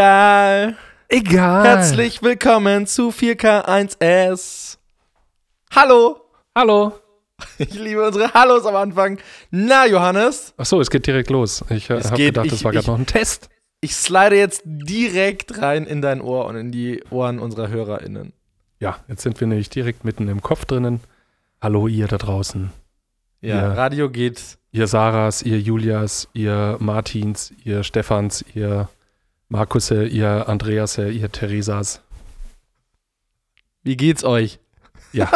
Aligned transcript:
Egal. 0.00 0.76
Egal. 1.08 1.64
Herzlich 1.64 2.22
willkommen 2.22 2.86
zu 2.86 3.08
4K1S. 3.12 4.76
Hallo. 5.74 6.20
Hallo. 6.54 6.92
Ich 7.56 7.72
liebe 7.72 8.06
unsere 8.06 8.30
Hallos 8.34 8.66
am 8.66 8.76
Anfang. 8.76 9.18
Na, 9.50 9.86
Johannes, 9.86 10.52
Ach 10.58 10.66
so, 10.66 10.82
es 10.82 10.90
geht 10.90 11.06
direkt 11.06 11.30
los. 11.30 11.64
Ich 11.70 11.88
äh, 11.88 12.02
habe 12.02 12.14
gedacht, 12.18 12.44
ich- 12.44 12.52
das 12.52 12.62
war 12.62 12.72
gerade 12.72 12.86
noch 12.88 12.98
ein 12.98 13.06
Test. 13.06 13.48
ich 13.80 13.96
slide 13.96 14.36
jetzt 14.36 14.60
direkt 14.66 15.62
rein 15.62 15.86
in 15.86 16.02
dein 16.02 16.20
Ohr 16.20 16.44
und 16.44 16.56
in 16.56 16.72
die 16.72 17.02
Ohren 17.08 17.38
unserer 17.38 17.68
HörerInnen. 17.68 18.34
Ja, 18.78 18.98
jetzt 19.08 19.22
sind 19.22 19.40
wir 19.40 19.46
nämlich 19.46 19.70
direkt 19.70 20.04
mitten 20.04 20.28
im 20.28 20.42
Kopf 20.42 20.66
drinnen. 20.66 21.00
Hallo 21.62 21.88
ihr 21.88 22.06
da 22.06 22.18
draußen. 22.18 22.70
Ja, 23.40 23.56
Ja. 23.56 23.72
Radio 23.72 24.10
geht. 24.10 24.58
Ihr 24.72 24.88
Sarahs, 24.88 25.40
ihr 25.40 25.58
Julias, 25.58 26.28
ihr 26.34 26.76
Martins, 26.80 27.54
ihr 27.64 27.82
Stephans, 27.82 28.44
ihr 28.54 28.90
Markusse, 29.48 30.04
ihr 30.06 30.48
Andreasse, 30.48 31.08
ihr 31.08 31.30
Theresas. 31.30 32.00
Wie 33.82 33.96
geht's 33.96 34.24
euch? 34.24 34.58
Ja. 35.12 35.30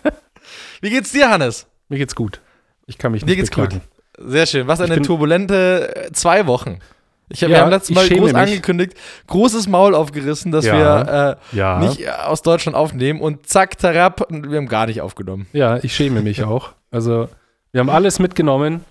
Wie 0.80 0.90
geht's 0.90 1.12
dir, 1.12 1.30
Hannes? 1.30 1.66
Mir 1.88 1.98
geht's 1.98 2.14
gut. 2.14 2.40
Ich 2.86 2.98
kann 2.98 3.12
mich 3.12 3.22
Mir 3.22 3.28
nicht 3.28 3.36
geht's 3.38 3.50
beklagen. 3.50 3.80
Sehr 4.18 4.46
schön. 4.46 4.68
Was 4.68 4.80
eine 4.80 5.02
turbulente 5.02 5.96
äh, 6.06 6.12
zwei 6.12 6.46
Wochen. 6.46 6.78
Ich 7.30 7.42
habe 7.42 7.52
Ja, 7.52 7.60
ja, 7.60 7.68
letztes 7.68 7.90
ich 7.90 7.96
Mal 7.96 8.08
groß 8.08 8.32
mich. 8.32 8.36
angekündigt, 8.36 8.94
großes 9.26 9.66
Maul 9.66 9.94
aufgerissen, 9.94 10.52
dass 10.52 10.66
Ja. 10.66 10.74
wir 10.74 11.38
Ja. 11.52 11.76
äh, 11.80 11.86
nicht 11.86 12.00
äh, 12.02 12.10
aus 12.10 12.42
Deutschland 12.42 12.76
aufnehmen 12.76 13.20
und 13.20 13.48
zack, 13.48 13.78
tarab, 13.78 14.26
wir 14.30 14.56
haben 14.58 14.68
gar 14.68 14.86
nicht 14.86 15.00
aufgenommen. 15.00 15.46
Ja, 15.52 15.78
ich 15.82 15.96
schäme 15.96 16.20
mich 16.20 16.44
auch. 16.44 16.72
Also, 16.90 17.28
wir 17.72 17.80
haben 17.80 17.90
alles 17.90 18.18
mitgenommen. 18.20 18.84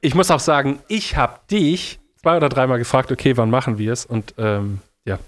Ich 0.00 0.14
muss 0.14 0.30
auch 0.30 0.40
sagen, 0.40 0.78
ich 0.88 1.16
habe 1.16 1.40
dich 1.50 1.97
zwei 2.20 2.36
oder 2.36 2.48
dreimal 2.48 2.78
gefragt, 2.78 3.10
okay, 3.12 3.36
wann 3.36 3.50
machen 3.50 3.78
wir 3.78 3.92
es? 3.92 4.04
Und 4.06 4.34
ähm, 4.38 4.80
ja, 5.04 5.18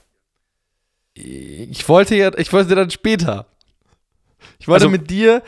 Ich 1.14 1.88
wollte 1.88 2.14
ja, 2.16 2.30
ich 2.38 2.52
wollte 2.52 2.74
dann 2.74 2.90
später. 2.90 3.46
Ich 4.58 4.68
wollte 4.68 4.84
Also- 4.86 4.90
mit 4.90 5.10
dir 5.10 5.42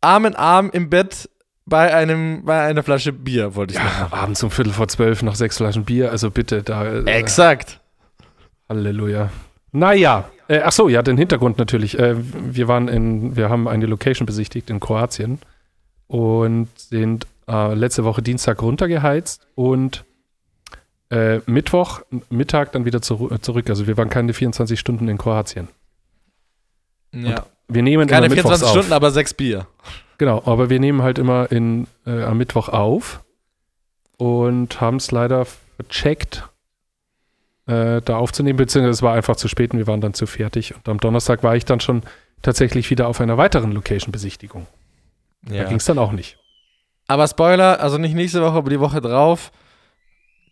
Arm 0.00 0.26
in 0.26 0.36
Arm 0.36 0.70
im 0.72 0.90
Bett 0.90 1.28
bei 1.66 1.94
einem, 1.94 2.44
bei 2.44 2.62
einer 2.62 2.82
Flasche 2.82 3.12
Bier, 3.12 3.54
wollte 3.54 3.72
ich 3.74 3.78
ja 3.80 3.84
machen. 3.86 4.12
abends 4.12 4.42
um 4.42 4.50
Viertel 4.50 4.72
vor 4.74 4.86
zwölf 4.88 5.22
noch 5.22 5.34
sechs 5.34 5.56
Flaschen 5.56 5.84
Bier. 5.84 6.10
Also 6.10 6.30
bitte, 6.30 6.62
da. 6.62 6.84
Äh, 6.84 7.04
Exakt. 7.10 7.80
Halleluja. 8.68 9.30
Naja, 9.72 10.28
äh, 10.48 10.60
ach 10.62 10.72
so, 10.72 10.88
ja, 10.88 11.02
den 11.02 11.16
Hintergrund 11.16 11.56
natürlich. 11.58 11.98
Äh, 11.98 12.16
wir 12.18 12.68
waren 12.68 12.88
in, 12.88 13.34
wir 13.36 13.48
haben 13.48 13.66
eine 13.66 13.86
Location 13.86 14.26
besichtigt 14.26 14.68
in 14.70 14.78
Kroatien 14.78 15.38
und 16.06 16.68
sind 16.76 17.26
äh, 17.48 17.72
letzte 17.74 18.04
Woche 18.04 18.20
Dienstag 18.22 18.60
runtergeheizt 18.62 19.46
und 19.54 20.04
äh, 21.10 21.40
Mittwoch, 21.46 22.02
Mittag 22.30 22.72
dann 22.72 22.84
wieder 22.84 23.02
zu, 23.02 23.28
zurück. 23.40 23.68
Also 23.70 23.86
wir 23.86 23.96
waren 23.96 24.10
keine 24.10 24.32
24 24.32 24.78
Stunden 24.78 25.08
in 25.08 25.18
Kroatien. 25.18 25.68
Ja. 27.12 27.46
Wir 27.68 27.82
nehmen 27.82 28.06
Keine 28.08 28.26
immer 28.26 28.34
Mittwochs 28.34 28.58
24 28.60 28.64
auf. 28.66 28.70
Stunden, 28.72 28.92
aber 28.92 29.10
sechs 29.10 29.32
Bier. 29.34 29.66
Genau, 30.18 30.42
aber 30.44 30.68
wir 30.70 30.80
nehmen 30.80 31.02
halt 31.02 31.18
immer 31.18 31.50
in, 31.50 31.86
äh, 32.06 32.22
am 32.22 32.38
Mittwoch 32.38 32.68
auf 32.68 33.24
und 34.18 34.80
haben 34.80 34.96
es 34.96 35.10
leider 35.10 35.46
vercheckt, 35.76 36.48
äh, 37.66 38.02
da 38.02 38.16
aufzunehmen, 38.16 38.56
beziehungsweise 38.58 38.90
es 38.92 39.02
war 39.02 39.14
einfach 39.14 39.36
zu 39.36 39.48
spät 39.48 39.72
und 39.72 39.78
wir 39.78 39.86
waren 39.86 40.00
dann 40.00 40.14
zu 40.14 40.26
fertig. 40.26 40.74
Und 40.74 40.88
am 40.88 40.98
Donnerstag 40.98 41.42
war 41.42 41.56
ich 41.56 41.64
dann 41.64 41.80
schon 41.80 42.02
tatsächlich 42.42 42.90
wieder 42.90 43.08
auf 43.08 43.20
einer 43.20 43.38
weiteren 43.38 43.72
Location-Besichtigung. 43.72 44.66
Da 45.42 45.54
Ja. 45.54 45.64
ging 45.64 45.78
es 45.78 45.84
dann 45.86 45.98
auch 45.98 46.12
nicht. 46.12 46.38
Aber 47.06 47.26
Spoiler, 47.26 47.80
also 47.80 47.96
nicht 47.98 48.14
nächste 48.14 48.42
Woche, 48.42 48.56
aber 48.56 48.70
die 48.70 48.80
Woche 48.80 49.00
drauf 49.00 49.50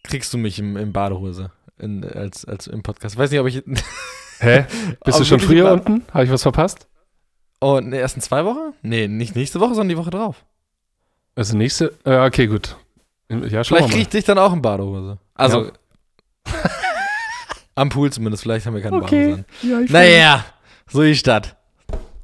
kriegst 0.04 0.32
du 0.34 0.38
mich 0.38 0.58
im, 0.58 0.76
im 0.76 0.92
Badehose 0.92 1.50
in, 1.78 2.04
als, 2.04 2.44
als 2.44 2.66
im 2.66 2.82
Podcast. 2.82 3.14
Ich 3.14 3.18
weiß 3.18 3.30
nicht, 3.30 3.40
ob 3.40 3.46
ich. 3.46 3.62
Hä? 4.40 4.66
Bist 5.04 5.20
du 5.20 5.24
schon 5.24 5.40
früher 5.40 5.64
mal- 5.64 5.72
unten? 5.74 6.04
Habe 6.12 6.24
ich 6.24 6.30
was 6.30 6.42
verpasst? 6.42 6.86
Oh, 7.60 7.76
in 7.76 7.90
den 7.92 8.00
ersten 8.00 8.20
zwei 8.20 8.44
Wochen? 8.44 8.74
Nee, 8.82 9.06
nicht 9.06 9.36
nächste 9.36 9.60
Woche, 9.60 9.70
sondern 9.74 9.90
die 9.90 9.96
Woche 9.96 10.10
drauf. 10.10 10.44
Also 11.36 11.56
nächste, 11.56 11.94
äh, 12.04 12.26
okay, 12.26 12.46
gut. 12.48 12.76
Ja, 13.30 13.38
Vielleicht 13.38 13.70
wir 13.70 13.78
krieg 13.78 13.90
mal. 13.92 13.98
ich 14.00 14.08
dich 14.08 14.24
dann 14.24 14.38
auch 14.38 14.52
in 14.52 14.60
Badehose. 14.60 15.18
Also. 15.34 15.70
am 17.74 17.88
Pool 17.88 18.12
zumindest, 18.12 18.42
vielleicht 18.42 18.66
haben 18.66 18.74
wir 18.74 18.82
keine 18.82 18.96
Okay. 18.96 19.30
Badehose. 19.30 19.44
Ja, 19.62 19.80
ich 19.80 19.90
Naja, 19.90 20.44
so 20.88 21.02
die 21.02 21.14
Stadt. 21.14 21.56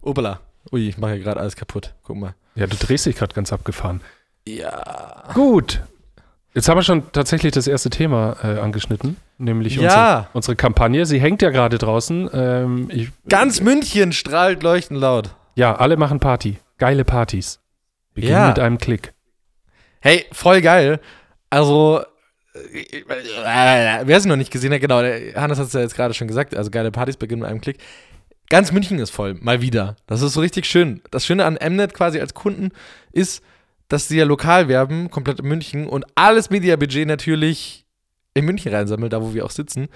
Opala. 0.03 0.41
Ui, 0.73 0.89
ich 0.89 0.99
mache 0.99 1.13
hier 1.15 1.23
gerade 1.23 1.41
alles 1.41 1.57
kaputt. 1.57 1.95
Guck 2.03 2.17
mal. 2.17 2.35
ja, 2.55 2.67
du 2.67 2.77
drehst 2.77 3.07
dich 3.07 3.17
gerade 3.17 3.35
ganz 3.35 3.53
abgefahren. 3.53 4.01
Ja. 4.47 5.25
Gut. 5.35 5.83
Jetzt 6.59 6.69
haben 6.69 6.77
wir 6.77 6.83
schon 6.83 7.13
tatsächlich 7.13 7.53
das 7.53 7.69
erste 7.69 7.89
Thema 7.89 8.35
äh, 8.43 8.59
angeschnitten, 8.59 9.17
nämlich 9.39 9.79
unsere, 9.79 9.95
Ja. 9.95 10.29
unsere 10.33 10.57
Kampagne. 10.57 11.07
Sie 11.07 11.21
hängt 11.21 11.41
ja 11.41 11.51
gerade 11.51 11.79
draußen. 11.79 12.29
Ähm, 12.33 12.89
ich, 12.93 13.11
Ganz 13.29 13.61
München 13.61 14.13
strahlt 14.13 14.65
leuchtend 14.65 14.99
laut. 15.01 15.37
ja, 15.55 15.77
alle 15.77 15.97
machen 15.97 16.19
Party. 16.19 16.59
Geile 16.79 17.05
Partys. 17.05 17.61
Beginnen 18.13 18.33
Ja. 18.33 18.49
mit 18.49 18.59
einem 18.59 18.79
Klick. 18.79 19.13
Hey, 20.01 20.27
voll 20.33 20.61
geil. 20.61 20.99
Also, 21.49 22.03
äh, 22.55 23.05
wer 24.03 24.17
es 24.17 24.25
noch 24.25 24.35
nicht 24.35 24.51
gesehen 24.51 24.73
hat, 24.73 24.81
genau, 24.81 24.97
Hannes 25.37 25.61
hat 25.61 25.67
es 25.69 25.73
ja 25.75 25.81
jetzt 25.81 25.95
gerade 25.95 26.13
schon 26.13 26.27
gesagt, 26.27 26.57
also 26.57 26.73
geile 26.73 26.91
Partys 26.91 27.17
beginnen 27.19 27.43
mit 27.43 27.51
einem 27.51 27.61
Klick. 27.61 27.79
Ganz 28.49 28.73
München 28.73 28.99
ist 28.99 29.11
voll, 29.11 29.35
mal 29.35 29.61
wieder. 29.61 29.95
Das 30.09 30.23
ist 30.23 30.33
so 30.33 30.41
richtig 30.41 30.67
schön. 30.67 31.03
Das 31.13 31.25
Schöne 31.25 31.45
an 31.45 31.57
Mnet 31.65 31.95
quasi 31.95 32.19
als 32.19 32.35
Kunden 32.35 32.71
ist, 33.13 33.45
dass 33.89 34.09
sie 34.09 34.19
ja 34.19 34.25
lokal 34.25 34.69
werben, 34.69 35.11
komplett 35.11 35.41
in 35.41 35.47
München 35.47 35.87
und 35.87 36.05
alles 36.15 36.51
Mediabudget 36.51 37.07
natürlich 37.07 37.87
in 38.35 38.45
München 38.45 38.73
reinsammelt, 38.73 39.13
da 39.13 39.23
wo 39.23 39.35
wir 39.35 39.45
auch 39.45 39.51
sitzen. 39.51 39.89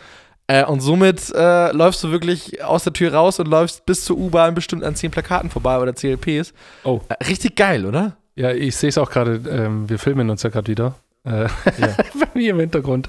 Äh, 0.47 0.65
und 0.65 0.81
somit 0.81 1.33
äh, 1.35 1.73
läufst 1.73 2.03
du 2.03 2.11
wirklich 2.11 2.65
aus 2.65 2.85
der 2.85 2.93
Tür 2.93 3.15
raus 3.15 3.39
und 3.39 3.47
läufst 3.47 3.87
bis 3.87 4.05
zur 4.05 4.19
U-Bahn 4.19 4.55
bestimmt 4.55 4.83
an 4.83 4.97
zehn 4.97 5.11
Plakaten 5.11 5.51
vorbei 5.51 5.79
oder 5.79 5.95
CLPs. 5.95 6.53
Oh. 6.85 7.01
Äh, 7.09 7.25
richtig 7.25 7.57
geil, 7.57 7.87
oder? 7.87 8.17
Ja, 8.35 8.51
ich 8.51 8.77
sehe 8.77 8.89
es 8.89 8.99
auch 8.99 9.11
gerade. 9.11 9.41
Ähm, 9.49 9.89
wir 9.89 9.99
filmen 9.99 10.31
uns 10.31 10.43
ja 10.43 10.51
gerade 10.51 10.69
wieder. 10.69 10.95
Äh, 11.25 11.49
bei 11.79 12.29
mir 12.35 12.51
im 12.51 12.61
Hintergrund. 12.61 13.09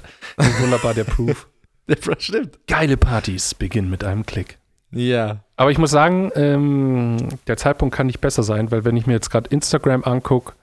Wunderbar 0.60 0.94
der 0.94 1.04
Proof. 1.04 1.48
Das 1.86 1.98
stimmt. 2.24 2.60
Geile 2.66 2.96
Partys 2.96 3.52
beginnen 3.54 3.90
mit 3.90 4.04
einem 4.04 4.24
Klick. 4.24 4.56
Ja. 4.90 5.40
Aber 5.56 5.70
ich 5.70 5.76
muss 5.76 5.90
sagen, 5.90 6.32
ähm, 6.34 7.18
der 7.46 7.58
Zeitpunkt 7.58 7.94
kann 7.94 8.06
nicht 8.06 8.22
besser 8.22 8.42
sein, 8.42 8.70
weil 8.70 8.86
wenn 8.86 8.96
ich 8.96 9.06
mir 9.06 9.12
jetzt 9.12 9.28
gerade 9.28 9.50
Instagram 9.50 10.02
angucke 10.02 10.54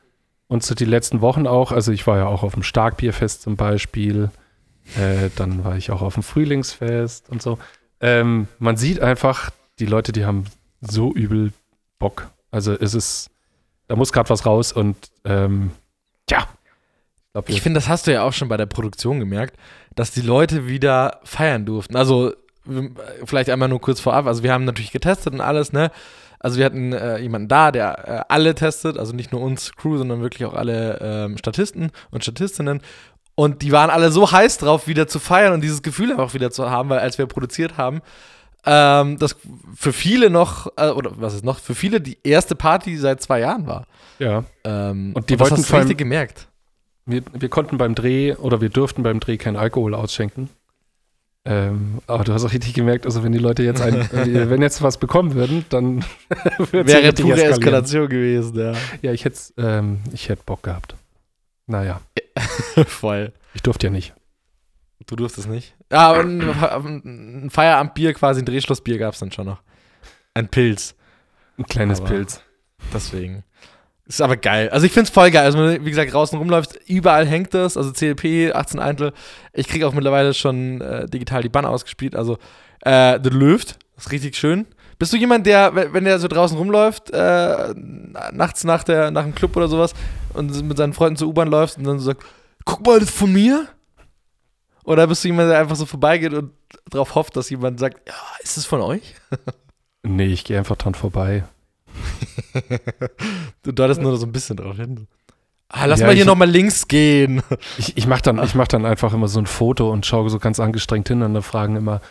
und 0.51 0.63
so 0.63 0.75
die 0.75 0.84
letzten 0.84 1.22
Wochen 1.22 1.47
auch, 1.47 1.72
also 1.72 1.94
ich 1.94 2.06
war 2.07 2.17
ja 2.17 2.25
auch 2.25 2.44
auf 2.44 2.56
dem 2.56 2.63
Starkbierfest 2.63 3.41
zum 3.41 3.56
Beispiel, 3.56 4.31
äh, 4.97 5.29
dann 5.38 5.63
war 5.63 5.78
ich 5.78 5.91
auch 5.91 6.01
auf 6.01 6.16
dem 6.16 6.23
Frühlingsfest 6.23 7.29
und 7.29 7.41
so. 7.41 7.57
Ähm, 8.01 8.50
man 8.59 8.75
sieht 8.75 9.00
einfach, 9.00 9.51
die 9.79 9.85
Leute, 9.85 10.12
die 10.12 10.25
haben 10.25 10.44
so 10.81 11.13
übel 11.13 11.53
Bock. 12.00 12.29
Also 12.51 12.73
es 12.73 12.94
ist, 12.94 13.29
da 13.88 13.95
muss 13.95 14.12
gerade 14.12 14.29
was 14.29 14.45
raus 14.45 14.73
und 14.73 14.97
ähm, 15.23 15.72
ja. 16.29 16.39
Ich 16.39 17.31
glaube, 17.31 17.51
Ich 17.53 17.62
finde, 17.62 17.78
das 17.78 17.88
hast 17.88 18.07
du 18.07 18.12
ja 18.12 18.23
auch 18.23 18.33
schon 18.33 18.50
bei 18.50 18.57
der 18.57 18.66
Produktion 18.66 19.22
gemerkt, 19.22 19.56
dass 19.95 20.12
die 20.12 20.19
Leute 20.19 20.68
wieder 20.68 21.22
feiern 21.23 21.66
durften. 21.66 21.95
Also, 21.95 22.33
vielleicht 23.23 23.50
einmal 23.50 23.69
nur 23.69 23.79
kurz 23.79 24.01
vorab. 24.01 24.25
Also, 24.25 24.44
wir 24.44 24.51
haben 24.51 24.66
natürlich 24.66 24.91
getestet 24.91 25.31
und 25.31 25.39
alles, 25.39 25.72
ne? 25.72 25.91
Also, 26.41 26.57
wir 26.57 26.66
hatten 26.66 26.91
äh, 26.91 27.19
jemanden 27.19 27.47
da, 27.47 27.72
der 27.72 28.07
äh, 28.07 28.24
alle 28.28 28.56
testet, 28.56 28.97
also 28.97 29.13
nicht 29.13 29.31
nur 29.31 29.41
uns 29.41 29.74
Crew, 29.75 29.97
sondern 29.97 30.22
wirklich 30.22 30.46
auch 30.46 30.53
alle 30.53 31.00
ähm, 31.02 31.38
Statisten 31.38 31.91
und 32.09 32.24
Statistinnen. 32.24 32.81
Und 33.35 33.62
die 33.62 33.72
waren 33.72 33.90
alle 33.90 34.12
so 34.12 34.31
heiß 34.31 34.57
drauf, 34.57 34.88
wieder 34.88 35.07
zu 35.07 35.19
feiern 35.19 35.53
und 35.53 35.62
dieses 35.62 35.81
Gefühl 35.81 36.12
einfach 36.12 36.34
wieder 36.34 36.51
zu 36.51 36.69
haben, 36.69 36.90
weil 36.90 37.00
als 37.00 37.18
wir 37.18 37.25
produziert 37.28 37.78
haben, 37.78 38.01
ähm, 38.66 39.18
das 39.18 39.35
für 39.75 39.94
viele 39.94 40.30
noch, 40.30 40.68
äh, 40.78 40.90
oder 40.90 41.12
was 41.16 41.34
ist 41.34 41.44
noch, 41.46 41.59
für 41.59 41.74
viele 41.74 42.01
die 42.01 42.18
erste 42.24 42.56
Party 42.56 42.97
seit 42.97 43.22
zwei 43.22 43.40
Jahren 43.40 43.66
war. 43.68 43.88
ja. 44.19 44.44
Ähm, 44.63 45.13
Und 45.16 45.30
die 45.30 45.35
das 45.35 45.50
wollten 45.50 45.62
hast 45.62 45.72
du 45.72 45.75
richtig 45.78 45.97
gemerkt. 45.97 46.47
Wir, 47.06 47.24
wir 47.33 47.50
konnten 47.50 47.77
beim 47.77 47.95
Dreh 47.95 48.36
oder 48.36 48.62
wir 48.62 48.69
durften 48.69 49.01
beim 49.01 49.19
Dreh 49.19 49.38
keinen 49.38 49.57
Alkohol 49.57 49.95
ausschenken. 49.95 50.50
Ähm, 51.44 52.00
aber 52.06 52.24
du 52.24 52.34
hast 52.34 52.46
auch 52.46 52.54
richtig 52.54 52.74
gemerkt, 52.76 53.06
also 53.06 53.24
wenn 53.24 53.32
die 53.32 53.40
Leute 53.40 53.64
jetzt 53.64 53.82
ein, 53.82 54.08
wenn 54.12 54.62
jetzt 54.62 54.82
was 54.84 54.98
bekommen 55.00 55.34
würden, 55.34 55.66
dann 55.70 56.06
Wäre 56.72 56.86
richtig 57.04 57.26
pure 57.26 57.34
eskalieren. 57.34 57.52
Eskalation 57.52 58.10
gewesen, 58.10 58.60
ja. 58.60 58.74
Ja, 59.02 59.12
ich 59.12 59.26
hätte 59.26 59.40
ähm, 59.58 60.02
ich 60.14 60.30
hätte 60.30 60.44
Bock 60.46 60.62
gehabt. 60.64 60.96
Naja, 61.66 62.02
Voll. 62.86 63.34
ich 63.56 63.64
durfte 63.64 63.88
ja 63.88 63.92
nicht. 63.92 64.14
Du 65.08 65.16
durftest 65.16 65.50
nicht. 65.50 65.76
Ja, 65.92 66.10
aber 66.12 66.20
ein, 66.22 66.42
ein 67.46 67.50
Feierabendbier, 67.50 68.14
quasi 68.14 68.42
ein 68.42 68.46
Drehschlussbier 68.46 69.00
gab 69.00 69.14
es 69.16 69.20
dann 69.20 69.32
schon 69.32 69.48
noch. 69.48 69.62
Ein 70.36 70.48
Pilz. 70.48 70.96
Ein 71.58 71.66
kleines 71.66 72.00
Aber- 72.02 72.10
Pilz. 72.10 72.42
Deswegen. 72.94 73.44
Ist 74.12 74.22
aber 74.22 74.36
geil. 74.36 74.68
Also 74.72 74.86
ich 74.86 74.92
finde 74.92 75.08
es 75.08 75.10
voll 75.10 75.31
geil. 75.31 75.46
Also 75.46 75.58
wie 75.58 75.90
gesagt, 75.90 76.12
draußen 76.12 76.38
rumläufst, 76.38 76.78
überall 76.86 77.25
hängt 77.25 77.54
das. 77.54 77.78
Also 77.78 77.94
CLP, 77.94 78.54
18 78.54 78.78
Eintel. 78.78 79.13
Ich 79.54 79.69
kriege 79.69 79.88
auch 79.88 79.94
mittlerweile 79.94 80.34
schon 80.34 80.81
äh, 80.81 81.06
digital 81.06 81.42
die 81.42 81.48
Banner 81.48 81.69
ausgespielt. 81.69 82.13
Also 82.13 82.38
äh, 82.81 83.18
The 83.24 83.30
Löft, 83.30 83.80
ist 83.96 84.12
richtig 84.12 84.36
schön. 84.36 84.66
Bist 85.00 85.13
du 85.13 85.18
jemand, 85.18 85.46
der, 85.46 85.74
wenn 85.75 85.94
wenn 85.94 86.04
der 86.04 86.19
so 86.19 86.28
draußen 86.28 86.58
rumläuft, 86.58 87.10
äh, 87.12 87.74
nachts 88.34 88.66
nach, 88.66 88.84
der, 88.84 89.12
nach 89.12 89.24
dem 89.24 89.34
Club 89.34 89.56
oder 89.56 89.69
sowas 89.69 89.94
und 90.34 90.62
mit 90.68 90.75
seinen 90.75 90.92
Freunden 90.92 91.16
zur 91.16 91.30
U-Bahn 91.30 91.48
läuft 91.48 91.78
und 91.78 91.86
dann 91.86 91.98
so 91.98 92.07
sagt, 92.07 92.25
guck 92.66 92.86
mal, 92.86 93.00
das 93.00 93.07
ist 93.07 93.18
von 93.18 93.31
mir? 93.31 93.66
Oder 94.84 95.07
bist 95.07 95.24
du 95.24 95.30
jemand, 95.30 95.52
der 95.52 95.60
einfach 95.60 95.78
so 95.78 95.86
vorbeigeht 95.86 96.34
und 96.34 96.52
darauf 96.90 97.16
hofft, 97.16 97.38
dass 97.38 97.50
jemand 97.50 97.80
sagt, 97.80 98.06
ja, 98.10 98.16
ist 98.44 98.57
es 98.57 98.66
von 98.66 98.81
euch? 98.81 99.16
Nee, 100.04 100.34
ich 100.34 100.44
gehe 100.44 100.57
einfach 100.57 100.78
dran 100.78 100.96
vorbei. 100.96 101.44
du 103.63 103.71
deutest 103.71 104.01
nur 104.01 104.18
so 104.18 104.25
ein 104.25 104.31
bisschen 104.31 104.57
drauf 104.57 104.77
hin. 104.77 105.07
Ah, 105.69 105.86
lass 105.86 106.01
Ja, 106.01 106.07
mal 106.07 106.15
hier 106.15 106.25
nochmal 106.25 106.50
links 106.50 106.88
gehen. 106.88 107.42
Ich, 107.77 107.98
ich 107.98 108.07
mache 108.07 108.21
dann, 108.21 108.44
ich 108.44 108.56
mach 108.56 108.68
dann 108.68 108.86
einfach 108.86 109.13
immer 109.13 109.27
so 109.27 109.39
ein 109.39 109.45
Foto 109.45 109.89
und 109.89 110.06
schaue 110.06 110.30
so 110.30 110.39
ganz 110.39 110.59
angestrengt 110.59 111.07
hin 111.07 111.21
und 111.21 111.33
dann 111.33 111.44
fragen 111.44 111.75
immer 111.75 112.01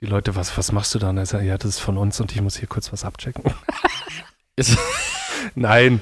die 0.00 0.06
Leute, 0.06 0.34
was, 0.34 0.56
was 0.56 0.72
machst 0.72 0.94
du 0.94 0.98
da? 0.98 1.10
Und 1.10 1.18
er 1.18 1.26
sagt, 1.26 1.44
ja, 1.44 1.58
das 1.58 1.70
ist 1.70 1.78
von 1.80 1.98
uns 1.98 2.20
und 2.20 2.32
ich 2.32 2.40
muss 2.40 2.56
hier 2.56 2.68
kurz 2.68 2.92
was 2.92 3.04
abchecken. 3.04 3.44
Nein. 5.54 6.00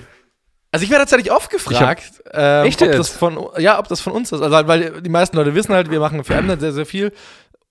Also 0.71 0.85
ich 0.85 0.91
werde 0.91 1.03
tatsächlich 1.03 1.33
oft 1.33 1.51
gefragt, 1.51 2.23
ähm, 2.33 2.67
ob 2.67 2.79
das 2.93 3.09
von 3.09 3.49
ja, 3.59 3.79
ob 3.79 3.89
das 3.89 4.01
von 4.01 4.13
uns 4.13 4.31
ist. 4.33 4.43
Also 4.43 4.69
weil 4.69 5.01
die 5.01 5.09
meisten 5.09 5.37
Leute 5.37 5.55
wissen 5.55 5.75
halt, 5.75 5.91
wir 5.91 5.99
machen 5.99 6.23
für 6.25 6.41
Mnet 6.41 6.61
sehr, 6.61 6.73
sehr 6.73 6.87
viel 6.87 7.13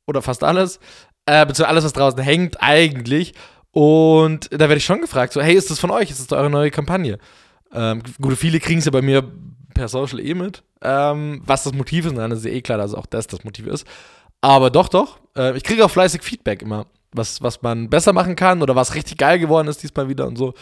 oder 0.07 0.21
fast 0.21 0.44
alles, 0.44 0.80
äh, 1.25 1.45
beziehungsweise 1.45 1.68
alles, 1.68 1.83
was 1.85 1.94
draußen 1.94 2.19
hängt, 2.19 2.62
eigentlich. 2.62 3.33
Und 3.77 4.50
da 4.51 4.62
werde 4.62 4.77
ich 4.77 4.85
schon 4.85 5.01
gefragt, 5.01 5.33
so, 5.33 5.41
hey, 5.41 5.53
ist 5.53 5.69
das 5.69 5.79
von 5.79 5.91
euch? 5.91 6.09
Ist 6.09 6.19
das 6.31 6.35
eure 6.35 6.50
neue 6.50 6.71
Kampagne? 6.71 7.19
Ähm, 7.71 8.01
gut, 8.19 8.35
viele 8.35 8.59
kriegen 8.59 8.79
es 8.79 8.85
ja 8.85 8.91
bei 8.91 9.03
mir 9.03 9.24
per 9.75 9.88
Social 9.88 10.19
eh 10.19 10.33
mit, 10.33 10.63
ähm, 10.81 11.44
was 11.45 11.63
das 11.63 11.74
Motiv 11.74 12.06
ist. 12.06 12.12
Und 12.13 12.18
dann 12.18 12.31
ist 12.31 12.44
ja 12.44 12.50
eh 12.50 12.62
klar, 12.62 12.79
dass 12.79 12.95
auch 12.95 13.06
das 13.06 13.27
das 13.27 13.44
Motiv 13.44 13.68
ist. 13.68 13.85
Aber 14.41 14.71
doch, 14.71 14.88
doch. 14.89 15.19
Äh, 15.38 15.56
ich 15.57 15.63
kriege 15.63 15.85
auch 15.85 15.91
fleißig 15.91 16.24
Feedback 16.24 16.63
immer, 16.63 16.88
was, 17.12 17.44
was 17.44 17.62
man 17.62 17.88
besser 17.88 18.13
machen 18.13 18.35
kann 18.35 18.63
oder 18.63 18.75
was 18.75 18.95
richtig 18.95 19.19
geil 19.19 19.38
geworden 19.38 19.68
ist 19.68 19.83
diesmal 19.83 20.09
wieder 20.09 20.25
und 20.25 20.38
so. 20.39 20.56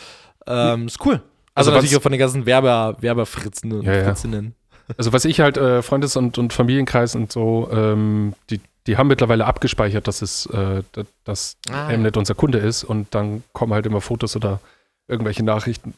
Ähm, 0.45 0.87
ist 0.87 0.99
cool. 1.05 1.13
Also, 1.13 1.23
Also 1.53 1.71
was- 1.71 1.75
natürlich 1.77 1.95
auch 1.97 2.01
von 2.01 2.11
den 2.11 2.19
ganzen 2.19 2.45
Werber, 2.45 2.97
Werbefritzen 2.99 3.71
und 3.71 3.83
Ja, 3.83 3.93
ja. 3.93 4.03
Fritzinnen. 4.03 4.55
Also 4.97 5.13
was 5.13 5.23
ich 5.23 5.39
halt, 5.39 5.55
äh, 5.55 5.81
Freundes- 5.81 6.17
und, 6.17 6.37
und 6.37 6.51
Familienkreis 6.51 7.15
und 7.15 7.31
so, 7.31 7.69
ähm, 7.71 8.33
die, 8.49 8.59
die 8.87 8.97
haben 8.97 9.07
mittlerweile 9.07 9.45
abgespeichert, 9.45 10.07
dass 10.07 10.21
es, 10.21 10.45
äh, 10.47 10.83
da- 10.91 11.03
dass 11.23 11.57
Ah, 11.69 11.91
ja. 11.91 11.97
Mnet 11.97 12.17
unser 12.17 12.35
Kunde 12.35 12.59
ist 12.59 12.83
und 12.83 13.13
dann 13.15 13.43
kommen 13.53 13.73
halt 13.73 13.85
immer 13.85 14.01
Fotos 14.01 14.35
oder 14.35 14.59
irgendwelche 15.07 15.43
Nachrichten. 15.43 15.93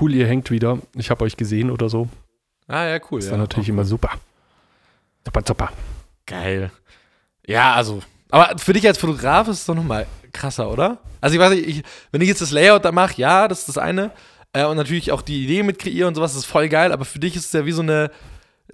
Cool, 0.00 0.12
ihr 0.14 0.26
hängt 0.26 0.50
wieder. 0.50 0.78
Ich 0.94 1.10
habe 1.10 1.24
euch 1.24 1.36
gesehen 1.36 1.70
oder 1.70 1.88
so. 1.88 2.08
Ah, 2.66 2.84
ja, 2.84 2.98
cool. 3.10 3.18
ist 3.20 3.26
ja. 3.26 3.32
dann 3.32 3.40
natürlich 3.40 3.68
immer 3.68 3.84
super. 3.84 4.10
Super, 5.24 5.40
super. 5.46 5.72
Geil. 6.26 6.70
Ja, 7.46 7.74
also. 7.74 8.02
Aber 8.30 8.58
für 8.58 8.72
dich 8.72 8.86
als 8.86 8.98
Fotograf 8.98 9.46
ist 9.48 9.60
es 9.60 9.66
doch 9.66 9.74
nochmal 9.74 10.06
krasser, 10.32 10.70
oder? 10.70 10.98
Also 11.20 11.34
ich 11.36 11.40
weiß 11.40 11.52
nicht, 11.54 11.66
ich, 11.68 11.82
wenn 12.10 12.20
ich 12.20 12.28
jetzt 12.28 12.40
das 12.42 12.50
Layout 12.50 12.84
da 12.84 12.90
mache, 12.90 13.14
ja, 13.20 13.46
das 13.46 13.60
ist 13.60 13.68
das 13.68 13.78
eine. 13.78 14.10
Äh, 14.52 14.64
und 14.64 14.76
natürlich 14.76 15.12
auch 15.12 15.22
die 15.22 15.44
Idee 15.44 15.62
mit 15.62 15.78
kreieren 15.78 16.08
und 16.08 16.14
sowas, 16.16 16.32
das 16.32 16.40
ist 16.40 16.46
voll 16.50 16.68
geil. 16.68 16.90
Aber 16.92 17.04
für 17.04 17.18
dich 17.20 17.36
ist 17.36 17.46
es 17.46 17.52
ja 17.52 17.64
wie 17.66 17.72
so 17.72 17.82
eine, 17.82 18.10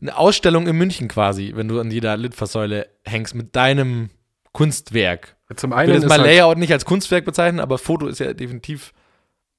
eine 0.01 0.17
Ausstellung 0.17 0.67
in 0.67 0.77
München 0.77 1.09
quasi, 1.09 1.53
wenn 1.55 1.69
du 1.69 1.81
an 1.81 1.91
jeder 1.91 2.17
Litfaßsäule 2.17 2.87
hängst 3.05 3.35
mit 3.35 3.57
deinem 3.57 4.11
Kunstwerk. 4.53 5.37
Zum 5.57 5.73
Ich 5.73 5.77
einen 5.79 5.89
will 5.89 5.95
jetzt 5.95 6.05
ist 6.05 6.09
mal 6.09 6.19
halt, 6.19 6.27
Layout 6.31 6.59
nicht 6.59 6.73
als 6.73 6.85
Kunstwerk 6.85 7.25
bezeichnen, 7.25 7.61
aber 7.61 7.79
Foto 7.79 8.07
ist 8.07 8.21
ja 8.21 8.33
definitiv. 8.33 8.93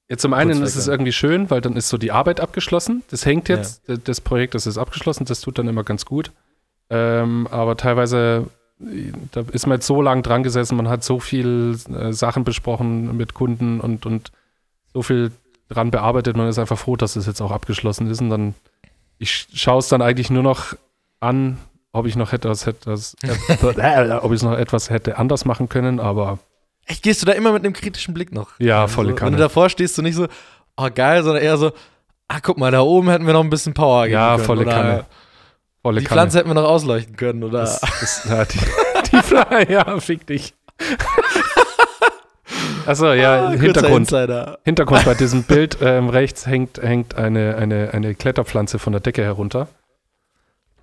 ja, 0.08 0.16
zum 0.16 0.32
einen 0.34 0.62
ist 0.62 0.76
es 0.76 0.88
irgendwie 0.88 1.12
schön, 1.12 1.50
weil 1.50 1.60
dann 1.60 1.76
ist 1.76 1.88
so 1.88 1.98
die 1.98 2.12
Arbeit 2.12 2.40
abgeschlossen. 2.40 3.02
Das 3.10 3.26
hängt 3.26 3.48
jetzt, 3.48 3.86
d- 3.88 3.98
das 4.02 4.20
Projekt 4.20 4.54
das 4.54 4.66
ist 4.66 4.78
abgeschlossen, 4.78 5.24
das 5.26 5.40
tut 5.40 5.58
dann 5.58 5.68
immer 5.68 5.84
ganz 5.84 6.06
gut. 6.06 6.32
Ähm, 6.90 7.46
aber 7.50 7.76
teilweise, 7.76 8.48
da 9.32 9.42
ist 9.52 9.66
man 9.66 9.76
jetzt 9.76 9.86
so 9.86 10.00
lang 10.02 10.22
dran 10.22 10.42
gesessen, 10.42 10.76
man 10.76 10.88
hat 10.88 11.04
so 11.04 11.20
viel 11.20 11.76
äh, 11.94 12.12
Sachen 12.12 12.44
besprochen 12.44 13.16
mit 13.16 13.34
Kunden 13.34 13.80
und, 13.80 14.06
und 14.06 14.32
so 14.92 15.02
viel 15.02 15.30
dran 15.68 15.90
bearbeitet, 15.90 16.36
man 16.36 16.48
ist 16.48 16.58
einfach 16.58 16.78
froh, 16.78 16.96
dass 16.96 17.16
es 17.16 17.26
jetzt 17.26 17.40
auch 17.40 17.50
abgeschlossen 17.50 18.10
ist. 18.10 18.20
Und 18.20 18.28
dann, 18.30 18.54
ich 19.22 19.46
schaue 19.54 19.78
es 19.78 19.88
dann 19.88 20.02
eigentlich 20.02 20.30
nur 20.30 20.42
noch 20.42 20.74
an, 21.20 21.58
ob 21.92 22.06
ich 22.06 22.16
noch 22.16 22.32
etwas 22.32 22.66
hätte, 22.66 22.90
äh, 22.92 24.10
ob 24.20 24.32
ich 24.32 24.42
noch 24.42 24.52
etwas 24.58 24.90
hätte 24.90 25.16
anders 25.18 25.44
machen 25.44 25.68
können, 25.68 26.00
aber 26.00 26.38
Echt, 26.86 27.02
gehst 27.04 27.22
du 27.22 27.26
da 27.26 27.32
immer 27.32 27.52
mit 27.52 27.64
einem 27.64 27.74
kritischen 27.74 28.12
Blick 28.12 28.32
noch? 28.32 28.48
ja, 28.58 28.88
volle 28.88 29.10
also, 29.10 29.16
Wenn 29.20 29.24
Kanne. 29.26 29.36
du 29.36 29.42
davor 29.44 29.68
stehst, 29.70 29.96
du 29.96 30.02
nicht 30.02 30.16
so, 30.16 30.26
oh 30.76 30.88
geil, 30.92 31.22
sondern 31.22 31.42
eher 31.42 31.56
so, 31.56 31.70
ah, 32.28 32.40
guck 32.42 32.58
mal, 32.58 32.72
da 32.72 32.80
oben 32.80 33.08
hätten 33.08 33.24
wir 33.26 33.32
noch 33.34 33.44
ein 33.44 33.50
bisschen 33.50 33.72
Power 33.72 34.04
geben 34.04 34.14
Ja, 34.14 34.34
können. 34.34 34.44
volle 34.44 34.62
oder 34.62 34.72
Kanne. 34.72 35.06
Volle 35.82 36.00
Die 36.00 36.06
Kanne. 36.06 36.20
Pflanze 36.22 36.38
hätten 36.38 36.50
wir 36.50 36.54
noch 36.54 36.64
ausleuchten 36.68 37.14
können, 37.16 37.44
oder? 37.44 37.60
Das, 37.60 37.80
das, 37.80 38.24
ja, 38.28 38.44
die, 38.44 38.58
die 39.12 39.22
Fly, 39.22 39.72
ja, 39.72 40.00
fick 40.00 40.26
dich. 40.26 40.54
Achso, 42.86 43.12
ja, 43.12 43.46
Ah, 43.48 43.50
Hintergrund. 43.52 44.10
Hintergrund 44.64 45.04
bei 45.04 45.14
diesem 45.14 45.42
Bild 45.44 45.78
ähm, 45.80 46.08
rechts 46.08 46.46
hängt, 46.46 46.78
hängt 46.82 47.14
eine, 47.14 47.56
eine, 47.56 47.92
eine 47.92 48.14
Kletterpflanze 48.14 48.78
von 48.78 48.92
der 48.92 49.00
Decke 49.00 49.22
herunter. 49.22 49.68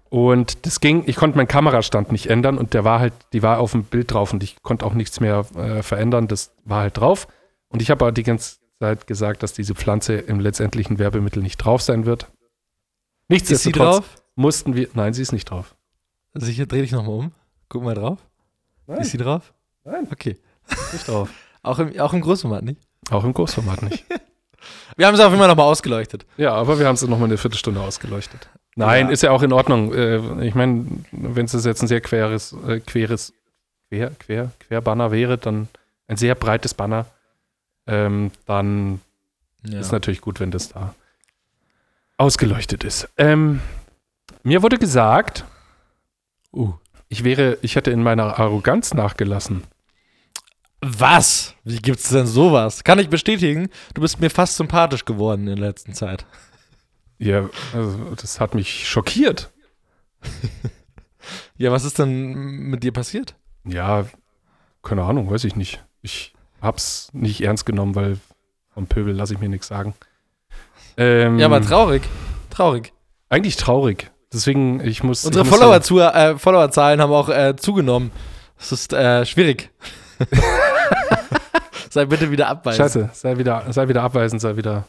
Und 0.10 0.66
das 0.66 0.80
ging, 0.80 1.04
ich 1.06 1.16
konnte 1.18 1.38
meinen 1.38 1.48
Kamerastand 1.48 2.12
nicht 2.12 2.28
ändern 2.28 2.58
und 2.58 2.74
der 2.74 2.84
war 2.84 3.00
halt, 3.00 3.14
die 3.34 3.44
war 3.44 3.60
auf 3.60 3.72
dem 3.74 3.84
Bild 3.84 4.12
drauf 4.14 4.34
und 4.34 4.42
ich 4.42 4.62
konnte 4.64 4.86
auch 4.86 4.94
nichts 4.94 5.20
mehr 5.20 5.46
äh, 5.56 5.84
verändern. 5.84 6.28
Das 6.28 6.52
war 6.66 6.82
halt 6.82 6.98
drauf. 6.98 7.28
Und 7.68 7.82
ich 7.82 7.92
habe 7.92 8.06
aber 8.06 8.12
die 8.12 8.24
ganze 8.24 8.58
Zeit 8.80 9.06
gesagt, 9.06 9.44
dass 9.44 9.54
diese 9.54 9.76
Pflanze 9.76 10.16
im 10.16 10.40
letztendlichen 10.40 10.98
Werbemittel 10.98 11.44
nicht 11.44 11.58
drauf 11.58 11.82
sein 11.84 12.06
wird. 12.08 12.24
Ist 12.24 12.30
sie 12.30 13.34
Nichtsdestotrotz 13.34 13.98
drauf? 13.98 14.06
mussten 14.36 14.74
wir. 14.76 14.88
Nein, 14.94 15.14
sie 15.14 15.22
ist 15.22 15.32
nicht 15.32 15.46
drauf. 15.52 15.76
Sicher, 16.34 16.66
dreh 16.66 16.82
dich 16.82 16.92
nochmal 16.92 17.16
um. 17.16 17.32
Guck 17.68 17.84
mal 17.84 17.94
drauf. 17.94 18.18
Nein. 18.88 19.02
Ist 19.02 19.12
sie 19.12 19.18
drauf? 19.18 19.54
Nein. 19.84 20.08
Okay. 20.12 20.38
Nicht 20.94 21.08
drauf. 21.08 21.30
Auch 21.64 21.80
im, 21.80 22.00
auch 22.00 22.14
im 22.14 22.22
Großformat 22.22 22.64
nicht? 22.64 22.80
Auch 23.12 23.24
im 23.24 23.34
Großformat 23.34 23.84
nicht. 23.84 24.06
Wir 24.98 25.08
haben 25.08 25.16
sie 25.16 25.24
auf 25.24 25.30
jeden 25.32 25.40
Fall 25.40 25.48
nochmal 25.48 25.66
ausgeleuchtet. 25.68 26.26
Ja, 26.36 26.54
aber 26.54 26.78
wir 26.78 26.86
haben 26.86 26.96
es 26.96 27.02
nochmal 27.04 27.30
eine 27.30 27.38
Viertelstunde 27.38 27.80
ausgeleuchtet. 27.80 28.50
Nein, 28.76 29.06
Ja. 29.08 29.12
ist 29.14 29.24
ja 29.24 29.32
auch 29.32 29.42
in 29.42 29.54
Ordnung. 29.54 29.94
Äh, 29.94 30.46
ich 30.46 30.54
meine, 30.56 30.86
wenn 31.12 31.46
es 31.46 31.54
jetzt 31.66 31.82
ein 31.82 31.88
sehr 31.88 32.02
queres, 32.02 32.54
äh, 32.68 32.82
queres, 32.82 33.32
quer, 33.90 34.12
quer, 34.20 34.52
Querbanner 34.60 35.12
wäre, 35.12 35.38
dann 35.38 35.70
ein 36.08 36.18
sehr 36.18 36.36
breites 36.36 36.74
Banner, 36.74 37.06
ähm, 37.88 38.32
dann 38.46 39.00
Ja. 39.64 39.80
ist 39.80 39.94
natürlich 39.94 40.20
gut, 40.20 40.42
wenn 40.42 40.52
das 40.52 40.70
da 40.70 40.94
ausgeleuchtet 42.18 42.84
ist. 42.84 43.08
Ähm, 43.18 43.62
mir 44.44 44.62
wurde 44.62 44.78
gesagt, 44.78 45.46
Uh. 46.54 46.74
ich 47.08 47.24
wäre, 47.24 47.58
ich 47.62 47.76
hätte 47.78 47.92
in 47.92 48.04
meiner 48.04 48.38
Arroganz 48.40 48.94
nachgelassen. 48.94 49.64
Was? 50.82 51.56
Wie 51.64 51.78
gibt's 51.80 52.10
denn 52.10 52.26
sowas? 52.28 52.84
Kann 52.84 53.00
ich 53.00 53.10
bestätigen, 53.10 53.70
du 53.94 54.02
bist 54.02 54.20
mir 54.22 54.30
fast 54.30 54.56
sympathisch 54.56 55.04
geworden 55.06 55.48
in 55.48 55.58
der 55.58 55.68
letzten 55.68 55.94
Zeit. 55.94 56.26
Ja, 57.18 57.50
also 57.74 57.98
das 58.16 58.40
hat 58.40 58.56
mich 58.56 58.88
schockiert. 58.88 59.52
Ja, 61.58 61.72
was 61.72 61.84
ist 61.84 62.00
denn 62.00 62.32
mit 62.34 62.84
dir 62.84 62.94
passiert? 62.94 63.36
Ja, 63.66 64.06
keine 64.82 65.04
Ahnung, 65.04 65.30
weiß 65.30 65.44
ich 65.44 65.56
nicht. 65.58 65.84
Ich 66.02 66.34
hab's 66.62 67.10
nicht 67.12 67.42
ernst 67.42 67.66
genommen, 67.66 67.94
weil 67.96 68.18
vom 68.74 68.88
Pöbel 68.88 69.14
lasse 69.14 69.34
ich 69.34 69.40
mir 69.40 69.50
nichts 69.50 69.68
sagen. 69.68 69.94
Ähm, 70.96 71.38
Ja, 71.38 71.48
aber 71.48 71.62
traurig. 71.62 72.04
Traurig. 72.50 72.94
eigentlich 73.28 73.58
traurig. 73.58 74.10
Deswegen, 74.32 74.80
ich 74.80 75.04
muss. 75.04 75.26
Unsere 75.26 75.44
ich 75.44 75.52
muss 75.52 75.60
Follower 75.60 75.82
zu, 75.82 76.00
äh, 76.00 76.38
Followerzahlen 76.38 77.02
haben 77.02 77.12
auch 77.12 77.28
äh, 77.30 77.56
zugenommen. 77.58 78.12
Das 78.58 78.72
ist 78.72 78.94
äh, 78.94 79.26
schwierig. 79.26 79.70
Sei 81.90 82.06
bitte 82.06 82.30
wieder 82.32 82.48
abweisen. 82.48 82.78
Scheiße, 82.78 83.10
sei 83.14 83.38
wieder, 83.38 83.66
sei 83.74 83.88
wieder 83.88 84.04
abweisend, 84.04 84.42
sei 84.42 84.56
wieder. 84.58 84.86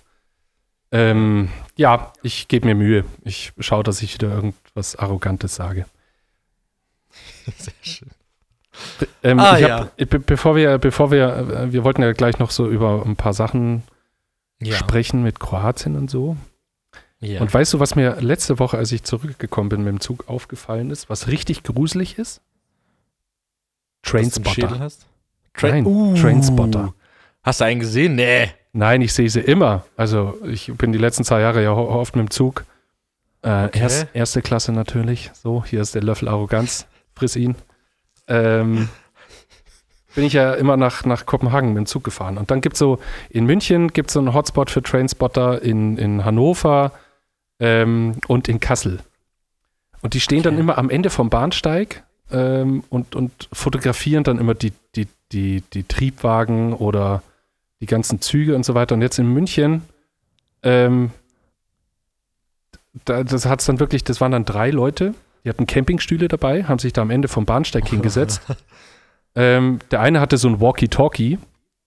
Ähm, 0.92 1.48
ja, 1.76 2.12
ich 2.22 2.48
gebe 2.48 2.66
mir 2.66 2.74
Mühe. 2.74 3.04
Ich 3.24 3.52
schaue, 3.58 3.82
dass 3.84 4.02
ich 4.02 4.14
wieder 4.14 4.28
irgendwas 4.34 4.96
Arrogantes 4.96 5.54
sage. 5.54 5.86
Sehr 7.56 7.72
schön. 7.80 8.10
Ähm, 9.22 9.38
Ah, 9.38 9.56
ich 9.58 9.62
ja. 9.66 9.80
hab, 9.80 9.96
be 9.96 10.18
bevor 10.20 10.56
wir, 10.56 10.78
bevor 10.78 11.10
wir, 11.10 11.28
äh, 11.36 11.72
wir 11.72 11.84
wollten 11.84 12.02
ja 12.02 12.12
gleich 12.12 12.38
noch 12.38 12.50
so 12.50 12.68
über 12.68 13.02
ein 13.04 13.16
paar 13.16 13.34
Sachen 13.34 13.82
Ja. 14.60 14.76
sprechen 14.76 15.22
mit 15.22 15.40
Kroatien 15.40 15.96
und 15.96 16.10
so. 16.10 16.36
ja. 17.20 17.40
Und 17.40 17.52
weißt 17.52 17.72
du, 17.74 17.80
was 17.80 17.94
mir 17.94 18.20
letzte 18.20 18.58
Woche, 18.58 18.76
als 18.78 18.92
ich 18.92 19.02
zurückgekommen 19.04 19.68
bin 19.70 19.84
mit 19.84 19.92
dem 19.94 20.00
Zug, 20.00 20.28
aufgefallen 20.28 20.90
ist, 20.90 21.08
was 21.10 21.26
richtig 21.28 21.62
gruselig 21.62 22.18
ist? 22.18 22.40
Was 24.02 24.12
du 24.12 24.18
im 24.18 24.24
Schädel 24.46 24.68
Trainspotter. 24.68 24.90
Hast? 25.54 25.62
Nein, 25.62 25.86
Uh. 25.86 26.14
Trainspotter. 26.14 26.94
Hast 27.42 27.60
du 27.60 27.64
einen 27.64 27.80
gesehen? 27.80 28.14
Nee. 28.14 28.50
Nein, 28.72 29.00
ich 29.02 29.12
sehe 29.12 29.28
sie 29.28 29.40
immer. 29.40 29.84
Also 29.96 30.38
ich 30.46 30.72
bin 30.74 30.92
die 30.92 30.98
letzten 30.98 31.24
zwei 31.24 31.40
Jahre 31.40 31.62
ja 31.62 31.72
oft 31.72 32.14
mit 32.16 32.26
dem 32.28 32.30
Zug. 32.30 32.64
Äh, 33.42 33.64
Okay. 33.66 33.80
erst, 33.80 34.06
erste 34.14 34.42
Klasse 34.42 34.72
natürlich. 34.72 35.30
So, 35.34 35.64
hier 35.64 35.80
ist 35.80 35.94
der 35.94 36.02
Löffel 36.02 36.28
Arroganz. 36.28 36.86
Friss 37.14 37.34
ihn. 37.36 37.56
Ähm, 38.28 38.88
bin 40.14 40.24
ich 40.24 40.34
ja 40.34 40.54
immer 40.54 40.76
nach, 40.76 41.04
nach 41.04 41.26
Kopenhagen 41.26 41.70
mit 41.70 41.78
dem 41.78 41.86
Zug 41.86 42.04
gefahren. 42.04 42.36
Und 42.38 42.50
dann 42.50 42.60
gibt 42.60 42.74
es 42.74 42.78
so, 42.78 42.98
in 43.28 43.46
München 43.46 43.88
gibt 43.88 44.10
es 44.10 44.14
so 44.14 44.20
einen 44.20 44.34
Hotspot 44.34 44.70
für 44.70 44.82
Trainspotter, 44.82 45.62
in, 45.62 45.96
in 45.98 46.24
Hannover 46.24 46.92
ähm, 47.58 48.16
und 48.28 48.48
in 48.48 48.60
Kassel. 48.60 49.00
Und 50.02 50.14
die 50.14 50.20
stehen 50.20 50.42
dann 50.42 50.54
Okay. 50.54 50.60
immer 50.62 50.78
am 50.78 50.90
Ende 50.90 51.10
vom 51.10 51.28
Bahnsteig 51.30 52.04
ähm, 52.32 52.84
und, 52.88 53.14
und 53.14 53.48
fotografieren 53.52 54.24
dann 54.24 54.38
immer 54.38 54.54
die, 54.54 54.72
die, 54.94 55.06
die, 55.32 55.62
die 55.72 55.84
Triebwagen 55.84 56.72
oder 56.72 57.22
die 57.80 57.86
ganzen 57.86 58.20
Züge 58.20 58.54
und 58.54 58.64
so 58.64 58.74
weiter. 58.74 58.94
Und 58.94 59.02
jetzt 59.02 59.18
in 59.18 59.32
München, 59.32 59.82
ähm, 60.62 61.10
da, 63.04 63.24
das 63.24 63.46
hat 63.46 63.60
es 63.60 63.66
dann 63.66 63.80
wirklich, 63.80 64.04
das 64.04 64.20
waren 64.20 64.32
dann 64.32 64.44
drei 64.44 64.70
Leute 64.70 65.14
Die 65.44 65.48
hatten 65.48 65.66
Campingstühle 65.66 66.28
dabei, 66.28 66.64
haben 66.64 66.78
sich 66.78 66.92
da 66.92 67.02
am 67.02 67.10
Ende 67.10 67.28
vom 67.28 67.46
Bahnsteig 67.46 67.88
hingesetzt. 67.88 68.42
ähm, 69.34 69.78
der 69.90 70.00
eine 70.00 70.20
hatte 70.20 70.36
so 70.36 70.48
ein 70.48 70.60
Walkie-Talkie 70.60 71.38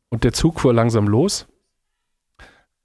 und 0.10 0.24
der 0.24 0.34
Zug 0.34 0.60
fuhr 0.60 0.74
langsam 0.74 1.08
los. 1.08 1.46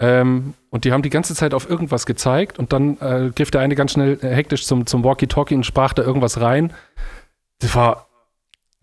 Ähm, 0.00 0.54
und 0.70 0.84
die 0.84 0.92
haben 0.92 1.02
die 1.02 1.10
ganze 1.10 1.34
Zeit 1.34 1.54
auf 1.54 1.68
irgendwas 1.68 2.06
gezeigt 2.06 2.58
und 2.58 2.72
dann 2.72 2.98
äh, 3.00 3.30
griff 3.34 3.50
der 3.50 3.62
eine 3.62 3.74
ganz 3.74 3.92
schnell 3.92 4.18
äh, 4.22 4.28
hektisch 4.28 4.64
zum, 4.64 4.86
zum 4.86 5.02
Walkie-Talkie 5.02 5.56
und 5.56 5.64
sprach 5.64 5.92
da 5.92 6.02
irgendwas 6.02 6.40
rein. 6.40 6.72
Das 7.60 7.74
war 7.74 8.06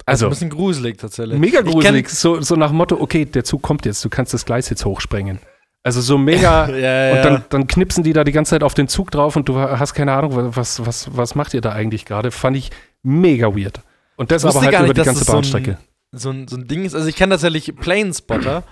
Also 0.05 0.25
also 0.25 0.25
ein 0.27 0.29
bisschen 0.31 0.49
gruselig 0.49 0.97
tatsächlich. 0.97 1.39
mega 1.39 1.59
Ich 1.61 1.65
gruselig. 1.65 2.09
So, 2.09 2.41
so 2.41 2.55
nach 2.55 2.69
dem 2.69 2.77
Motto, 2.77 2.99
okay, 2.99 3.25
der 3.25 3.43
Zug 3.43 3.61
kommt 3.61 3.85
jetzt, 3.85 4.03
du 4.03 4.09
kannst 4.09 4.33
das 4.33 4.45
Gleis 4.45 4.69
jetzt 4.69 4.85
hochsprengen. 4.85 5.39
Also 5.83 6.01
so 6.01 6.17
mega. 6.17 6.67
Ja, 6.69 6.75
ja, 7.07 7.15
Und 7.15 7.23
dann, 7.25 7.43
dann 7.49 7.67
knipsen 7.67 8.03
die 8.03 8.13
da 8.13 8.23
die 8.23 8.31
ganze 8.31 8.51
Zeit 8.51 8.63
auf 8.63 8.73
den 8.73 8.87
Zug 8.87 9.11
drauf 9.11 9.35
und 9.35 9.47
du 9.49 9.57
hast 9.59 9.93
keine 9.93 10.13
Ahnung, 10.13 10.55
was, 10.55 10.85
was, 10.85 11.15
was 11.15 11.35
macht 11.35 11.53
ihr 11.53 11.61
da 11.61 11.71
eigentlich 11.71 12.05
gerade? 12.05 12.31
Fand 12.31 12.57
ich 12.57 12.71
mega 13.03 13.55
weird. 13.55 13.81
Und 14.17 14.31
das 14.31 14.43
Ich 14.43 14.49
aber 14.49 14.61
halt 14.61 14.71
gar 14.71 14.81
über 14.83 14.93
nicht, 14.93 14.97
die 14.97 15.05
ganze 15.05 15.19
das 15.19 15.27
so 15.27 15.33
ein- 15.33 15.37
Bahnstrecke. 15.37 15.77
so 16.11 16.29
ein, 16.31 16.47
so 16.47 16.57
ein 16.57 16.67
Ding 16.67 16.85
ist. 16.85 16.95
Also 16.95 17.07
ich 17.07 17.15
kenne 17.15 17.31
tatsächlich 17.33 17.75
Planespotter, 17.75 18.63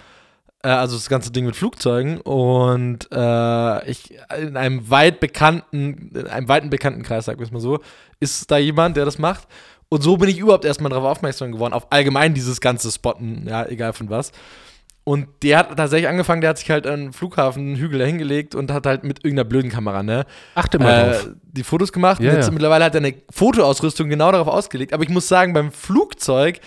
äh, 0.64 0.70
also 0.70 0.96
das 0.96 1.08
ganze 1.10 1.32
Ding 1.32 1.46
mit 1.46 1.56
Flugzeugen 1.56 2.20
und 2.22 3.08
äh, 3.12 3.90
ich 3.90 4.18
in 4.42 4.56
einem 4.58 4.90
weit 4.90 5.20
bekannten, 5.20 6.12
in 6.16 6.28
einem 6.28 6.48
weiten 6.48 6.70
Bekanntenkreis, 6.70 7.26
sagen 7.26 7.40
wir 7.40 7.46
es 7.46 7.52
mal 7.52 7.60
so, 7.60 7.80
ist 8.20 8.50
da 8.50 8.58
jemand, 8.58 8.96
der 8.98 9.06
das 9.06 9.20
macht. 9.20 9.48
Und 9.94 10.02
so 10.02 10.18
bin 10.18 10.28
ich 10.28 10.40
überhaupt 10.40 10.66
erstmal 10.66 10.90
darauf 10.90 11.06
aufmerksam 11.06 11.52
geworden, 11.52 11.72
auf 11.72 11.92
allgemein 11.92 12.34
dieses 12.34 12.60
ganze 12.62 12.92
Spotten, 12.92 13.46
ja, 13.48 13.64
egal 13.68 13.94
von 13.94 14.10
was. 14.10 14.32
Und 15.04 15.28
der 15.44 15.60
hat 15.60 15.78
tatsächlich 15.78 16.08
angefangen, 16.08 16.42
der 16.42 16.50
hat 16.50 16.58
sich 16.58 16.72
halt 16.72 16.88
an 16.88 17.00
den 17.00 17.14
Flughafen 17.14 17.62
einen 17.62 17.76
Hügel 17.76 18.00
da 18.00 18.06
hingelegt 18.06 18.56
und 18.56 18.72
hat 18.72 18.88
halt 18.88 19.04
mit 19.04 19.20
irgendeiner 19.20 19.48
blöden 19.48 19.70
Kamera, 19.70 20.02
ne? 20.02 20.26
Achte 20.56 20.80
mal 20.80 20.90
äh, 20.90 21.12
drauf. 21.12 21.28
die 21.44 21.64
Fotos 21.64 21.94
gemacht. 21.94 22.20
Ja, 22.24 22.34
jetzt 22.34 22.48
ja. 22.48 22.52
mittlerweile 22.52 22.86
hat 22.86 22.96
er 22.96 23.02
eine 23.02 23.14
Fotoausrüstung 23.30 24.10
genau 24.10 24.32
darauf 24.32 24.48
ausgelegt. 24.48 24.94
Aber 24.94 25.04
ich 25.04 25.10
muss 25.10 25.28
sagen, 25.28 25.54
beim 25.54 25.72
Flugzeug 25.72 26.60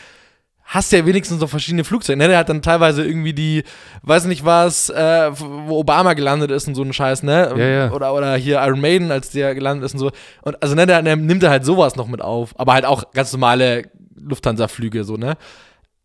hast 0.67 0.93
du 0.93 0.97
ja 0.97 1.07
wenigstens 1.07 1.41
noch 1.41 1.49
verschiedene 1.49 1.85
Flugzeuge. 1.85 2.19
Ne? 2.19 2.29
Der 2.29 2.39
hat 2.39 2.49
dann 2.49 2.61
teilweise 2.61 3.05
irgendwie 3.05 3.33
die, 3.33 3.63
weiß 4.03 4.27
nicht 4.27 4.45
was, 4.45 4.91
äh, 4.91 5.31
wo 5.33 5.79
Obama 5.79 6.15
gelandet 6.15 6.51
ist 6.51 6.67
und 6.67 6.75
so 6.75 6.83
ein 6.83 6.93
Scheiß, 6.93 7.23
ne? 7.23 7.55
Ja, 7.57 7.67
ja. 7.67 7.93
Oder, 7.93 8.13
oder 8.13 8.35
hier 8.37 8.61
Iron 8.61 8.81
Maiden, 8.81 9.11
als 9.13 9.31
der 9.31 9.55
gelandet 9.55 9.87
ist 9.87 9.95
und 9.95 10.01
so. 10.01 10.11
Und 10.43 10.61
also, 10.63 10.75
ne, 10.75 10.87
der, 10.87 11.03
der 11.03 11.17
nimmt 11.17 11.43
er 11.45 11.51
halt 11.51 11.65
sowas 11.65 11.97
noch 11.97 12.09
mit 12.09 12.21
auf. 12.21 12.59
Aber 12.59 12.75
halt 12.75 12.85
auch 12.85 13.13
ganz 13.13 13.33
normale 13.33 13.85
Lufthansa-Flüge, 14.21 15.05
so, 15.05 15.17
ne? 15.17 15.37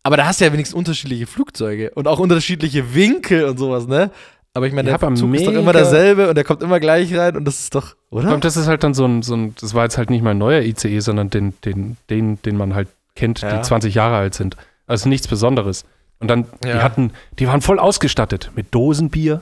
Aber 0.04 0.18
da 0.18 0.26
hast 0.26 0.42
du 0.42 0.46
ja 0.46 0.54
wenigstens 0.54 0.78
unterschiedliche 0.78 1.28
Flugzeuge 1.28 1.92
und 1.96 2.08
auch 2.08 2.20
unterschiedliche 2.20 2.94
Winkel 2.96 3.46
und 3.46 3.58
sowas, 3.58 3.88
ne? 3.88 4.12
Aber 4.54 4.68
ich 4.68 4.74
meine, 4.74 4.90
Ja, 4.90 4.98
der 4.98 5.08
aber 5.08 5.16
Zug 5.16 5.34
ist 5.34 5.48
doch 5.48 5.54
immer 5.54 5.74
derselbe 5.74 6.28
und 6.28 6.36
der 6.36 6.44
kommt 6.44 6.62
immer 6.62 6.80
gleich 6.80 7.16
rein 7.16 7.38
und 7.38 7.46
das 7.46 7.62
ist 7.62 7.74
doch, 7.74 7.96
oder? 8.10 8.34
Und 8.34 8.44
das 8.44 8.58
ist 8.58 8.68
halt 8.68 8.84
dann 8.84 8.94
so 8.94 9.06
ein, 9.06 9.22
so 9.22 9.34
ein, 9.36 9.56
das 9.60 9.74
war 9.74 9.84
jetzt 9.84 9.98
halt 9.98 10.10
nicht 10.10 10.24
mal 10.24 10.32
ein 10.32 10.38
neuer 10.38 10.62
ICE, 10.62 11.00
sondern 11.00 11.30
den, 11.30 11.54
den, 11.64 11.98
den, 12.10 12.42
den 12.42 12.58
man 12.58 12.76
halt 12.76 12.90
kennt, 13.16 13.42
Ja. 13.42 13.58
die 13.58 13.62
20 13.62 13.96
Jahre 13.96 14.16
alt 14.18 14.34
sind. 14.34 14.58
Also 14.88 15.10
nichts 15.10 15.28
Besonderes. 15.28 15.86
Und 16.20 16.28
dann, 16.28 16.46
die 16.64 16.70
Ja. 16.70 16.84
hatten, 16.84 17.14
die 17.40 17.48
waren 17.48 17.62
voll 17.62 17.80
ausgestattet 17.80 18.52
mit 18.56 18.74
Dosenbier. 18.74 19.42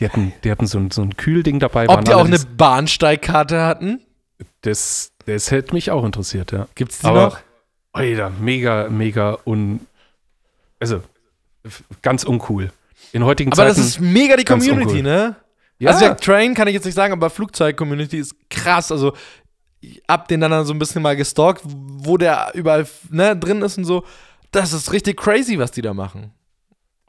Die 0.00 0.04
hatten, 0.06 0.32
die 0.44 0.50
hatten 0.50 0.66
so 0.66 0.78
ein, 0.78 0.90
so 0.90 1.02
ein 1.02 1.16
Kühlding 1.16 1.60
dabei. 1.60 1.88
Ob 1.88 2.04
die 2.04 2.14
auch 2.14 2.24
eine 2.24 2.38
Bahnsteigkarte 2.38 3.62
hatten? 3.62 4.00
Das, 4.62 5.12
das 5.26 5.50
hätte 5.50 5.74
mich 5.74 5.90
auch 5.90 6.04
interessiert, 6.04 6.52
ja. 6.52 6.66
Gibt's 6.74 7.00
die 7.00 7.06
Aber, 7.06 7.22
noch? 7.26 7.38
Alter, 7.92 8.30
mega, 8.30 8.88
mega 8.88 9.38
un. 9.44 9.80
Also, 10.80 11.02
ganz 12.00 12.24
uncool. 12.24 12.72
In 13.12 13.24
heutigen 13.24 13.52
Aber 13.52 13.64
das 13.64 13.76
Zeiten. 13.76 13.86
ist 13.88 14.00
mega 14.00 14.36
die 14.36 14.44
Community, 14.44 15.02
ne? 15.02 15.36
ja, 15.78 15.90
Also 15.90 16.06
ja, 16.06 16.14
Train 16.14 16.54
kann 16.54 16.66
ich 16.68 16.74
jetzt 16.74 16.84
nicht 16.86 16.94
sagen, 16.94 17.12
aber 17.12 17.28
Flugzeug-Community 17.30 18.18
ist 18.18 18.34
krass. 18.50 18.90
Also 18.90 19.12
hab 20.08 20.28
den 20.28 20.40
dann 20.40 20.64
so 20.64 20.72
ein 20.72 20.78
bisschen 20.78 21.02
mal 21.02 21.16
gestalkt, 21.16 21.62
wo 21.64 22.16
der 22.16 22.52
überall 22.54 22.86
ne, 23.10 23.36
drin 23.36 23.62
ist 23.62 23.78
und 23.78 23.84
so. 23.84 24.04
Das 24.50 24.72
ist 24.72 24.92
richtig 24.92 25.16
crazy, 25.16 25.58
was 25.58 25.70
die 25.70 25.82
da 25.82 25.94
machen. 25.94 26.32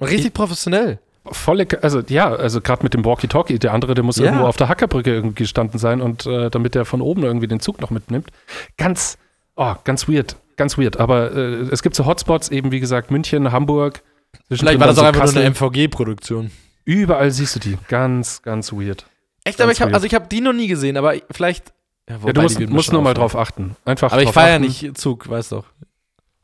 Richtig 0.02 0.34
professionell. 0.34 1.00
volle, 1.32 1.66
also 1.82 2.02
ja, 2.08 2.34
also 2.34 2.60
gerade 2.62 2.84
mit 2.84 2.94
dem 2.94 3.06
Walkie-Talkie, 3.06 3.58
der 3.60 3.74
andere, 3.74 3.94
der 3.94 4.04
muss 4.04 4.18
Ja. 4.18 4.26
irgendwo 4.26 4.46
auf 4.46 4.58
der 4.58 4.68
Hackerbrücke 4.70 5.14
irgendwie 5.14 5.44
gestanden 5.44 5.80
sein 5.80 6.02
und 6.02 6.26
äh, 6.26 6.50
damit 6.50 6.76
der 6.76 6.84
von 6.86 7.02
oben 7.02 7.24
irgendwie 7.24 7.48
den 7.48 7.60
Zug 7.62 7.80
noch 7.80 7.92
mitnimmt. 7.92 8.30
Ganz, 8.78 9.18
oh, 9.56 9.76
ganz 9.86 10.10
weird, 10.10 10.36
ganz 10.58 10.78
weird. 10.78 10.98
Aber 11.00 11.32
äh, 11.32 11.70
es 11.72 11.82
gibt 11.84 11.96
so 11.96 12.06
Hotspots, 12.06 12.50
eben 12.50 12.72
wie 12.72 12.80
gesagt, 12.82 13.12
München, 13.12 13.52
Hamburg. 13.52 14.02
Vielleicht 14.50 14.80
war 14.80 14.88
das 14.88 14.98
auch 14.98 15.02
so 15.04 15.08
einfach 15.08 15.26
nur 15.32 15.42
eine 15.42 15.52
Kassel. 15.54 15.70
MVG-Produktion. 15.70 16.52
Überall 16.86 17.32
siehst 17.32 17.56
du 17.56 17.60
die. 17.60 17.78
Ganz, 17.88 18.42
ganz 18.42 18.74
weird. 18.74 19.06
Echt, 19.46 19.62
aber 19.62 19.68
Ganz 19.68 19.78
ich 19.78 19.82
habe 19.82 19.94
also 19.94 20.06
ich 20.06 20.14
habe 20.16 20.28
die 20.28 20.42
noch 20.42 20.54
nie 20.54 20.68
gesehen, 20.68 20.98
aber 20.98 21.14
vielleicht. 21.32 21.72
Ja, 22.10 22.16
Ja, 22.16 22.22
wobei, 22.24 22.32
du 22.34 22.42
die 22.42 22.42
musst, 22.62 22.70
musst 22.70 22.92
nur 22.94 23.02
mal 23.02 23.14
drauf 23.14 23.36
achten. 23.36 23.76
Einfach 23.86 24.12
Aber 24.12 24.22
ich 24.24 24.32
fahre 24.32 24.50
ja 24.50 24.60
nicht 24.60 24.98
Zug, 24.98 25.30
weißt 25.30 25.52
doch. 25.54 25.66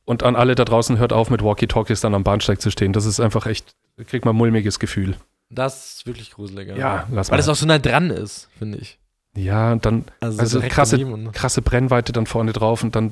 Und 0.05 0.23
an 0.23 0.35
alle 0.35 0.55
da 0.55 0.65
draußen 0.65 0.97
hört 0.97 1.13
auf, 1.13 1.29
mit 1.29 1.43
Walkie-Talkies 1.43 2.01
dann 2.01 2.15
am 2.15 2.23
Bahnsteig 2.23 2.61
zu 2.61 2.71
stehen. 2.71 2.93
Das 2.93 3.05
ist 3.05 3.19
einfach 3.19 3.45
echt, 3.45 3.75
kriegt 4.07 4.25
man 4.25 4.33
ein 4.35 4.37
mulmiges 4.37 4.79
Gefühl. 4.79 5.15
Das 5.51 5.95
ist 5.97 6.05
wirklich 6.05 6.31
gruselig. 6.31 6.69
Ja, 6.77 7.07
lass 7.11 7.29
Weil 7.29 7.35
mal. 7.35 7.37
das 7.37 7.49
auch 7.49 7.55
so 7.55 7.65
nah 7.65 7.77
dran 7.79 8.09
ist, 8.09 8.49
finde 8.57 8.77
ich. 8.79 8.97
ja, 9.35 9.71
und 9.71 9.85
dann 9.85 10.05
Also 10.19 10.57
direkt 10.59 10.73
krasse- 10.73 11.05
und- 11.05 11.31
krasse 11.33 11.61
Brennweite 11.61 12.11
dann 12.13 12.25
vorne 12.25 12.53
drauf 12.53 12.83
und 12.83 12.95
dann, 12.95 13.11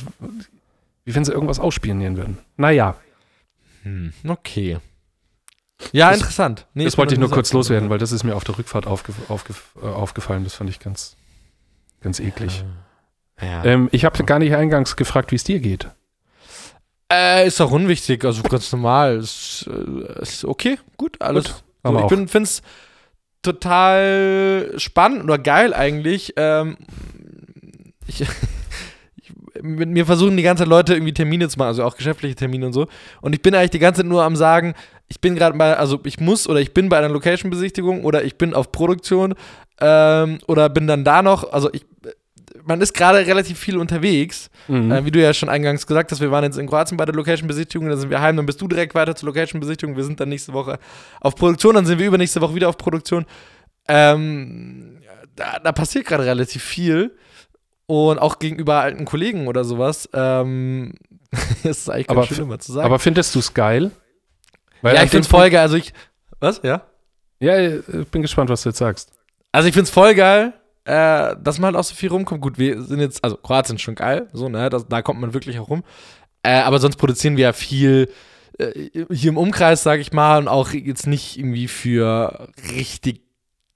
wie 1.05 1.13
wenn 1.15 1.25
sie 1.25 1.31
irgendwas 1.33 1.59
ausspionieren 1.59 2.17
würden. 2.17 2.37
Naja, 2.57 2.95
Hm, 3.83 4.11
okay. 4.27 4.79
Ja, 5.91 6.09
Das- 6.09 6.19
interessant. 6.19 6.65
Nee, 6.73 6.83
das 6.85 6.97
wollte 6.97 7.13
ich 7.13 7.19
nur 7.19 7.29
kurz 7.29 7.53
loswerden, 7.53 7.89
weil 7.89 7.99
das 7.99 8.11
ist 8.11 8.23
mir 8.23 8.35
auf 8.35 8.43
der 8.43 8.57
Rückfahrt 8.57 8.87
aufge, 8.87 9.13
aufge, 9.29 9.53
äh, 9.81 9.85
aufgefallen. 9.85 10.43
Das 10.43 10.55
fand 10.55 10.69
ich 10.69 10.79
ganz, 10.79 11.15
ganz 12.01 12.19
eklig. 12.19 12.63
Ja. 13.41 13.63
Ähm, 13.65 13.89
ich 13.91 14.05
habe 14.05 14.23
gar 14.23 14.39
nicht 14.39 14.55
eingangs 14.55 14.95
gefragt, 14.95 15.31
wie 15.31 15.35
es 15.35 15.43
dir 15.43 15.59
geht. 15.59 15.89
Äh, 17.11 17.47
ist 17.47 17.61
auch 17.61 17.71
unwichtig, 17.71 18.25
also 18.25 18.43
ganz 18.43 18.71
normal. 18.71 19.17
Ist, 19.17 19.69
äh, 19.69 20.21
ist 20.21 20.43
okay, 20.43 20.77
gut, 20.97 21.21
alles. 21.21 21.45
Gut, 21.45 21.63
aber 21.83 22.01
ich 22.01 22.07
bin, 22.07 22.27
find's 22.27 22.61
total 23.41 24.73
spannend 24.77 25.23
oder 25.23 25.37
geil 25.37 25.73
eigentlich. 25.73 26.33
Ähm, 26.35 26.77
ich, 28.07 28.21
ich, 29.15 29.33
mit 29.61 29.89
mir 29.89 30.05
versuchen 30.05 30.35
die 30.35 30.43
ganze 30.43 30.63
Zeit 30.63 30.69
Leute 30.69 30.93
irgendwie 30.95 31.13
Termine 31.13 31.47
zu 31.47 31.57
machen, 31.57 31.69
also 31.69 31.83
auch 31.85 31.95
geschäftliche 31.95 32.35
Termine 32.35 32.65
und 32.65 32.73
so. 32.73 32.87
Und 33.21 33.33
ich 33.33 33.41
bin 33.41 33.55
eigentlich 33.55 33.71
die 33.71 33.79
ganze 33.79 34.01
Zeit 34.01 34.09
nur 34.09 34.23
am 34.23 34.35
sagen, 34.35 34.73
ich 35.07 35.21
bin 35.21 35.35
gerade 35.35 35.57
bei, 35.57 35.77
also 35.77 35.99
ich 36.03 36.19
muss 36.19 36.47
oder 36.47 36.59
ich 36.59 36.73
bin 36.73 36.89
bei 36.89 36.97
einer 36.97 37.09
Location-Besichtigung 37.09 38.03
oder 38.03 38.23
ich 38.23 38.37
bin 38.37 38.53
auf 38.53 38.71
Produktion 38.71 39.35
ähm, 39.79 40.39
oder 40.47 40.69
bin 40.69 40.87
dann 40.87 41.03
da 41.03 41.21
noch, 41.21 41.51
also 41.51 41.71
ich, 41.71 41.85
man 42.65 42.81
ist 42.81 42.93
gerade 42.93 43.19
relativ 43.19 43.57
viel 43.57 43.77
unterwegs. 43.77 44.49
Mhm. 44.67 44.91
Äh, 44.91 45.05
wie 45.05 45.11
du 45.11 45.21
ja 45.21 45.33
schon 45.33 45.49
eingangs 45.49 45.87
gesagt 45.87 46.11
hast, 46.11 46.19
wir 46.19 46.31
waren 46.31 46.43
jetzt 46.43 46.57
in 46.57 46.67
Kroatien 46.67 46.97
bei 46.97 47.05
der 47.05 47.15
Location-Besichtigung, 47.15 47.87
dann 47.87 47.97
sind 47.97 48.09
wir 48.09 48.21
heim, 48.21 48.35
dann 48.35 48.45
bist 48.45 48.61
du 48.61 48.67
direkt 48.67 48.95
weiter 48.95 49.15
zur 49.15 49.27
Location-Besichtigung. 49.27 49.95
Wir 49.95 50.03
sind 50.03 50.19
dann 50.19 50.29
nächste 50.29 50.53
Woche 50.53 50.79
auf 51.21 51.35
Produktion, 51.35 51.75
dann 51.75 51.85
sind 51.85 51.99
wir 51.99 52.07
übernächste 52.07 52.41
Woche 52.41 52.55
wieder 52.55 52.67
auf 52.67 52.77
Produktion. 52.77 53.25
Ähm, 53.87 54.97
da, 55.35 55.59
da 55.63 55.71
passiert 55.71 56.05
gerade 56.05 56.25
relativ 56.25 56.63
viel. 56.63 57.15
Und 57.89 58.19
auch 58.19 58.39
gegenüber 58.39 58.81
alten 58.81 59.05
Kollegen 59.05 59.47
oder 59.47 59.63
sowas. 59.63 60.09
Ähm, 60.13 60.95
das 61.63 61.77
ist 61.77 61.89
eigentlich 61.89 62.07
ganz 62.07 62.17
Aber 62.17 62.27
schön 62.27 62.43
immer 62.43 62.59
zu 62.59 62.73
sagen. 62.73 62.85
aber 62.85 62.99
findest 62.99 63.33
du 63.33 63.39
es 63.39 63.53
geil? 63.53 63.91
Weil 64.81 64.95
ja, 64.95 65.03
ich 65.03 65.09
dem 65.09 65.17
find's 65.17 65.27
voll 65.27 65.49
geil. 65.49 65.61
Also 65.61 65.77
ich. 65.77 65.93
Was? 66.39 66.61
Ja? 66.63 66.83
Ja, 67.39 67.59
ich 67.59 68.07
bin 68.09 68.21
gespannt, 68.21 68.49
was 68.49 68.63
du 68.63 68.69
jetzt 68.69 68.79
sagst. 68.79 69.11
Also 69.51 69.67
ich 69.67 69.73
find's 69.73 69.89
voll 69.89 70.13
geil, 70.15 70.53
äh, 70.85 71.35
dass 71.41 71.59
man 71.59 71.67
halt 71.67 71.75
auch 71.75 71.83
so 71.83 71.95
viel 71.95 72.09
rumkommt. 72.09 72.41
Gut, 72.41 72.57
wir 72.57 72.81
sind 72.81 72.99
jetzt, 72.99 73.23
also 73.23 73.37
Kroatien 73.37 73.75
ist 73.75 73.81
schon 73.81 73.95
geil, 73.95 74.27
so, 74.33 74.49
ne? 74.49 74.69
Das, 74.69 74.87
da 74.87 75.01
kommt 75.01 75.19
man 75.19 75.33
wirklich 75.33 75.59
auch 75.59 75.69
rum. 75.69 75.83
Äh, 76.43 76.59
aber 76.61 76.79
sonst 76.79 76.97
produzieren 76.97 77.37
wir 77.37 77.43
ja 77.43 77.53
viel 77.53 78.09
äh, 78.57 78.89
hier 79.11 79.29
im 79.29 79.37
Umkreis, 79.37 79.83
sag 79.83 79.99
ich 79.99 80.13
mal, 80.13 80.39
und 80.39 80.47
auch 80.47 80.71
jetzt 80.71 81.07
nicht 81.07 81.37
irgendwie 81.37 81.67
für 81.67 82.49
richtig 82.71 83.26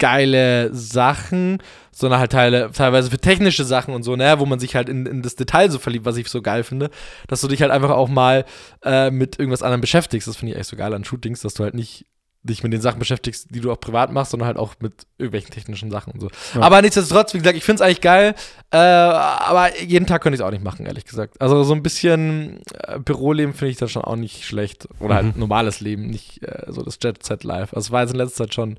geile 0.01 0.73
Sachen, 0.73 1.59
sondern 1.91 2.19
halt 2.19 2.31
teile, 2.31 2.71
teilweise 2.73 3.11
für 3.11 3.19
technische 3.19 3.63
Sachen 3.63 3.93
und 3.93 4.01
so, 4.03 4.15
ne, 4.15 4.39
wo 4.39 4.45
man 4.47 4.59
sich 4.59 4.75
halt 4.75 4.89
in, 4.89 5.05
in 5.05 5.21
das 5.21 5.35
Detail 5.35 5.69
so 5.69 5.77
verliebt, 5.77 6.05
was 6.05 6.17
ich 6.17 6.27
so 6.27 6.41
geil 6.41 6.63
finde, 6.63 6.89
dass 7.27 7.41
du 7.41 7.47
dich 7.47 7.61
halt 7.61 7.71
einfach 7.71 7.91
auch 7.91 8.09
mal 8.09 8.43
äh, 8.83 9.11
mit 9.11 9.37
irgendwas 9.37 9.61
anderem 9.61 9.81
beschäftigst. 9.81 10.27
Das 10.27 10.35
finde 10.37 10.53
ich 10.53 10.59
echt 10.59 10.69
so 10.69 10.75
geil 10.75 10.93
an 10.93 11.05
Shootings, 11.05 11.41
dass 11.41 11.53
du 11.53 11.63
halt 11.63 11.75
nicht 11.75 12.05
dich 12.43 12.63
mit 12.63 12.73
den 12.73 12.81
Sachen 12.81 12.97
beschäftigst, 12.97 13.49
die 13.51 13.59
du 13.59 13.71
auch 13.71 13.79
privat 13.79 14.11
machst, 14.11 14.31
sondern 14.31 14.47
halt 14.47 14.57
auch 14.57 14.73
mit 14.79 15.05
irgendwelchen 15.19 15.51
technischen 15.51 15.91
Sachen 15.91 16.13
und 16.13 16.21
so. 16.21 16.29
Ja. 16.55 16.61
Aber 16.61 16.81
nichtsdestotrotz, 16.81 17.35
wie 17.35 17.37
gesagt, 17.37 17.55
ich 17.55 17.63
finde 17.63 17.75
es 17.75 17.81
eigentlich 17.85 18.01
geil, 18.01 18.33
äh, 18.71 18.77
aber 18.77 19.79
jeden 19.79 20.07
Tag 20.07 20.23
könnte 20.23 20.33
ich 20.35 20.41
es 20.41 20.45
auch 20.47 20.49
nicht 20.49 20.63
machen, 20.63 20.87
ehrlich 20.87 21.05
gesagt. 21.05 21.39
Also 21.39 21.63
so 21.63 21.75
ein 21.75 21.83
bisschen 21.83 22.61
äh, 22.87 22.97
Büroleben 22.97 23.53
finde 23.53 23.69
ich 23.69 23.77
dann 23.77 23.89
schon 23.89 24.01
auch 24.03 24.15
nicht 24.15 24.43
schlecht. 24.43 24.87
Oder 24.99 25.15
halt 25.15 25.35
Mhm. 25.35 25.39
normales 25.39 25.81
Leben, 25.81 26.07
nicht 26.07 26.41
äh, 26.41 26.63
so 26.69 26.81
das 26.81 26.97
Jet 27.03 27.23
Set 27.23 27.43
Life. 27.43 27.75
Also 27.75 27.89
es 27.89 27.91
war 27.91 28.01
jetzt 28.01 28.11
in 28.13 28.17
letzter 28.17 28.45
Zeit 28.45 28.55
schon, 28.55 28.77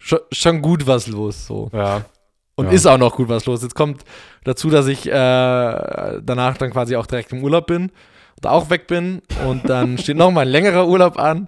schon, 0.00 0.18
schon 0.32 0.60
gut 0.62 0.86
was 0.88 1.06
los, 1.06 1.46
so. 1.46 1.70
Ja. 1.72 2.04
Und 2.56 2.66
Ja. 2.66 2.72
ist 2.72 2.86
auch 2.86 2.98
noch 2.98 3.14
gut 3.14 3.28
was 3.28 3.46
los. 3.46 3.62
Jetzt 3.62 3.74
kommt 3.76 4.02
dazu, 4.44 4.68
dass 4.68 4.86
ich 4.88 5.06
äh, 5.06 5.12
danach 5.12 6.56
dann 6.58 6.70
quasi 6.72 6.96
auch 6.96 7.06
direkt 7.06 7.32
im 7.32 7.42
Urlaub 7.44 7.66
bin 7.68 7.92
und 8.36 8.46
auch 8.46 8.68
weg 8.68 8.86
bin. 8.88 9.22
Und 9.46 9.68
dann 9.70 9.96
steht 10.02 10.16
noch 10.16 10.30
mal 10.32 10.42
ein 10.42 10.48
längerer 10.48 10.86
Urlaub 10.88 11.18
an. 11.18 11.46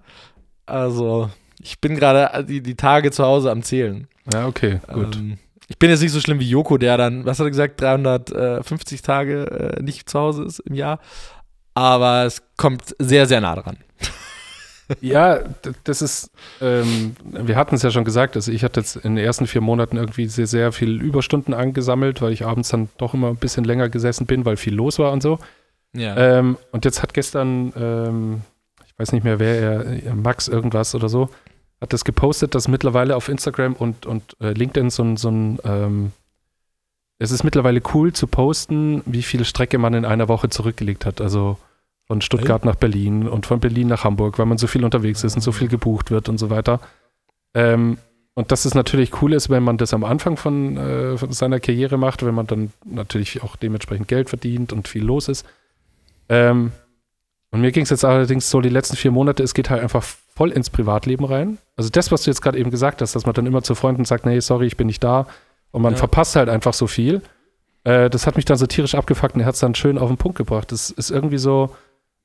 Also, 0.64 1.28
ich 1.60 1.80
bin 1.80 1.96
gerade 1.96 2.44
die, 2.44 2.62
die 2.62 2.76
Tage 2.76 3.10
zu 3.10 3.24
Hause 3.24 3.50
am 3.50 3.62
Zählen. 3.62 4.06
Ja, 4.32 4.46
okay, 4.46 4.80
gut. 4.92 5.16
Ähm, 5.16 5.38
ich 5.68 5.78
bin 5.78 5.90
jetzt 5.90 6.00
nicht 6.02 6.12
so 6.12 6.20
schlimm 6.20 6.38
wie 6.40 6.48
Joko, 6.48 6.78
der 6.78 6.96
dann, 6.96 7.24
was 7.26 7.38
hat 7.40 7.46
er 7.46 7.50
gesagt, 7.50 7.80
350 7.80 9.02
Tage 9.02 9.74
äh, 9.78 9.82
nicht 9.82 10.08
zu 10.08 10.18
Hause 10.18 10.44
ist 10.44 10.60
im 10.60 10.74
Jahr. 10.74 10.98
Aber 11.74 12.24
es 12.24 12.42
kommt 12.56 12.94
sehr, 12.98 13.26
sehr 13.26 13.40
nah 13.40 13.56
dran. 13.56 13.78
Ja, 15.00 15.40
das 15.84 16.02
ist, 16.02 16.30
ähm, 16.60 17.16
wir 17.24 17.56
hatten 17.56 17.74
es 17.74 17.82
ja 17.82 17.90
schon 17.90 18.04
gesagt, 18.04 18.36
also 18.36 18.52
ich 18.52 18.64
hatte 18.64 18.80
jetzt 18.80 18.96
in 18.96 19.16
den 19.16 19.24
ersten 19.24 19.46
vier 19.46 19.60
Monaten 19.60 19.96
irgendwie 19.96 20.26
sehr, 20.26 20.46
sehr 20.46 20.72
viel 20.72 21.00
Überstunden 21.00 21.54
angesammelt, 21.54 22.20
weil 22.22 22.32
ich 22.32 22.44
abends 22.44 22.68
dann 22.68 22.88
doch 22.98 23.14
immer 23.14 23.28
ein 23.28 23.36
bisschen 23.36 23.64
länger 23.64 23.88
gesessen 23.88 24.26
bin, 24.26 24.44
weil 24.44 24.56
viel 24.56 24.74
los 24.74 24.98
war 24.98 25.12
und 25.12 25.22
so. 25.22 25.38
Ja. 25.94 26.16
Ähm, 26.16 26.56
und 26.70 26.84
jetzt 26.84 27.02
hat 27.02 27.14
gestern, 27.14 27.72
ähm, 27.76 28.42
ich 28.86 28.98
weiß 28.98 29.12
nicht 29.12 29.24
mehr 29.24 29.38
wer, 29.38 29.84
er, 30.04 30.14
Max 30.14 30.48
irgendwas 30.48 30.94
oder 30.94 31.08
so, 31.08 31.28
hat 31.80 31.92
das 31.92 32.04
gepostet, 32.04 32.54
dass 32.54 32.68
mittlerweile 32.68 33.16
auf 33.16 33.28
Instagram 33.28 33.74
und, 33.74 34.06
und 34.06 34.36
äh, 34.40 34.52
LinkedIn 34.52 34.90
so 34.90 35.02
ein, 35.02 35.16
so 35.16 35.30
ein 35.30 35.58
ähm, 35.64 36.12
es 37.18 37.30
ist 37.30 37.44
mittlerweile 37.44 37.80
cool 37.94 38.12
zu 38.12 38.26
posten, 38.26 39.02
wie 39.06 39.22
viel 39.22 39.44
Strecke 39.44 39.78
man 39.78 39.94
in 39.94 40.04
einer 40.04 40.26
Woche 40.26 40.48
zurückgelegt 40.48 41.06
hat. 41.06 41.20
Also 41.20 41.56
von 42.12 42.20
Stuttgart 42.20 42.66
nach 42.66 42.74
Berlin 42.74 43.26
und 43.26 43.46
von 43.46 43.58
Berlin 43.58 43.86
nach 43.86 44.04
Hamburg, 44.04 44.38
weil 44.38 44.44
man 44.44 44.58
so 44.58 44.66
viel 44.66 44.84
unterwegs 44.84 45.24
ist 45.24 45.34
und 45.34 45.40
so 45.40 45.50
viel 45.50 45.68
gebucht 45.68 46.10
wird 46.10 46.28
und 46.28 46.36
so 46.36 46.50
weiter. 46.50 46.78
Ähm, 47.54 47.96
und 48.34 48.52
dass 48.52 48.66
es 48.66 48.74
natürlich 48.74 49.22
cool 49.22 49.32
ist, 49.32 49.48
wenn 49.48 49.62
man 49.62 49.78
das 49.78 49.94
am 49.94 50.04
Anfang 50.04 50.36
von, 50.36 50.76
äh, 50.76 51.16
von, 51.16 51.32
seiner 51.32 51.58
Karriere 51.58 51.96
macht, 51.96 52.22
wenn 52.22 52.34
man 52.34 52.46
dann 52.46 52.70
natürlich 52.84 53.42
auch 53.42 53.56
dementsprechend 53.56 54.08
Geld 54.08 54.28
verdient 54.28 54.74
und 54.74 54.88
viel 54.88 55.02
los 55.02 55.28
ist. 55.28 55.46
Ähm, 56.28 56.72
und 57.50 57.62
mir 57.62 57.72
ging 57.72 57.84
es 57.84 57.90
jetzt 57.90 58.04
allerdings 58.04 58.50
so 58.50 58.60
die 58.60 58.68
letzten 58.68 58.96
vier 58.96 59.10
Monate, 59.10 59.42
es 59.42 59.54
geht 59.54 59.70
halt 59.70 59.82
einfach 59.82 60.02
voll 60.02 60.50
ins 60.50 60.68
Privatleben 60.68 61.24
rein. 61.24 61.56
Also 61.76 61.88
das, 61.88 62.12
was 62.12 62.24
du 62.24 62.30
jetzt 62.30 62.42
gerade 62.42 62.58
eben 62.58 62.70
gesagt 62.70 63.00
hast, 63.00 63.14
dass 63.14 63.24
man 63.24 63.34
dann 63.34 63.46
immer 63.46 63.62
zu 63.62 63.74
Freunden 63.74 64.04
sagt, 64.04 64.26
nee, 64.26 64.38
sorry, 64.40 64.66
ich 64.66 64.76
bin 64.76 64.86
nicht 64.86 65.02
da. 65.02 65.26
Und 65.70 65.80
man 65.80 65.94
ja. 65.94 65.98
verpasst 65.98 66.36
halt 66.36 66.50
einfach 66.50 66.74
so 66.74 66.86
viel. 66.86 67.22
Äh, 67.84 68.10
das 68.10 68.26
hat 68.26 68.36
mich 68.36 68.44
dann 68.44 68.58
so 68.58 68.66
tierisch 68.66 68.94
abgefuckt 68.94 69.34
und 69.34 69.40
er 69.40 69.46
hat 69.46 69.54
es 69.54 69.60
dann 69.60 69.74
schön 69.74 69.96
auf 69.96 70.08
den 70.10 70.18
Punkt 70.18 70.36
gebracht. 70.36 70.72
Das 70.72 70.90
ist 70.90 71.10
irgendwie 71.10 71.38
so, 71.38 71.74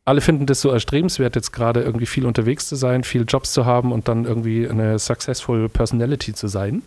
alle 0.08 0.22
finden 0.22 0.46
das 0.46 0.62
so 0.62 0.70
erstrebenswert, 0.70 1.36
jetzt 1.36 1.52
gerade 1.52 1.82
irgendwie 1.82 2.06
viel 2.06 2.26
unterwegs 2.26 2.68
zu 2.68 2.76
sein, 2.76 3.04
viel 3.04 3.26
Jobs 3.28 3.52
zu 3.52 3.66
haben 3.66 3.92
und 3.92 4.08
dann 4.08 4.26
irgendwie 4.26 4.68
eine 4.68 5.00
successful 5.00 5.68
Personality 5.68 6.34
zu 6.34 6.48
sein. 6.48 6.84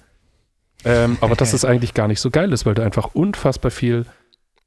Ähm, 0.85 1.19
aber 1.21 1.37
dass 1.37 1.53
es 1.53 1.65
eigentlich 1.65 1.93
gar 1.93 2.09
nicht 2.09 2.21
so 2.21 2.31
geil 2.31 2.53
ist, 2.53 2.65
weil 2.65 2.75
du 2.75 2.83
einfach 2.83 3.15
unfassbar 3.15 3.71
viel 3.71 4.07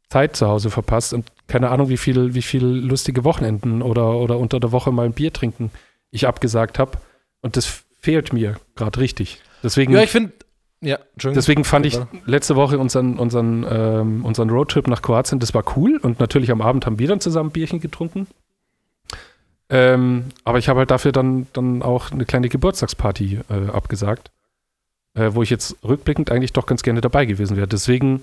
Zeit 0.10 0.36
zu 0.36 0.48
Hause 0.48 0.70
verpasst 0.70 1.14
und 1.14 1.26
keine 1.48 1.70
Ahnung, 1.70 1.90
wie 1.90 1.98
viel, 1.98 2.36
wie 2.36 2.44
viel 2.44 2.66
lustige 2.66 3.24
Wochenenden 3.24 3.82
oder, 3.82 4.18
oder 4.18 4.38
unter 4.38 4.60
der 4.60 4.72
Woche 4.72 4.92
mal 4.92 5.06
ein 5.06 5.14
Bier 5.14 5.34
trinken 5.34 5.72
ich 6.12 6.28
abgesagt 6.28 6.80
habe. 6.80 7.00
Und 7.42 7.58
das 7.58 7.84
fehlt 8.00 8.32
mir 8.32 8.58
gerade 8.76 9.00
richtig. 9.00 9.42
Deswegen, 9.64 9.94
ja, 9.94 10.04
ich 10.04 10.12
finde, 10.12 10.32
ja, 10.82 11.00
deswegen 11.16 11.64
fand 11.64 11.86
ich 11.86 11.98
letzte 12.26 12.56
Woche 12.56 12.78
unseren, 12.78 13.18
unseren, 13.18 13.66
ähm, 13.68 14.26
unseren 14.26 14.50
Roadtrip 14.50 14.88
nach 14.88 15.02
Kroatien, 15.02 15.40
das 15.40 15.54
war 15.54 15.64
cool. 15.76 15.98
Und 15.98 16.20
natürlich 16.20 16.52
am 16.52 16.62
Abend 16.62 16.86
haben 16.86 17.00
wir 17.00 17.08
dann 17.08 17.20
zusammen 17.20 17.52
Bierchen 17.52 17.80
getrunken. 17.80 18.28
Ähm, 19.74 20.26
aber 20.44 20.60
ich 20.60 20.70
habe 20.70 20.78
halt 20.80 20.92
dafür 20.92 21.12
dann, 21.12 21.48
dann 21.54 21.82
auch 21.82 22.12
eine 22.12 22.26
kleine 22.26 22.48
Geburtstagsparty 22.48 23.40
äh, 23.50 23.72
abgesagt, 23.72 24.30
äh, 25.16 25.32
wo 25.34 25.42
ich 25.42 25.50
jetzt 25.50 25.78
rückblickend 25.84 26.32
eigentlich 26.32 26.54
doch 26.54 26.68
ganz 26.68 26.84
gerne 26.84 27.02
dabei 27.02 27.26
gewesen 27.26 27.58
wäre. 27.58 27.68
Deswegen, 27.68 28.22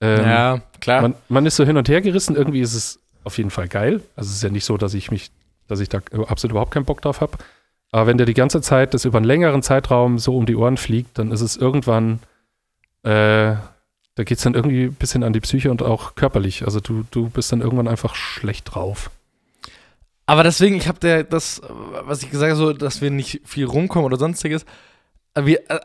ähm, 0.00 0.24
ja, 0.24 0.62
klar. 0.80 1.02
Man, 1.02 1.14
man, 1.28 1.44
ist 1.44 1.56
so 1.56 1.64
hin 1.66 1.76
und 1.76 1.90
her 1.90 2.00
gerissen. 2.00 2.36
Irgendwie 2.36 2.62
ist 2.62 2.72
es 2.72 3.00
auf 3.22 3.36
jeden 3.36 3.50
Fall 3.50 3.68
geil. 3.68 4.00
Also 4.16 4.30
es 4.30 4.36
ist 4.36 4.42
ja 4.42 4.48
nicht 4.48 4.64
so, 4.64 4.78
dass 4.78 4.94
ich 4.94 5.10
mich, 5.10 5.30
dass 5.68 5.80
ich 5.80 5.90
da 5.90 5.98
absolut 6.26 6.52
überhaupt 6.52 6.72
keinen 6.72 6.86
Bock 6.86 7.02
drauf 7.02 7.20
habe. 7.20 7.36
Aber 7.90 8.06
wenn 8.06 8.16
dir 8.16 8.24
die 8.24 8.32
ganze 8.32 8.62
Zeit 8.62 8.94
das 8.94 9.04
über 9.04 9.18
einen 9.18 9.26
längeren 9.26 9.62
Zeitraum 9.62 10.18
so 10.18 10.38
um 10.38 10.46
die 10.46 10.56
Ohren 10.56 10.78
fliegt, 10.78 11.18
dann 11.18 11.32
ist 11.32 11.42
es 11.42 11.58
irgendwann, 11.58 12.20
äh, 13.02 13.56
da 14.14 14.24
geht 14.24 14.38
es 14.38 14.44
dann 14.44 14.54
irgendwie 14.54 14.84
ein 14.84 14.94
bisschen 14.94 15.22
an 15.22 15.34
die 15.34 15.40
Psyche 15.40 15.70
und 15.70 15.82
auch 15.82 16.14
körperlich. 16.14 16.64
Also 16.64 16.80
du, 16.80 17.04
du 17.10 17.28
bist 17.28 17.52
dann 17.52 17.60
irgendwann 17.60 17.88
einfach 17.88 18.14
schlecht 18.14 18.74
drauf. 18.74 19.10
Aber 20.26 20.42
deswegen, 20.42 20.76
ich 20.76 20.88
habe 20.88 20.98
der 20.98 21.24
das, 21.24 21.62
was 22.02 22.22
ich 22.22 22.30
gesagt 22.30 22.50
habe, 22.50 22.58
so, 22.58 22.72
dass 22.72 23.00
wir 23.00 23.10
nicht 23.10 23.40
viel 23.44 23.64
rumkommen 23.64 24.04
oder 24.04 24.16
sonstiges. 24.16 24.66
Wir, 25.36 25.70
äh, 25.70 25.78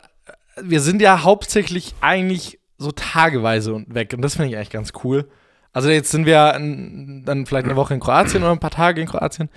wir 0.60 0.80
sind 0.80 1.00
ja 1.00 1.22
hauptsächlich 1.22 1.94
eigentlich 2.00 2.58
so 2.76 2.90
tageweise 2.90 3.84
weg. 3.86 4.12
Und 4.14 4.22
das 4.22 4.34
finde 4.34 4.50
ich 4.50 4.56
eigentlich 4.56 4.70
ganz 4.70 4.92
cool. 5.04 5.28
Also 5.72 5.88
jetzt 5.88 6.10
sind 6.10 6.26
wir 6.26 6.52
dann 6.52 7.46
vielleicht 7.46 7.66
eine 7.66 7.76
Woche 7.76 7.94
in 7.94 8.00
Kroatien 8.00 8.42
oder 8.42 8.52
ein 8.52 8.58
paar 8.58 8.70
Tage 8.70 9.00
in 9.00 9.06
Kroatien. 9.06 9.48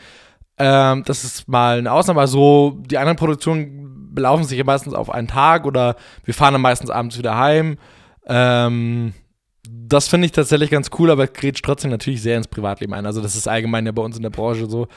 Ähm, 0.58 1.04
das 1.06 1.24
ist 1.24 1.48
mal 1.48 1.80
eine 1.80 1.91
Ausnahme. 1.91 2.21
Also 2.21 2.80
die 2.86 2.98
anderen 2.98 3.17
Produktionen 3.17 4.13
belaufen 4.13 4.45
sich 4.45 4.58
ja 4.58 4.63
meistens 4.63 4.93
auf 4.93 5.10
einen 5.10 5.28
Tag 5.28 5.65
oder 5.65 5.95
wir 6.24 6.34
fahren 6.34 6.54
dann 6.54 6.62
meistens 6.62 6.89
abends 6.89 7.17
wieder 7.17 7.38
heim. 7.38 7.78
Ähm, 8.28 9.13
das 9.88 10.08
finde 10.08 10.26
ich 10.26 10.32
tatsächlich 10.32 10.69
ganz 10.69 10.89
cool, 10.98 11.12
aber 11.12 11.28
grätscht 11.28 11.63
trotzdem 11.63 11.91
natürlich 11.91 12.21
sehr 12.21 12.38
ins 12.38 12.48
Privatleben 12.48 12.93
ein. 12.93 13.06
Also, 13.06 13.21
das 13.21 13.36
ist 13.36 13.48
allgemein 13.48 13.86
ja 13.86 13.91
bei 13.91 14.02
uns 14.02 14.17
in 14.17 14.24
der 14.24 14.30
Branche 14.30 14.69
so, 14.69 14.88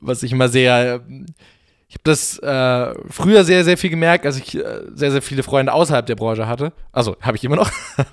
was 0.00 0.22
ich 0.22 0.32
immer 0.32 0.48
sehr. 0.48 1.02
Ich 1.88 1.94
habe 1.94 2.04
das 2.04 2.38
äh, 2.38 2.94
früher 3.10 3.42
sehr, 3.42 3.64
sehr 3.64 3.76
viel 3.76 3.90
gemerkt, 3.90 4.24
als 4.24 4.38
ich 4.38 4.56
äh, 4.56 4.82
sehr, 4.94 5.10
sehr 5.10 5.22
viele 5.22 5.42
Freunde 5.42 5.72
außerhalb 5.72 6.06
der 6.06 6.14
Branche 6.14 6.46
hatte. 6.46 6.72
Also, 6.92 7.16
habe 7.20 7.36
ich 7.36 7.44
immer 7.44 7.56
noch. 7.56 7.70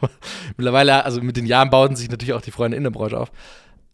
Mittlerweile, 0.57 1.05
also 1.05 1.21
mit 1.21 1.37
den 1.37 1.45
Jahren 1.45 1.69
bauten 1.69 1.95
sich 1.95 2.09
natürlich 2.09 2.33
auch 2.33 2.41
die 2.41 2.51
Freunde 2.51 2.77
in 2.77 2.83
der 2.83 2.91
Branche 2.91 3.19
auf. 3.19 3.31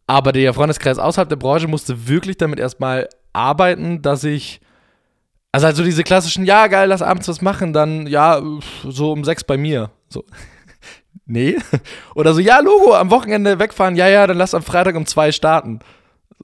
Aber 0.07 0.31
der 0.31 0.53
Freundeskreis 0.53 0.99
außerhalb 0.99 1.29
der 1.29 1.35
Branche 1.35 1.67
musste 1.67 2.07
wirklich 2.07 2.37
damit 2.37 2.59
erstmal 2.59 3.09
arbeiten, 3.33 4.01
dass 4.01 4.23
ich. 4.23 4.61
Also, 5.51 5.67
halt 5.67 5.75
so 5.75 5.83
diese 5.83 6.03
klassischen, 6.03 6.45
ja, 6.45 6.67
geil, 6.67 6.87
lass 6.87 7.03
abends 7.03 7.27
was 7.27 7.41
machen, 7.41 7.73
dann, 7.73 8.07
ja, 8.07 8.41
so 8.83 9.11
um 9.11 9.23
sechs 9.23 9.43
bei 9.43 9.55
mir. 9.55 9.91
So 10.09 10.23
nee. 11.33 11.57
Oder 12.15 12.33
so, 12.33 12.39
ja, 12.39 12.59
Logo, 12.59 12.93
am 12.93 13.09
Wochenende 13.09 13.59
wegfahren, 13.59 13.95
ja, 13.95 14.07
ja, 14.07 14.25
dann 14.27 14.37
lass 14.37 14.53
am 14.53 14.63
Freitag 14.63 14.95
um 14.95 15.05
zwei 15.05 15.31
starten. 15.31 15.79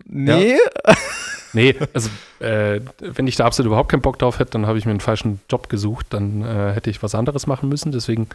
Nee. 0.05 0.53
Ja. 0.53 0.95
nee, 1.53 1.75
also 1.93 2.09
äh, 2.39 2.81
wenn 2.99 3.27
ich 3.27 3.35
da 3.35 3.45
absolut 3.45 3.67
überhaupt 3.67 3.89
keinen 3.89 4.01
Bock 4.01 4.19
drauf 4.19 4.39
hätte, 4.39 4.51
dann 4.51 4.67
habe 4.67 4.77
ich 4.77 4.85
mir 4.85 4.91
einen 4.91 4.99
falschen 4.99 5.39
Job 5.49 5.69
gesucht, 5.69 6.07
dann 6.09 6.41
äh, 6.43 6.73
hätte 6.73 6.89
ich 6.89 7.01
was 7.03 7.15
anderes 7.15 7.47
machen 7.47 7.69
müssen. 7.69 7.91
Deswegen, 7.91 8.27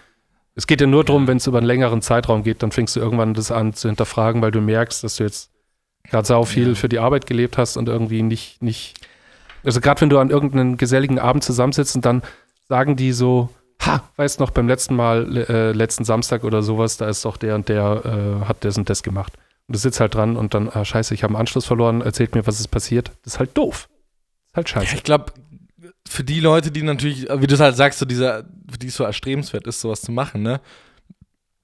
es 0.54 0.66
geht 0.66 0.80
ja 0.80 0.86
nur 0.86 1.04
darum, 1.04 1.26
wenn 1.26 1.38
es 1.38 1.46
über 1.46 1.58
einen 1.58 1.66
längeren 1.66 2.02
Zeitraum 2.02 2.44
geht, 2.44 2.62
dann 2.62 2.72
fängst 2.72 2.96
du 2.96 3.00
irgendwann 3.00 3.34
das 3.34 3.50
an 3.50 3.74
zu 3.74 3.88
hinterfragen, 3.88 4.40
weil 4.40 4.52
du 4.52 4.60
merkst, 4.60 5.02
dass 5.04 5.16
du 5.16 5.24
jetzt 5.24 5.50
gerade 6.04 6.26
sau 6.26 6.44
viel 6.44 6.68
ja. 6.68 6.74
für 6.74 6.88
die 6.88 6.98
Arbeit 6.98 7.26
gelebt 7.26 7.58
hast 7.58 7.76
und 7.76 7.88
irgendwie 7.88 8.22
nicht, 8.22 8.62
nicht, 8.62 8.94
also 9.64 9.80
gerade 9.80 10.00
wenn 10.02 10.10
du 10.10 10.18
an 10.18 10.30
irgendeinem 10.30 10.76
geselligen 10.76 11.18
Abend 11.18 11.42
zusammensitzt 11.42 11.96
und 11.96 12.04
dann 12.04 12.22
sagen 12.68 12.96
die 12.96 13.12
so, 13.12 13.48
ha, 13.80 14.02
weißt 14.16 14.40
noch, 14.40 14.50
beim 14.50 14.68
letzten 14.68 14.96
Mal, 14.96 15.36
äh, 15.36 15.72
letzten 15.72 16.04
Samstag 16.04 16.44
oder 16.44 16.62
sowas, 16.62 16.96
da 16.96 17.08
ist 17.08 17.24
doch 17.24 17.36
der 17.36 17.54
und 17.54 17.68
der 17.68 18.40
äh, 18.42 18.48
hat 18.48 18.64
das 18.64 18.78
und 18.78 18.88
das 18.88 19.02
gemacht. 19.02 19.34
Und 19.66 19.76
du 19.76 19.78
sitzt 19.78 20.00
halt 20.00 20.14
dran 20.14 20.36
und 20.36 20.54
dann, 20.54 20.68
ah, 20.68 20.84
scheiße, 20.84 21.14
ich 21.14 21.22
habe 21.22 21.32
einen 21.32 21.40
Anschluss 21.40 21.64
verloren, 21.64 22.00
erzählt 22.02 22.34
mir, 22.34 22.46
was 22.46 22.60
ist 22.60 22.68
passiert. 22.68 23.10
Das 23.22 23.34
ist 23.34 23.38
halt 23.38 23.56
doof. 23.56 23.88
Das 23.88 24.50
ist 24.50 24.56
halt 24.56 24.68
scheiße. 24.68 24.96
Ich 24.96 25.02
glaube, 25.02 25.32
für 26.06 26.24
die 26.24 26.40
Leute, 26.40 26.70
die 26.70 26.82
natürlich, 26.82 27.28
wie 27.28 27.46
du 27.46 27.54
es 27.54 27.60
halt 27.60 27.76
sagst, 27.76 27.98
so 27.98 28.06
dieser, 28.06 28.44
für 28.70 28.78
die 28.78 28.88
es 28.88 28.96
so 28.96 29.04
erstrebenswert 29.04 29.66
ist, 29.66 29.80
sowas 29.80 30.02
zu 30.02 30.12
machen, 30.12 30.42
ne? 30.42 30.60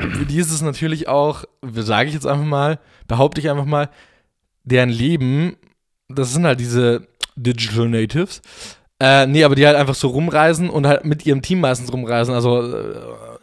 Für 0.00 0.24
die 0.24 0.38
ist 0.38 0.50
es 0.50 0.62
natürlich 0.62 1.08
auch, 1.08 1.44
sage 1.62 2.08
ich 2.08 2.14
jetzt 2.14 2.26
einfach 2.26 2.46
mal, 2.46 2.78
behaupte 3.06 3.40
ich 3.40 3.50
einfach 3.50 3.66
mal, 3.66 3.90
deren 4.64 4.88
Leben, 4.88 5.56
das 6.08 6.32
sind 6.32 6.46
halt 6.46 6.58
diese 6.58 7.06
Digital 7.36 7.88
Natives, 7.88 8.40
äh, 9.00 9.26
nee, 9.26 9.44
aber 9.44 9.54
die 9.54 9.66
halt 9.66 9.76
einfach 9.76 9.94
so 9.94 10.08
rumreisen 10.08 10.68
und 10.68 10.86
halt 10.86 11.06
mit 11.06 11.24
ihrem 11.24 11.40
Team 11.40 11.60
meistens 11.60 11.90
rumreisen. 11.90 12.34
Also 12.34 12.62
äh, 12.62 12.94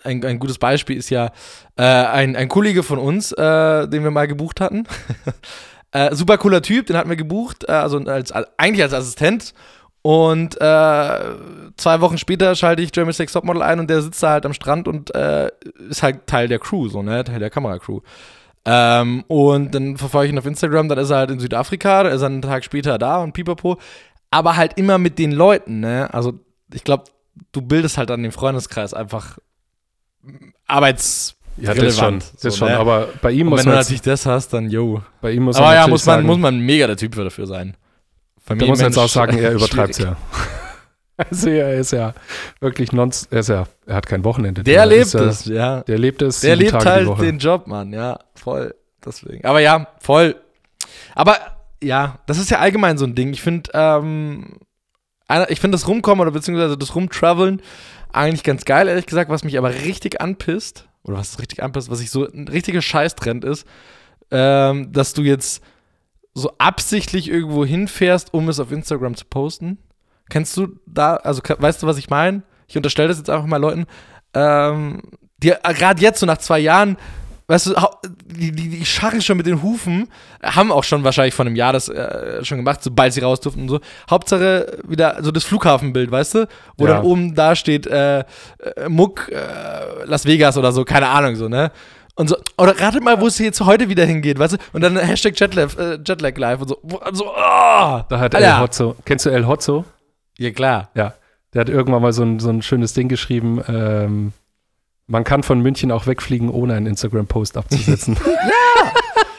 ein, 0.04 0.24
ein 0.24 0.38
gutes 0.38 0.60
Beispiel 0.60 0.98
ist 0.98 1.10
ja 1.10 1.32
äh, 1.78 1.84
ein, 1.84 2.36
ein 2.36 2.48
Kollege 2.48 2.84
von 2.84 3.00
uns, 3.00 3.32
äh, 3.32 3.88
den 3.88 4.04
wir 4.04 4.12
mal 4.12 4.28
gebucht 4.28 4.62
hatten. 4.62 4.88
Äh, 5.94 6.14
super 6.14 6.38
cooler 6.38 6.62
Typ, 6.62 6.86
den 6.88 6.98
hatten 6.98 7.10
wir 7.10 7.16
gebucht, 7.16 7.64
äh, 7.66 7.72
also 7.72 7.98
als, 7.98 8.34
eigentlich 8.34 8.84
als 8.84 8.94
Assistent. 8.94 9.54
Und 10.02 10.54
zwei 10.56 12.02
Wochen 12.02 12.18
später 12.18 12.56
schalte 12.56 12.82
ich 12.82 12.94
Jeremy 12.94 13.14
Sex 13.14 13.32
Topmodel 13.32 13.62
ein 13.62 13.80
und 13.80 13.90
der 13.90 14.02
sitzt 14.02 14.22
da 14.22 14.32
halt 14.32 14.46
am 14.46 14.54
Strand 14.54 14.90
und 14.90 15.12
ist 15.12 16.04
halt 16.04 16.28
Teil 16.28 16.50
der 16.50 16.60
Crew, 16.60 16.90
so, 16.90 17.02
ne? 17.02 17.24
Teil 17.24 17.40
der 17.40 17.50
Kameracrew. 17.50 18.02
Ähm, 18.66 19.24
und 19.28 19.74
dann 19.74 19.96
verfolge 19.96 20.28
ich 20.28 20.34
ihn 20.34 20.40
auf 20.40 20.46
Instagram, 20.46 20.90
dann 20.90 20.98
ist 20.98 21.10
er 21.10 21.18
halt 21.18 21.32
in 21.32 21.40
Südafrika, 21.40 22.04
da 22.04 22.10
ist 22.10 22.22
er 22.22 22.28
einen 22.28 22.42
Tag 22.42 22.66
später 22.66 22.98
da 22.98 23.24
und 23.24 23.32
pipapo 23.32 23.78
aber 24.32 24.56
halt 24.56 24.78
immer 24.78 24.98
mit 24.98 25.20
den 25.20 25.32
Leuten, 25.32 25.80
ne? 25.80 26.14
Also 26.14 26.34
ich 26.74 26.84
glaube, 26.84 27.06
du 27.52 27.62
bildest 27.62 27.98
halt 27.98 28.12
an 28.12 28.24
dem 28.24 28.32
Freundeskreis 28.32 28.94
einfach 28.94 29.38
Arbeits 30.66 31.36
ja, 31.58 31.74
das 31.74 31.98
schon, 31.98 32.20
das 32.20 32.40
so, 32.40 32.52
schon. 32.52 32.68
Ne? 32.68 32.78
aber 32.78 33.10
bei 33.22 33.32
ihm 33.32 33.48
muss 33.48 33.60
wenn 33.60 33.66
man 33.66 33.76
du 33.76 33.80
natürlich 33.80 34.02
das 34.02 34.26
hast, 34.26 34.50
dann 34.50 34.70
yo. 34.70 35.02
Bei 35.22 35.32
ihm 35.32 35.44
muss 35.44 35.56
aber 35.56 35.68
man 35.68 35.76
ja, 35.76 35.88
muss 35.88 36.06
man 36.06 36.16
sagen, 36.18 36.28
muss 36.28 36.38
man 36.38 36.60
mega 36.60 36.86
der 36.86 36.98
Typ 36.98 37.16
dafür 37.16 37.48
sein. 37.48 37.76
Familie 38.46 38.70
muss 38.70 38.82
jetzt 38.82 38.98
auch 38.98 39.10
sagen, 39.10 39.38
er 39.38 39.52
übertreibt 39.54 39.98
ja. 40.00 40.16
Also 41.18 41.50
er 41.50 41.74
ist 41.74 41.92
ja 41.92 42.14
wirklich 42.60 42.92
nonst, 42.92 43.34
er 43.34 43.40
ist 43.40 43.50
ja, 43.50 43.66
er 43.88 43.96
hat 43.96 44.06
kein 44.06 44.24
Wochenende. 44.24 44.64
Der 44.64 44.86
lebt 44.86 45.16
es, 45.16 45.46
ja. 45.46 45.82
Der 45.82 45.98
lebt 45.98 46.22
es. 46.22 46.42
Der 46.42 46.56
lebt 46.56 46.74
Tage 46.74 47.08
halt 47.08 47.22
den 47.22 47.40
Job, 47.40 47.66
Mann, 47.66 47.92
ja, 47.92 48.20
voll. 48.36 48.76
Deswegen. 49.04 49.44
Aber 49.44 49.60
ja, 49.60 49.88
voll. 50.00 50.36
Aber 51.16 51.38
ja, 51.82 52.20
das 52.26 52.38
ist 52.38 52.50
ja 52.50 52.60
allgemein 52.60 52.98
so 52.98 53.06
ein 53.06 53.16
Ding. 53.16 53.34
Ich 53.34 53.42
finde, 53.42 53.70
ähm, 53.74 54.60
ich 55.50 55.60
das 55.60 55.88
Rumkommen 55.88 56.22
oder 56.22 56.32
beziehungsweise 56.32 56.78
das 56.78 56.96
Rumtraveln 56.96 57.62
eigentlich 58.12 58.44
ganz 58.44 58.66
geil, 58.66 58.88
ehrlich 58.88 59.06
gesagt, 59.06 59.30
was 59.30 59.44
mich 59.44 59.58
aber 59.58 59.74
richtig 59.74 60.22
anpisst, 60.22 60.88
oder 61.04 61.18
was 61.18 61.40
richtig 61.40 61.64
anpisst, 61.64 61.90
was 61.90 62.02
ich 62.02 62.10
so 62.10 62.28
ein 62.28 62.48
richtiger 62.48 62.82
Scheißtrend 62.82 63.44
ist, 63.44 63.68
ähm, 64.32 64.92
dass 64.92 65.14
du 65.14 65.24
jetzt 65.24 65.64
so 66.34 66.52
absichtlich 66.58 67.30
irgendwo 67.30 67.66
hinfährst, 67.66 68.34
um 68.34 68.50
es 68.50 68.60
auf 68.60 68.72
Instagram 68.72 69.16
zu 69.16 69.26
posten. 69.26 69.80
Kennst 70.30 70.56
du 70.58 70.80
da, 70.86 71.16
also 71.16 71.42
weißt 71.42 71.82
du, 71.82 71.88
was 71.88 71.98
ich 71.98 72.10
meine? 72.10 72.44
Ich 72.68 72.76
unterstelle 72.76 73.08
das 73.08 73.18
jetzt 73.18 73.30
einfach 73.30 73.48
mal 73.48 73.58
Leuten, 73.58 73.86
ähm, 74.34 75.02
die 75.38 75.52
äh, 75.52 75.74
gerade 75.74 76.02
jetzt, 76.02 76.20
so 76.20 76.26
nach 76.26 76.38
zwei 76.38 76.60
Jahren, 76.60 76.98
weißt 77.48 77.68
du, 77.68 77.76
die, 78.26 78.52
die, 78.52 78.70
die 78.70 78.86
scharren 78.86 79.22
schon 79.22 79.38
mit 79.38 79.46
den 79.46 79.64
Hufen, 79.64 80.10
haben 80.44 80.72
auch 80.72 80.84
schon 80.84 81.04
wahrscheinlich 81.04 81.34
vor 81.34 81.46
einem 81.46 81.56
Jahr 81.56 81.74
das 81.74 81.88
äh, 81.90 82.44
schon 82.44 82.58
gemacht, 82.58 82.84
sobald 82.84 83.14
sie 83.14 83.22
raus 83.22 83.40
durften 83.40 83.62
und 83.62 83.70
so. 83.70 83.80
Hauptsache 84.10 84.80
wieder 84.88 85.18
so 85.24 85.32
das 85.32 85.44
Flughafenbild, 85.46 86.12
weißt 86.12 86.36
du? 86.36 86.48
Wo 86.78 86.86
Ja. 86.88 86.96
dann 86.96 87.06
oben 87.06 87.36
da 87.36 87.56
steht, 87.56 87.88
äh, 87.88 88.20
äh, 88.20 88.26
Muck, 88.90 89.30
äh, 89.32 90.04
Las 90.06 90.26
Vegas 90.26 90.58
oder 90.58 90.72
so, 90.72 90.84
keine 90.84 91.08
Ahnung, 91.08 91.36
so, 91.36 91.48
ne? 91.48 91.72
Und 92.16 92.30
so, 92.30 92.36
oder 92.58 92.80
ratet 92.82 93.04
mal, 93.04 93.22
wo 93.22 93.28
es 93.28 93.38
jetzt 93.38 93.62
heute 93.62 93.90
wieder 93.90 94.04
hingeht, 94.04 94.40
weißt 94.40 94.54
du? 94.54 94.58
Und 94.74 94.82
dann 94.82 94.98
Hashtag 94.98 95.40
Jetlag, 95.40 95.78
äh, 95.78 96.00
Jetlag 96.06 96.36
Live 96.38 96.62
und 96.62 96.68
so, 96.70 96.80
wo- 96.82 97.00
so, 97.14 97.28
oh, 97.28 97.32
Da 97.36 98.06
hat 98.10 98.34
Alter. 98.34 98.40
El 98.40 98.60
Hotzo. 98.60 98.96
Kennst 99.06 99.26
du 99.26 99.30
El 99.30 99.46
Hotzo? 99.48 99.86
Ja, 100.40 100.50
klar. 100.52 100.90
Ja. 100.96 101.14
Der 101.54 101.62
hat 101.62 101.70
irgendwann 101.70 102.02
mal 102.02 102.14
so 102.14 102.24
ein, 102.24 102.40
so 102.40 102.50
ein 102.50 102.62
schönes 102.64 102.94
Ding 102.94 103.08
geschrieben. 103.08 103.62
Ähm, 103.68 104.34
man 105.08 105.24
kann 105.24 105.44
von 105.44 105.62
München 105.62 105.92
auch 105.92 106.06
wegfliegen, 106.06 106.50
ohne 106.50 106.76
einen 106.76 106.86
Instagram-Post 106.86 107.58
abzusetzen. 107.58 108.18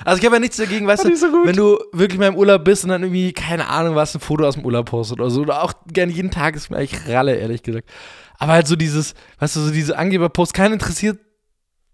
Also 0.04 0.20
ich 0.20 0.24
habe 0.24 0.36
ja 0.36 0.40
nichts 0.40 0.56
dagegen, 0.56 0.86
weißt 0.86 1.02
so 1.02 1.08
du, 1.10 1.32
gut. 1.32 1.46
wenn 1.46 1.56
du 1.56 1.78
wirklich 1.92 2.18
mal 2.18 2.28
im 2.28 2.36
Urlaub 2.36 2.64
bist 2.64 2.82
und 2.82 2.88
dann 2.88 3.02
irgendwie, 3.02 3.34
keine 3.34 3.68
Ahnung, 3.68 3.94
was, 3.94 4.14
ein 4.14 4.20
Foto 4.20 4.46
aus 4.46 4.54
dem 4.54 4.64
Urlaub 4.64 4.86
postet 4.86 5.20
oder 5.20 5.28
so. 5.28 5.42
Oder 5.42 5.62
auch 5.62 5.74
gerne 5.92 6.10
jeden 6.10 6.30
Tag 6.30 6.56
ist 6.56 6.70
mir 6.70 6.78
eigentlich 6.78 7.06
Ralle, 7.08 7.34
ehrlich 7.34 7.62
gesagt. 7.62 7.90
Aber 8.38 8.52
halt 8.52 8.66
so 8.66 8.74
dieses, 8.74 9.14
weißt 9.38 9.56
du, 9.56 9.60
so 9.60 9.70
diese 9.70 9.98
Angeberpost, 9.98 10.54
keinen 10.54 10.74
interessiert, 10.74 11.18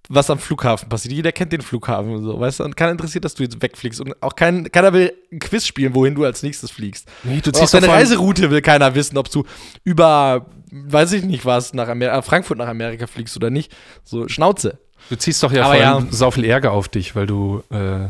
was 0.08 0.28
am 0.28 0.38
Flughafen 0.38 0.88
passiert. 0.88 1.14
Jeder 1.14 1.32
kennt 1.32 1.52
den 1.52 1.62
Flughafen 1.62 2.12
und 2.14 2.22
so, 2.24 2.38
weißt 2.38 2.60
du? 2.60 2.64
Und 2.64 2.76
keiner 2.76 2.92
interessiert, 2.92 3.24
dass 3.24 3.34
du 3.34 3.42
jetzt 3.42 3.60
wegfliegst. 3.62 4.00
Und 4.00 4.22
auch 4.22 4.36
kein, 4.36 4.70
keiner 4.70 4.92
will 4.92 5.14
ein 5.32 5.38
Quiz 5.38 5.66
spielen, 5.66 5.94
wohin 5.94 6.14
du 6.14 6.24
als 6.24 6.42
nächstes 6.42 6.70
fliegst. 6.70 7.08
nee, 7.22 7.40
du 7.40 7.50
Und 7.50 7.56
auch 7.56 7.60
ziehst 7.60 7.74
deine 7.74 7.88
Reiseroute 7.88 8.50
will 8.50 8.60
keiner 8.60 8.94
wissen, 8.94 9.16
ob 9.16 9.30
du 9.30 9.44
über, 9.82 10.46
weiß 10.70 11.12
ich 11.12 11.24
nicht 11.24 11.46
was, 11.46 11.72
nach 11.72 11.88
Amer 11.88 12.12
äh, 12.12 12.22
Frankfurt 12.22 12.58
nach 12.58 12.68
Amerika 12.68 13.06
fliegst 13.06 13.36
oder 13.36 13.50
nicht. 13.50 13.74
So, 14.04 14.28
Schnauze. 14.28 14.78
Du 15.08 15.16
ziehst 15.16 15.42
doch 15.42 15.52
ja 15.52 15.64
Aber 15.64 15.74
vor 15.74 15.82
ja. 15.82 15.94
allem 15.94 16.08
sau 16.10 16.30
viel 16.30 16.44
Ärger 16.44 16.72
auf 16.72 16.88
dich, 16.88 17.16
weil 17.16 17.26
du, 17.26 17.62
äh, 17.70 18.08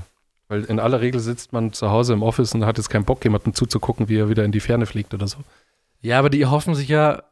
weil 0.49 0.65
in 0.65 0.81
aller 0.81 1.01
Regel 1.01 1.21
sitzt 1.21 1.53
man 1.53 1.73
zu 1.73 1.91
Hause 1.91 2.13
im 2.13 2.23
Office 2.23 2.55
und 2.55 2.67
hat 2.67 2.77
jetzt 2.77 2.91
keinen 2.91 3.05
Bock, 3.05 3.23
jemandem 3.25 3.55
zuzugucken, 3.55 4.09
wie 4.09 4.19
er 4.19 4.29
wieder 4.29 4.45
in 4.45 4.53
die 4.53 4.61
Ferne 4.61 4.87
fliegt 4.87 5.15
oder 5.15 5.29
so. 5.29 5.39
Ja, 6.01 6.19
aber 6.19 6.29
die 6.29 6.47
hoffen 6.47 6.75
sich 6.75 6.89
ja 6.89 7.23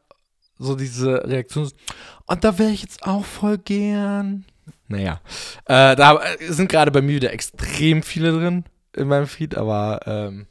so 0.58 0.76
diese 0.76 1.24
Reaktion. 1.24 1.68
Und 2.26 2.44
da 2.44 2.58
wäre 2.58 2.70
ich 2.70 2.82
jetzt 2.82 3.04
auch 3.04 3.24
voll 3.24 3.58
gern. 3.58 4.44
Naja, 4.92 5.20
äh, 5.64 5.96
da 5.96 6.20
sind 6.40 6.68
gerade 6.70 6.90
bei 6.90 7.00
mir 7.00 7.16
wieder 7.16 7.32
extrem 7.32 8.02
viele 8.02 8.32
drin 8.32 8.64
in 8.94 9.08
meinem 9.08 9.26
Feed, 9.26 9.56
aber 9.56 10.00
ähm, 10.06 10.46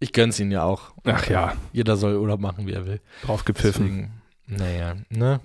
ich 0.00 0.12
gönn's 0.12 0.40
ihnen 0.40 0.50
ja 0.50 0.64
auch. 0.64 0.92
Ach 1.04 1.26
ja, 1.28 1.54
Jeder 1.72 1.96
soll 1.96 2.16
Urlaub 2.16 2.40
machen, 2.40 2.66
wie 2.66 2.72
er 2.72 2.84
will. 2.84 3.00
drauf 3.22 3.44
gepfiffen. 3.44 4.10
Deswegen, 4.48 4.64
naja, 4.64 4.96
ne? 5.08 5.40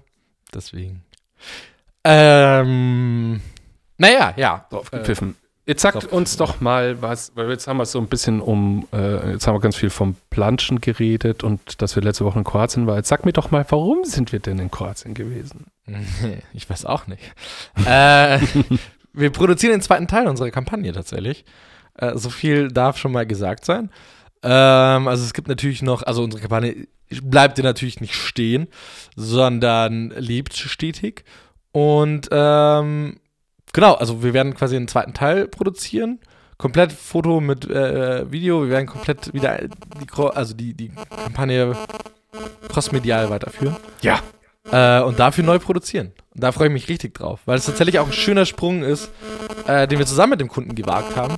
Deswegen. 0.54 1.04
Ähm, 2.04 3.42
naja, 3.98 4.34
ja. 4.38 4.66
Drauf 4.72 4.92
Äh. 4.92 5.04
Jetzt 5.67 5.82
sagt 5.82 5.95
drauf 5.95 6.12
uns 6.12 6.38
doch 6.38 6.62
mal 6.62 7.01
was, 7.01 7.32
weil 7.36 7.49
jetzt 7.49 7.67
haben 7.67 7.78
wir 7.78 7.86
so 7.86 7.99
ein 7.99 8.08
bisschen 8.08 8.39
um, 8.39 8.88
äh, 8.93 9.32
jetzt 9.32 9.47
haben 9.47 9.56
wir 9.56 9.60
ganz 9.60 9.75
viel 9.75 9.89
vom 9.89 10.15
Planschen 10.30 10.80
geredet 10.80 11.43
und 11.43 11.82
dass 11.82 11.95
wir 11.95 12.04
letzte 12.04 12.23
Woche 12.23 12.38
in 12.38 12.43
Kroatien 12.43 12.86
waren. 12.86 12.97
Jetzt 12.97 13.10
sag 13.10 13.25
mir 13.25 13.34
doch 13.34 13.49
mal, 13.49 13.65
warum 13.69 14.04
sind 14.04 14.32
wir 14.32 14.39
denn 14.39 14.60
in 14.60 14.69
Kroatien 14.69 15.13
gewesen? 15.13 15.67
Ich 16.54 16.69
weiß 16.69 16.86
auch 16.86 17.08
nicht. 17.08 17.21
äh, 17.86 18.39
wir 19.13 19.30
produzieren 19.32 19.73
den 19.73 19.82
zweiten 19.82 20.08
Teil 20.08 20.28
unserer 20.28 20.51
Kampagne 20.51 20.91
tatsächlich. 20.91 21.45
Äh, 21.95 22.17
so 22.17 22.30
viel 22.30 22.69
darf 22.69 22.97
schon 22.97 23.12
mal 23.12 23.25
gesagt 23.25 23.65
sein. 23.65 23.89
Ähm, 24.43 25.08
also 25.08 25.23
es 25.23 25.34
gibt 25.34 25.47
natürlich 25.47 25.82
noch, 25.82 26.04
also 26.04 26.23
unsere 26.23 26.41
Kampagne 26.41 26.88
bleibt 27.23 27.58
ja 27.58 27.63
natürlich 27.63 28.01
nicht 28.01 28.15
stehen, 28.15 28.67
sondern 29.15 30.12
lebt 30.12 30.56
stetig. 30.56 31.23
Und 31.71 32.30
ähm, 32.32 33.17
genau, 33.76 33.94
also 33.94 34.24
wir 34.24 34.34
werden 34.34 34.56
quasi 34.56 34.76
einen 34.76 34.88
zweiten 34.88 35.14
Teil 35.14 35.48
produzieren. 35.48 36.20
Komplett 36.58 36.94
Foto 36.94 37.42
mit 37.42 37.70
äh, 37.70 38.32
Video. 38.32 38.64
Wir 38.64 38.70
werden 38.70 38.88
komplett 38.88 39.34
wieder 39.34 39.60
die, 39.68 40.08
also 40.34 40.54
die, 40.56 40.74
die 40.74 40.92
Kampagne 41.24 41.76
crossmedial 42.70 43.30
weiterführen. 43.30 43.76
Ja. 44.02 44.22
Äh, 44.72 45.04
und 45.04 45.20
dafür 45.20 45.44
neu 45.44 45.60
produzieren. 45.60 46.14
Und 46.34 46.44
da 46.44 46.52
freue 46.52 46.68
ich 46.68 46.74
mich 46.74 46.90
richtig 46.90 47.14
drauf, 47.14 47.42
weil 47.46 47.58
es 47.58 47.66
tatsächlich 47.66 48.00
auch 48.00 48.08
ein 48.08 48.14
schöner 48.14 48.46
Sprung 48.46 48.84
ist, 48.84 49.12
äh, 49.68 49.88
den 49.88 50.00
wir 50.00 50.06
zusammen 50.06 50.32
mit 50.32 50.42
dem 50.42 50.48
Kunden 50.48 50.74
gewagt 50.74 51.16
haben, 51.16 51.36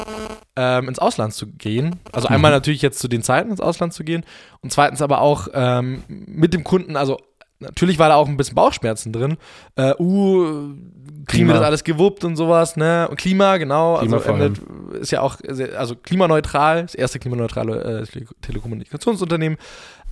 ähm, 0.55 0.87
ins 0.87 0.99
Ausland 0.99 1.33
zu 1.33 1.47
gehen. 1.47 1.99
Also 2.11 2.29
einmal 2.29 2.51
natürlich 2.51 2.81
jetzt 2.81 2.99
zu 2.99 3.07
den 3.07 3.23
Zeiten 3.23 3.49
ins 3.49 3.59
Ausland 3.59 3.93
zu 3.93 4.03
gehen 4.03 4.23
und 4.61 4.71
zweitens 4.71 5.01
aber 5.01 5.21
auch 5.21 5.47
ähm, 5.53 6.03
mit 6.07 6.53
dem 6.53 6.63
Kunden, 6.63 6.95
also 6.95 7.19
natürlich 7.59 7.99
war 7.99 8.09
da 8.09 8.15
auch 8.15 8.27
ein 8.27 8.37
bisschen 8.37 8.55
Bauchschmerzen 8.55 9.11
drin. 9.11 9.37
Äh, 9.75 9.93
uh, 9.99 10.43
kriegen 10.43 11.25
Klima. 11.25 11.49
wir 11.49 11.59
das 11.59 11.63
alles 11.63 11.83
gewuppt 11.83 12.23
und 12.23 12.35
sowas, 12.35 12.77
ne? 12.77 13.07
Und 13.09 13.17
Klima, 13.17 13.57
genau. 13.57 13.97
Klima 13.97 14.17
also 14.17 14.25
vor 14.25 14.35
allem. 14.35 14.53
Mnet 14.53 15.01
ist 15.01 15.11
ja 15.11 15.21
auch, 15.21 15.37
sehr, 15.47 15.79
also 15.79 15.95
klimaneutral, 15.95 16.83
das 16.83 16.95
erste 16.95 17.19
klimaneutrale 17.19 18.01
äh, 18.01 18.05
Tele- 18.05 18.27
Telekommunikationsunternehmen. 18.41 19.57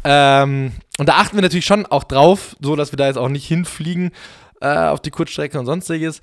Ähm, 0.03 0.73
und 0.99 1.09
da 1.09 1.13
achten 1.13 1.35
wir 1.37 1.41
natürlich 1.41 1.65
schon 1.65 1.85
auch 1.85 2.03
drauf, 2.03 2.55
so 2.61 2.75
dass 2.75 2.91
wir 2.91 2.97
da 2.97 3.07
jetzt 3.07 3.17
auch 3.17 3.29
nicht 3.29 3.47
hinfliegen 3.47 4.11
äh, 4.61 4.75
auf 4.87 5.01
die 5.01 5.11
Kurzstrecke 5.11 5.59
und 5.59 5.65
sonstiges. 5.65 6.21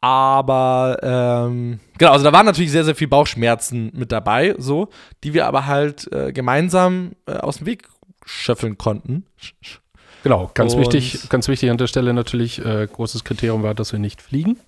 Aber 0.00 0.98
ähm, 1.02 1.80
genau, 1.98 2.12
also 2.12 2.24
da 2.24 2.32
waren 2.32 2.46
natürlich 2.46 2.70
sehr, 2.70 2.84
sehr 2.84 2.94
viel 2.94 3.08
Bauchschmerzen 3.08 3.90
mit 3.94 4.12
dabei, 4.12 4.54
so, 4.58 4.90
die 5.24 5.34
wir 5.34 5.46
aber 5.46 5.66
halt 5.66 6.12
äh, 6.12 6.32
gemeinsam 6.32 7.12
äh, 7.26 7.32
aus 7.32 7.56
dem 7.58 7.66
Weg 7.66 7.88
schöffeln 8.24 8.78
konnten. 8.78 9.24
Sch- 9.40 9.78
Genau, 10.26 10.50
ganz 10.54 10.74
Und- 10.74 10.80
wichtig, 10.80 11.28
ganz 11.28 11.46
wichtig 11.46 11.70
an 11.70 11.78
der 11.78 11.86
Stelle 11.86 12.12
natürlich, 12.12 12.58
äh, 12.64 12.88
großes 12.92 13.22
Kriterium 13.22 13.62
war, 13.62 13.74
dass 13.76 13.92
wir 13.92 14.00
nicht 14.00 14.20
fliegen 14.20 14.58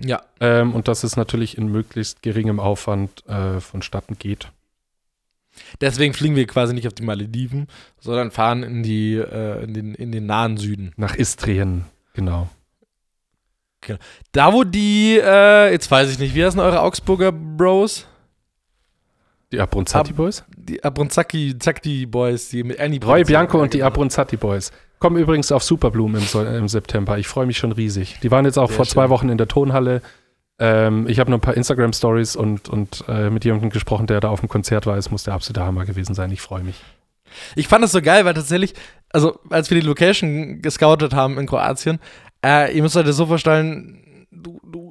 Ja, 0.00 0.22
ähm, 0.38 0.76
und 0.76 0.86
dass 0.86 1.02
es 1.02 1.16
natürlich 1.16 1.58
in 1.58 1.66
möglichst 1.66 2.22
geringem 2.22 2.60
Aufwand 2.60 3.26
äh, 3.26 3.58
vonstatten 3.58 4.16
geht. 4.16 4.46
deswegen 5.80 6.14
fliegen 6.14 6.36
wir 6.36 6.46
quasi 6.46 6.72
nicht 6.72 6.86
auf 6.86 6.92
die 6.92 7.02
Malediven, 7.02 7.66
sondern 7.98 8.30
fahren 8.30 8.62
in, 8.62 8.84
die, 8.84 9.14
äh, 9.14 9.64
in, 9.64 9.74
den, 9.74 9.94
in 9.96 10.12
den 10.12 10.26
nahen 10.26 10.56
Süden. 10.56 10.92
Nach 10.96 11.16
Istrien, 11.16 11.86
genau. 12.14 12.48
Da, 14.30 14.52
wo 14.52 14.62
die, 14.62 15.18
äh, 15.20 15.72
jetzt 15.72 15.90
weiß 15.90 16.10
ich 16.12 16.20
nicht, 16.20 16.36
wie 16.36 16.44
heißen 16.44 16.60
eure 16.60 16.80
Augsburger 16.82 17.32
Bros? 17.32 18.06
Die 19.56 19.60
Abronzati 19.62 20.10
Ab- 20.10 20.16
Boys? 20.16 20.44
Die 20.56 20.84
Abronzacki, 20.84 21.58
Zacki 21.58 22.06
Boys, 22.06 22.50
die 22.50 22.62
mit 22.62 22.78
Annie 22.78 23.00
Roy 23.02 23.24
Bianco 23.24 23.60
und 23.60 23.72
die. 23.72 23.82
Abronzati 23.82 24.36
Boys. 24.36 24.70
Kommen 24.98 25.16
übrigens 25.16 25.50
auf 25.52 25.62
Superblumen 25.62 26.16
im, 26.20 26.26
So- 26.26 26.44
im 26.44 26.68
September. 26.68 27.18
Ich 27.18 27.26
freue 27.28 27.46
mich 27.46 27.58
schon 27.58 27.72
riesig. 27.72 28.18
Die 28.22 28.30
waren 28.30 28.44
jetzt 28.44 28.58
auch 28.58 28.68
Sehr 28.68 28.76
vor 28.76 28.86
zwei 28.86 29.02
schön. 29.04 29.10
Wochen 29.10 29.28
in 29.30 29.38
der 29.38 29.48
Tonhalle. 29.48 30.02
Ähm, 30.58 31.06
ich 31.08 31.18
habe 31.20 31.30
noch 31.30 31.38
ein 31.38 31.42
paar 31.42 31.56
Instagram-Stories 31.56 32.36
und, 32.36 32.68
und 32.68 33.04
äh, 33.08 33.28
mit 33.30 33.44
jemandem 33.44 33.70
gesprochen, 33.70 34.06
der 34.06 34.20
da 34.20 34.28
auf 34.30 34.40
dem 34.40 34.48
Konzert 34.48 34.86
war. 34.86 34.96
Es 34.96 35.10
muss 35.10 35.22
der 35.24 35.34
absolute 35.34 35.62
Hammer 35.64 35.84
gewesen 35.84 36.14
sein. 36.14 36.30
Ich 36.32 36.40
freue 36.40 36.62
mich. 36.62 36.82
Ich 37.56 37.68
fand 37.68 37.82
das 37.84 37.92
so 37.92 38.00
geil, 38.00 38.24
weil 38.24 38.34
tatsächlich, 38.34 38.74
also 39.10 39.38
als 39.50 39.70
wir 39.70 39.78
die 39.80 39.86
Location 39.86 40.62
gescoutet 40.62 41.12
haben 41.14 41.38
in 41.38 41.46
Kroatien, 41.46 41.98
äh, 42.44 42.74
ihr 42.74 42.82
müsst 42.82 42.96
euch 42.96 43.04
das 43.04 43.16
so 43.16 43.26
vorstellen, 43.26 44.26
du, 44.30 44.60
du 44.70 44.85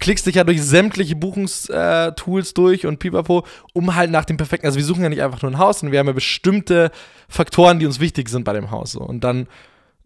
klickst 0.00 0.26
dich 0.26 0.34
ja 0.36 0.44
durch 0.44 0.62
sämtliche 0.62 1.14
Buchungstools 1.14 2.54
durch 2.54 2.86
und 2.86 2.98
pipapo, 2.98 3.44
um 3.74 3.94
halt 3.94 4.10
nach 4.10 4.24
dem 4.24 4.36
perfekten, 4.36 4.66
also 4.66 4.78
wir 4.78 4.84
suchen 4.84 5.02
ja 5.02 5.08
nicht 5.08 5.22
einfach 5.22 5.42
nur 5.42 5.52
ein 5.52 5.58
Haus, 5.58 5.80
sondern 5.80 5.92
wir 5.92 6.00
haben 6.00 6.06
ja 6.06 6.12
bestimmte 6.12 6.90
Faktoren, 7.28 7.78
die 7.78 7.86
uns 7.86 8.00
wichtig 8.00 8.28
sind 8.28 8.44
bei 8.44 8.52
dem 8.52 8.70
Haus. 8.70 8.96
Und 8.96 9.22
dann 9.22 9.46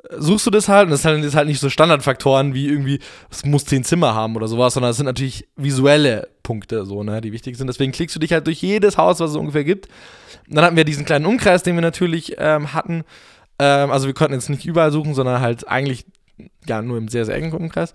äh, 0.02 0.16
suchst 0.18 0.46
du 0.46 0.50
das 0.50 0.68
halt 0.68 0.86
und 0.86 0.90
das 0.90 1.04
halt, 1.04 1.24
ist 1.24 1.36
halt 1.36 1.48
nicht 1.48 1.60
so 1.60 1.70
Standardfaktoren 1.70 2.54
wie 2.54 2.68
irgendwie, 2.68 2.98
es 3.30 3.44
muss 3.44 3.64
zehn 3.64 3.84
Zimmer 3.84 4.14
haben 4.14 4.36
oder 4.36 4.48
sowas, 4.48 4.74
sondern 4.74 4.90
es 4.90 4.96
sind 4.96 5.06
natürlich 5.06 5.48
visuelle 5.56 6.28
Punkte, 6.42 6.84
so, 6.84 7.02
ne, 7.02 7.20
die 7.20 7.32
wichtig 7.32 7.56
sind. 7.56 7.68
Deswegen 7.68 7.92
klickst 7.92 8.16
du 8.16 8.20
dich 8.20 8.32
halt 8.32 8.46
durch 8.46 8.60
jedes 8.60 8.98
Haus, 8.98 9.20
was 9.20 9.30
es 9.30 9.36
ungefähr 9.36 9.64
gibt. 9.64 9.88
Und 10.48 10.56
dann 10.56 10.64
hatten 10.64 10.76
wir 10.76 10.84
diesen 10.84 11.04
kleinen 11.04 11.26
Umkreis, 11.26 11.62
den 11.62 11.76
wir 11.76 11.82
natürlich 11.82 12.34
ähm, 12.38 12.74
hatten. 12.74 13.04
Ähm, 13.58 13.90
also 13.90 14.06
wir 14.06 14.14
konnten 14.14 14.34
jetzt 14.34 14.50
nicht 14.50 14.66
überall 14.66 14.90
suchen, 14.90 15.14
sondern 15.14 15.40
halt 15.40 15.68
eigentlich 15.68 16.04
ja 16.66 16.82
nur 16.82 16.98
im 16.98 17.08
sehr, 17.08 17.24
sehr 17.24 17.36
engen 17.36 17.52
Umkreis. 17.52 17.94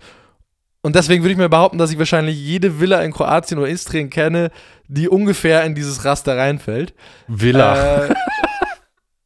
Und 0.82 0.96
deswegen 0.96 1.22
würde 1.22 1.32
ich 1.32 1.38
mir 1.38 1.48
behaupten, 1.48 1.78
dass 1.78 1.90
ich 1.90 1.98
wahrscheinlich 1.98 2.38
jede 2.38 2.80
Villa 2.80 3.02
in 3.02 3.12
Kroatien 3.12 3.58
oder 3.58 3.68
Istrien 3.68 4.08
kenne, 4.08 4.50
die 4.88 5.08
ungefähr 5.08 5.64
in 5.64 5.74
dieses 5.74 6.04
Raster 6.04 6.36
reinfällt. 6.36 6.94
Villa. 7.28 8.06
Äh, 8.06 8.14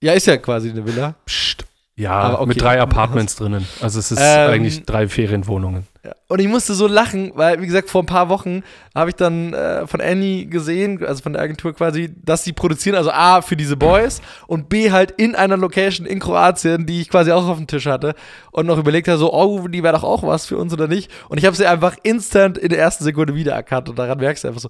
ja, 0.00 0.12
ist 0.14 0.26
ja 0.26 0.36
quasi 0.36 0.70
eine 0.70 0.84
Villa. 0.84 1.14
Psst. 1.26 1.64
Ja, 1.96 2.34
okay. 2.34 2.46
mit 2.46 2.60
drei 2.60 2.80
Apartments 2.80 3.36
drinnen. 3.36 3.66
Also 3.80 4.00
es 4.00 4.10
ist 4.10 4.18
Ähm, 4.20 4.50
eigentlich 4.50 4.84
drei 4.84 5.06
Ferienwohnungen. 5.08 5.86
Und 6.28 6.40
ich 6.40 6.48
musste 6.48 6.74
so 6.74 6.86
lachen, 6.86 7.32
weil, 7.34 7.60
wie 7.62 7.66
gesagt, 7.66 7.88
vor 7.88 8.02
ein 8.02 8.06
paar 8.06 8.28
Wochen 8.28 8.62
habe 8.94 9.10
ich 9.10 9.16
dann 9.16 9.54
äh, 9.54 9.86
von 9.86 10.00
Annie 10.00 10.46
gesehen, 10.46 11.04
also 11.04 11.22
von 11.22 11.32
der 11.32 11.42
Agentur 11.42 11.74
quasi, 11.74 12.14
dass 12.22 12.44
sie 12.44 12.52
produzieren, 12.52 12.96
also 12.96 13.10
A, 13.10 13.40
für 13.40 13.56
diese 13.56 13.76
Boys 13.76 14.20
und 14.46 14.68
B, 14.68 14.90
halt 14.90 15.12
in 15.12 15.34
einer 15.34 15.56
Location 15.56 16.06
in 16.06 16.20
Kroatien, 16.20 16.86
die 16.86 17.00
ich 17.00 17.08
quasi 17.08 17.32
auch 17.32 17.46
auf 17.46 17.56
dem 17.56 17.66
Tisch 17.66 17.86
hatte 17.86 18.14
und 18.50 18.66
noch 18.66 18.78
überlegt 18.78 19.08
habe, 19.08 19.18
so, 19.18 19.32
oh, 19.32 19.66
die 19.68 19.82
wäre 19.82 19.94
doch 19.94 20.04
auch 20.04 20.22
was 20.22 20.46
für 20.46 20.58
uns 20.58 20.72
oder 20.72 20.88
nicht. 20.88 21.10
Und 21.28 21.38
ich 21.38 21.46
habe 21.46 21.56
sie 21.56 21.66
einfach 21.66 21.96
instant 22.02 22.58
in 22.58 22.68
der 22.68 22.78
ersten 22.78 23.04
Sekunde 23.04 23.34
wiedererkannt 23.34 23.88
und 23.88 23.98
daran 23.98 24.18
merkst 24.18 24.44
du 24.44 24.48
einfach 24.48 24.60
so, 24.60 24.68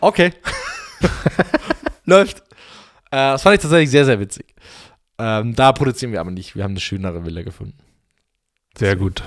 okay, 0.00 0.32
läuft. 2.04 2.40
Äh, 3.10 3.32
das 3.32 3.42
fand 3.42 3.56
ich 3.56 3.62
tatsächlich 3.62 3.90
sehr, 3.90 4.04
sehr 4.04 4.20
witzig. 4.20 4.46
Ähm, 5.18 5.54
da 5.54 5.72
produzieren 5.72 6.12
wir 6.12 6.20
aber 6.20 6.30
nicht, 6.30 6.54
wir 6.54 6.64
haben 6.64 6.72
eine 6.72 6.80
schönere 6.80 7.24
Villa 7.24 7.42
gefunden. 7.42 7.78
Sehr 8.76 8.96
gut. 8.96 9.22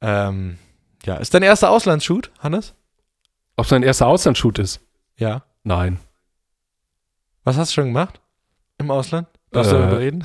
Ähm, 0.00 0.58
ja, 1.06 1.16
ist 1.16 1.32
dein 1.34 1.42
erster 1.42 1.70
Auslandsshoot, 1.70 2.30
Hannes? 2.40 2.74
Ob 3.56 3.64
es 3.64 3.70
dein 3.70 3.82
erster 3.82 4.06
Auslandsshoot 4.06 4.58
ist? 4.58 4.80
Ja. 5.16 5.44
Nein. 5.64 5.98
Was 7.44 7.56
hast 7.56 7.70
du 7.70 7.74
schon 7.76 7.86
gemacht? 7.86 8.20
Im 8.78 8.90
Ausland? 8.90 9.28
Darfst 9.52 9.72
Äh, 9.72 9.76
du 9.76 9.80
darüber 9.82 9.98
reden? 10.00 10.24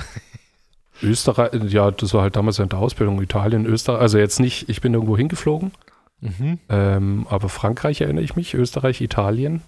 Österreich, 1.02 1.52
ja, 1.72 1.90
das 1.90 2.12
war 2.14 2.22
halt 2.22 2.36
damals 2.36 2.58
während 2.58 2.72
der 2.72 2.78
Ausbildung 2.80 3.20
Italien, 3.22 3.64
Österreich. 3.66 4.00
Also 4.00 4.18
jetzt 4.18 4.38
nicht, 4.40 4.68
ich 4.68 4.80
bin 4.80 4.94
irgendwo 4.94 5.16
hingeflogen, 5.16 5.72
Mhm. 6.20 6.60
ähm, 6.68 7.26
aber 7.28 7.48
Frankreich 7.48 8.00
erinnere 8.00 8.22
ich 8.24 8.36
mich, 8.36 8.54
Österreich, 8.54 9.00
Italien, 9.00 9.62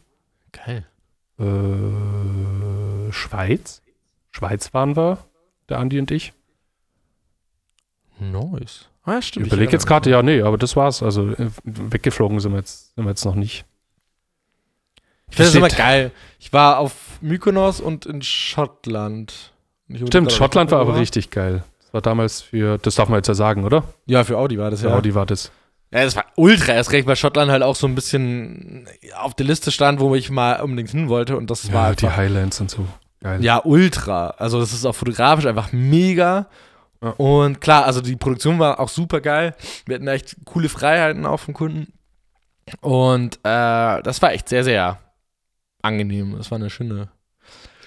Geil. 0.53 0.87
äh, 1.41 3.11
Schweiz. 3.13 3.83
Schweiz 4.31 4.73
waren 4.75 4.95
wir, 4.97 5.19
der 5.69 5.79
Andi 5.79 5.99
und 5.99 6.11
ich. 6.13 6.33
Nice. 8.21 8.89
Ah, 9.05 9.13
ja, 9.13 9.19
Ich 9.19 9.27
stimmt. 9.29 9.47
überlege 9.47 9.73
jetzt 9.73 9.87
gerade, 9.87 10.11
ja, 10.11 10.23
nee, 10.23 10.41
aber 10.43 10.57
das 10.59 10.77
war's. 10.77 11.03
Also 11.03 11.31
äh, 11.33 11.51
weggeflogen 11.65 12.41
sind 12.41 12.53
wir 12.53 12.59
jetzt, 12.59 12.95
sind 12.95 13.05
wir 13.05 13.11
jetzt 13.11 13.25
noch 13.25 13.35
nicht. 13.35 13.65
Ich 15.31 15.37
finde 15.37 15.51
das 15.51 15.55
immer 15.57 15.69
geil. 15.69 16.11
Ich 16.39 16.53
war 16.53 16.79
auf 16.79 16.93
Mykonos 17.21 17.81
und 17.81 18.07
in 18.07 18.23
Schottland. 18.23 19.53
Ich 19.89 20.01
Stimmt, 20.07 20.33
Schottland 20.33 20.71
war 20.71 20.81
aber 20.81 20.97
richtig 20.97 21.31
geil. 21.31 21.65
Das 21.81 21.93
war 21.93 22.01
damals 22.03 22.41
für, 22.43 22.79
das 22.79 22.95
darf 22.95 23.09
man 23.09 23.19
jetzt 23.19 23.29
ja 23.29 23.35
sagen, 23.35 23.65
oder? 23.65 23.85
Ja, 24.07 24.25
für 24.25 24.39
Audi 24.39 24.59
war 24.59 24.71
das 24.71 24.83
ja. 24.83 24.91
Ja. 24.91 24.97
Audi 24.97 25.15
war 25.15 25.27
das. 25.27 25.51
Ja, 25.93 26.05
das 26.05 26.17
war 26.17 26.25
ultra 26.37 26.73
erst 26.73 26.93
recht, 26.93 27.07
weil 27.07 27.17
Schottland 27.17 27.51
halt 27.51 27.63
auch 27.63 27.77
so 27.77 27.87
ein 27.87 27.95
bisschen 27.95 28.89
auf 29.17 29.35
der 29.35 29.47
Liste 29.47 29.71
stand, 29.71 30.01
wo 30.01 30.15
ich 30.15 30.31
mal 30.31 30.61
unbedingt 30.61 30.91
hin 30.91 31.09
wollte 31.09 31.37
und 31.37 31.51
das 31.51 31.73
war 31.73 31.91
Ja, 31.91 31.95
die 31.95 32.07
einfach 32.07 32.17
Highlands 32.19 32.61
und 32.61 32.71
so. 32.71 32.87
Geil. 33.21 33.43
Ja, 33.45 33.61
ultra. 33.65 34.31
Also 34.39 34.61
das 34.61 34.73
ist 34.73 34.85
auch 34.85 34.95
fotografisch 34.95 35.47
einfach 35.47 35.73
mega. 35.73 36.47
Ja. 37.05 37.11
Und 37.19 37.61
klar, 37.61 37.85
also 37.85 38.01
die 38.01 38.17
Produktion 38.17 38.59
war 38.59 38.81
auch 38.81 38.89
super 38.89 39.21
geil. 39.21 39.55
Wir 39.87 39.97
hatten 39.97 40.09
echt 40.09 40.37
coole 40.45 40.69
Freiheiten 40.69 41.27
auch 41.27 41.39
vom 41.41 41.53
Kunden. 41.55 41.93
Und 42.81 43.37
äh, 43.45 44.03
das 44.03 44.23
war 44.23 44.33
echt 44.33 44.49
sehr, 44.49 44.65
sehr 44.65 44.99
angenehm. 45.83 46.35
Das 46.39 46.51
war 46.51 46.57
eine 46.57 46.71
schöne, 46.71 47.11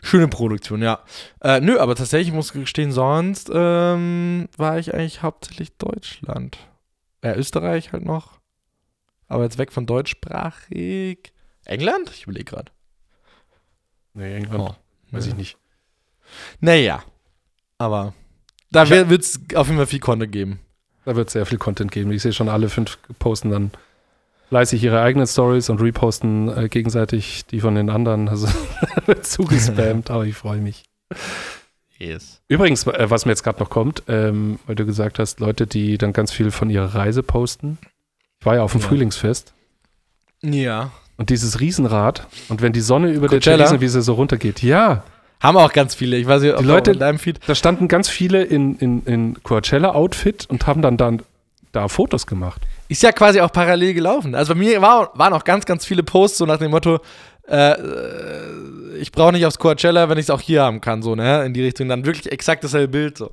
schöne 0.04 0.28
Produktion, 0.28 0.84
ja. 0.84 1.00
Äh, 1.42 1.62
nö, 1.62 1.80
aber 1.80 1.96
tatsächlich 1.96 2.32
muss 2.34 2.54
ich 2.54 2.62
gestehen, 2.62 2.92
sonst 2.92 3.50
ähm, 3.52 4.48
war 4.56 4.78
ich 4.78 4.94
eigentlich 4.94 5.24
hauptsächlich 5.24 5.76
Deutschland. 5.78 6.60
Ja, 7.24 7.34
Österreich 7.36 7.92
halt 7.92 8.06
noch. 8.06 8.40
Aber 9.28 9.44
jetzt 9.44 9.58
weg 9.58 9.74
von 9.74 9.88
deutschsprachig. 9.88 11.34
England? 11.66 12.12
Ich 12.14 12.24
überlege 12.24 12.46
gerade. 12.46 12.72
Nee, 14.14 14.36
England, 14.38 14.60
Oh. 14.70 14.76
weiß 15.16 15.26
ich 15.26 15.36
nicht. 15.36 15.58
Naja. 16.60 17.04
Aber 17.80 18.14
da 18.72 18.90
wird 18.90 19.22
es 19.22 19.40
auf 19.56 19.68
jeden 19.68 19.78
Fall 19.78 19.88
viel 19.88 20.00
Content 20.00 20.32
geben. 20.32 20.60
Da 21.06 21.16
wird 21.16 21.28
es 21.28 21.34
sehr 21.34 21.46
viel 21.46 21.58
Content 21.58 21.92
geben. 21.92 22.12
Ich 22.12 22.22
sehe 22.22 22.34
schon, 22.34 22.50
alle 22.50 22.70
fünf 22.70 22.98
posten 23.20 23.50
dann 23.50 23.72
fleißig 24.50 24.84
ihre 24.84 25.02
eigenen 25.02 25.28
Stories 25.28 25.70
und 25.70 25.82
reposten 25.82 26.50
äh, 26.56 26.70
gegenseitig 26.70 27.46
die 27.46 27.60
von 27.62 27.76
den 27.76 27.90
anderen. 27.90 28.28
Also 28.30 28.48
wird 29.06 29.26
zugespammt, 29.26 30.10
aber 30.12 30.26
ich 30.26 30.36
freue 30.36 30.60
mich. 30.60 30.84
Yes. 31.98 32.42
Übrigens, 32.48 32.86
äh, 32.88 33.10
was 33.10 33.26
mir 33.26 33.32
jetzt 33.32 33.44
gerade 33.44 33.60
noch 33.60 33.70
kommt, 33.70 34.04
ähm, 34.08 34.60
weil 34.68 34.76
du 34.76 34.86
gesagt 34.86 35.18
hast, 35.20 35.40
Leute, 35.40 35.66
die 35.66 35.98
dann 35.98 36.14
ganz 36.14 36.32
viel 36.32 36.52
von 36.52 36.70
ihrer 36.70 36.94
Reise 36.94 37.24
posten. 37.24 37.78
Ich 38.40 38.46
war 38.46 38.56
ja 38.56 38.62
auf 38.64 38.74
dem 38.74 38.82
Ja. 38.82 38.88
Frühlingsfest 38.88 39.54
Ja. 40.44 40.92
und 41.18 41.30
dieses 41.32 41.60
Riesenrad 41.60 42.28
und 42.50 42.62
wenn 42.62 42.72
die 42.74 42.82
Sonne 42.82 43.12
über 43.12 43.28
der 43.28 43.40
Coachella? 43.40 43.58
Theresienwiese 43.58 44.02
so 44.04 44.14
runtergeht, 44.14 44.62
ja, 44.62 45.04
Haben 45.40 45.58
auch 45.58 45.72
ganz 45.74 45.94
viele. 45.96 46.18
Ich 46.18 46.26
weiß 46.28 46.42
nicht, 46.42 46.54
ob 46.54 46.60
Die 46.60 46.66
Leute- 46.66 46.92
in 46.92 47.00
deinem 47.00 47.20
Feed. 47.20 47.40
da 47.48 47.54
standen 47.56 47.88
ganz 47.88 48.10
viele 48.10 48.44
in, 48.44 48.76
in, 48.78 49.04
in 49.06 49.44
Coachella-Outfit 49.44 50.48
und 50.50 50.66
haben 50.66 50.82
dann, 50.82 50.98
dann 50.98 51.22
da 51.74 51.88
Fotos 51.88 52.26
gemacht. 52.26 52.62
Ist 52.90 53.04
ja 53.04 53.12
quasi 53.12 53.40
auch 53.42 53.52
parallel 53.52 53.94
gelaufen. 53.94 54.34
Also 54.34 54.54
bei 54.54 54.60
mir 54.60 54.82
war, 54.82 55.12
waren 55.16 55.34
auch 55.34 55.44
ganz, 55.44 55.66
ganz 55.66 55.86
viele 55.86 56.02
Posts 56.04 56.40
so 56.40 56.46
nach 56.46 56.58
dem 56.58 56.72
Motto, 56.72 57.00
äh, 57.48 57.72
äh, 57.74 58.98
ich 59.00 59.12
brauche 59.12 59.32
nicht 59.32 59.46
aufs 59.46 59.60
Coachella, 59.60 60.10
wenn 60.10 60.18
ich 60.18 60.26
es 60.26 60.30
auch 60.32 60.42
hier 60.42 60.64
haben 60.64 60.82
kann, 60.82 61.02
so, 61.02 61.14
ne? 61.16 61.46
In 61.46 61.54
die 61.54 61.62
Richtung. 61.64 61.88
Dann 61.88 62.06
wirklich 62.06 62.32
exakt 62.32 62.64
dasselbe 62.64 62.88
Bild, 62.90 63.18
so. 63.18 63.32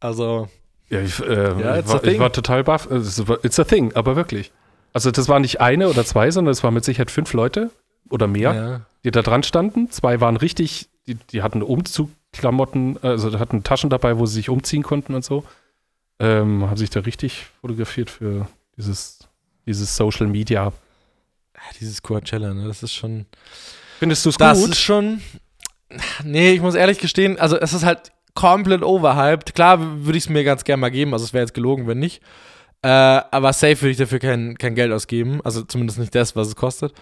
Also, 0.00 0.48
Ja, 0.88 1.00
ich, 1.00 1.20
äh, 1.20 1.60
Ja, 1.60 1.74
ich, 1.74 1.80
it's 1.80 1.90
a 1.90 1.94
war, 1.94 2.04
ich 2.04 2.18
war 2.18 2.32
total 2.32 2.64
baff. 2.64 2.88
War- 2.90 3.44
It's 3.44 3.58
a 3.60 3.64
thing, 3.64 3.92
aber 3.94 4.16
wirklich. 4.16 4.52
Also 4.92 5.10
das 5.10 5.28
war 5.28 5.40
nicht 5.40 5.60
eine 5.60 5.88
oder 5.90 6.04
zwei, 6.06 6.30
sondern 6.30 6.52
es 6.52 6.62
waren 6.64 6.72
mit 6.72 6.84
Sicherheit 6.84 7.10
fünf 7.10 7.32
Leute 7.34 7.70
oder 8.10 8.26
mehr, 8.26 8.54
ja. 8.54 8.80
die 9.04 9.10
da 9.10 9.22
dran 9.22 9.42
standen. 9.42 9.90
Zwei 9.90 10.20
waren 10.20 10.36
richtig, 10.36 10.88
die, 11.06 11.14
die 11.14 11.42
hatten 11.42 11.62
Umzugklamotten, 11.62 12.98
also 13.02 13.38
hatten 13.38 13.62
Taschen 13.62 13.90
dabei, 13.90 14.18
wo 14.18 14.26
sie 14.26 14.34
sich 14.34 14.48
umziehen 14.48 14.82
konnten 14.82 15.14
und 15.14 15.24
so. 15.24 15.44
Ähm, 16.18 16.64
haben 16.68 16.76
sich 16.76 16.90
da 16.90 17.00
richtig 17.00 17.46
fotografiert 17.60 18.08
für 18.10 18.48
dieses, 18.76 19.18
dieses 19.66 19.96
Social 19.96 20.26
Media. 20.26 20.72
Dieses 21.80 22.02
Coachella, 22.02 22.54
ne? 22.54 22.68
Das 22.68 22.82
ist 22.82 22.92
schon. 22.92 23.26
Findest 23.98 24.24
du 24.24 24.30
es 24.30 24.36
Das 24.36 24.60
gut? 24.60 24.70
ist 24.70 24.80
schon. 24.80 25.20
Nee, 26.24 26.52
ich 26.52 26.60
muss 26.60 26.74
ehrlich 26.74 26.98
gestehen, 26.98 27.38
also 27.38 27.56
es 27.56 27.72
ist 27.72 27.84
halt 27.84 28.12
komplett 28.34 28.82
overhyped. 28.82 29.54
Klar 29.54 30.04
würde 30.04 30.18
ich 30.18 30.24
es 30.24 30.30
mir 30.30 30.44
ganz 30.44 30.64
gerne 30.64 30.80
mal 30.80 30.90
geben, 30.90 31.12
also 31.12 31.24
es 31.24 31.32
wäre 31.32 31.42
jetzt 31.42 31.54
gelogen, 31.54 31.86
wenn 31.86 31.98
nicht. 31.98 32.22
Äh, 32.82 32.88
aber 32.88 33.52
safe 33.52 33.80
würde 33.80 33.90
ich 33.90 33.96
dafür 33.96 34.18
kein, 34.18 34.56
kein 34.58 34.74
Geld 34.74 34.92
ausgeben. 34.92 35.40
Also 35.44 35.62
zumindest 35.62 35.98
nicht 35.98 36.14
das, 36.14 36.36
was 36.36 36.48
es 36.48 36.56
kostet. 36.56 36.92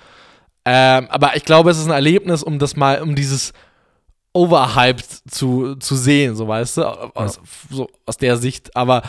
Ähm, 0.65 1.09
aber 1.11 1.37
ich 1.37 1.45
glaube, 1.45 1.71
es 1.71 1.79
ist 1.79 1.87
ein 1.87 1.91
Erlebnis, 1.91 2.43
um 2.43 2.59
das 2.59 2.77
mal, 2.77 3.03
um 3.03 3.15
dieses 3.15 3.53
Overhyped 4.33 5.31
zu, 5.31 5.77
zu 5.77 5.95
sehen, 5.95 6.35
so 6.35 6.49
weißt 6.49 6.79
du, 6.79 6.85
aus, 7.15 7.41
so, 7.71 7.89
aus 8.07 8.17
der 8.17 8.37
Sicht. 8.37 8.75
Aber 8.75 9.03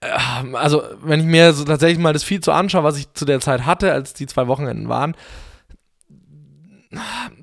äh, 0.00 0.08
also, 0.54 0.82
wenn 1.02 1.20
ich 1.20 1.26
mir 1.26 1.52
so 1.52 1.64
tatsächlich 1.64 1.98
mal 1.98 2.12
das 2.12 2.24
Feed 2.24 2.44
so 2.44 2.52
anschaue, 2.52 2.82
was 2.82 2.98
ich 2.98 3.12
zu 3.14 3.24
der 3.24 3.40
Zeit 3.40 3.66
hatte, 3.66 3.92
als 3.92 4.14
die 4.14 4.26
zwei 4.26 4.46
Wochenenden 4.48 4.88
waren, 4.88 5.14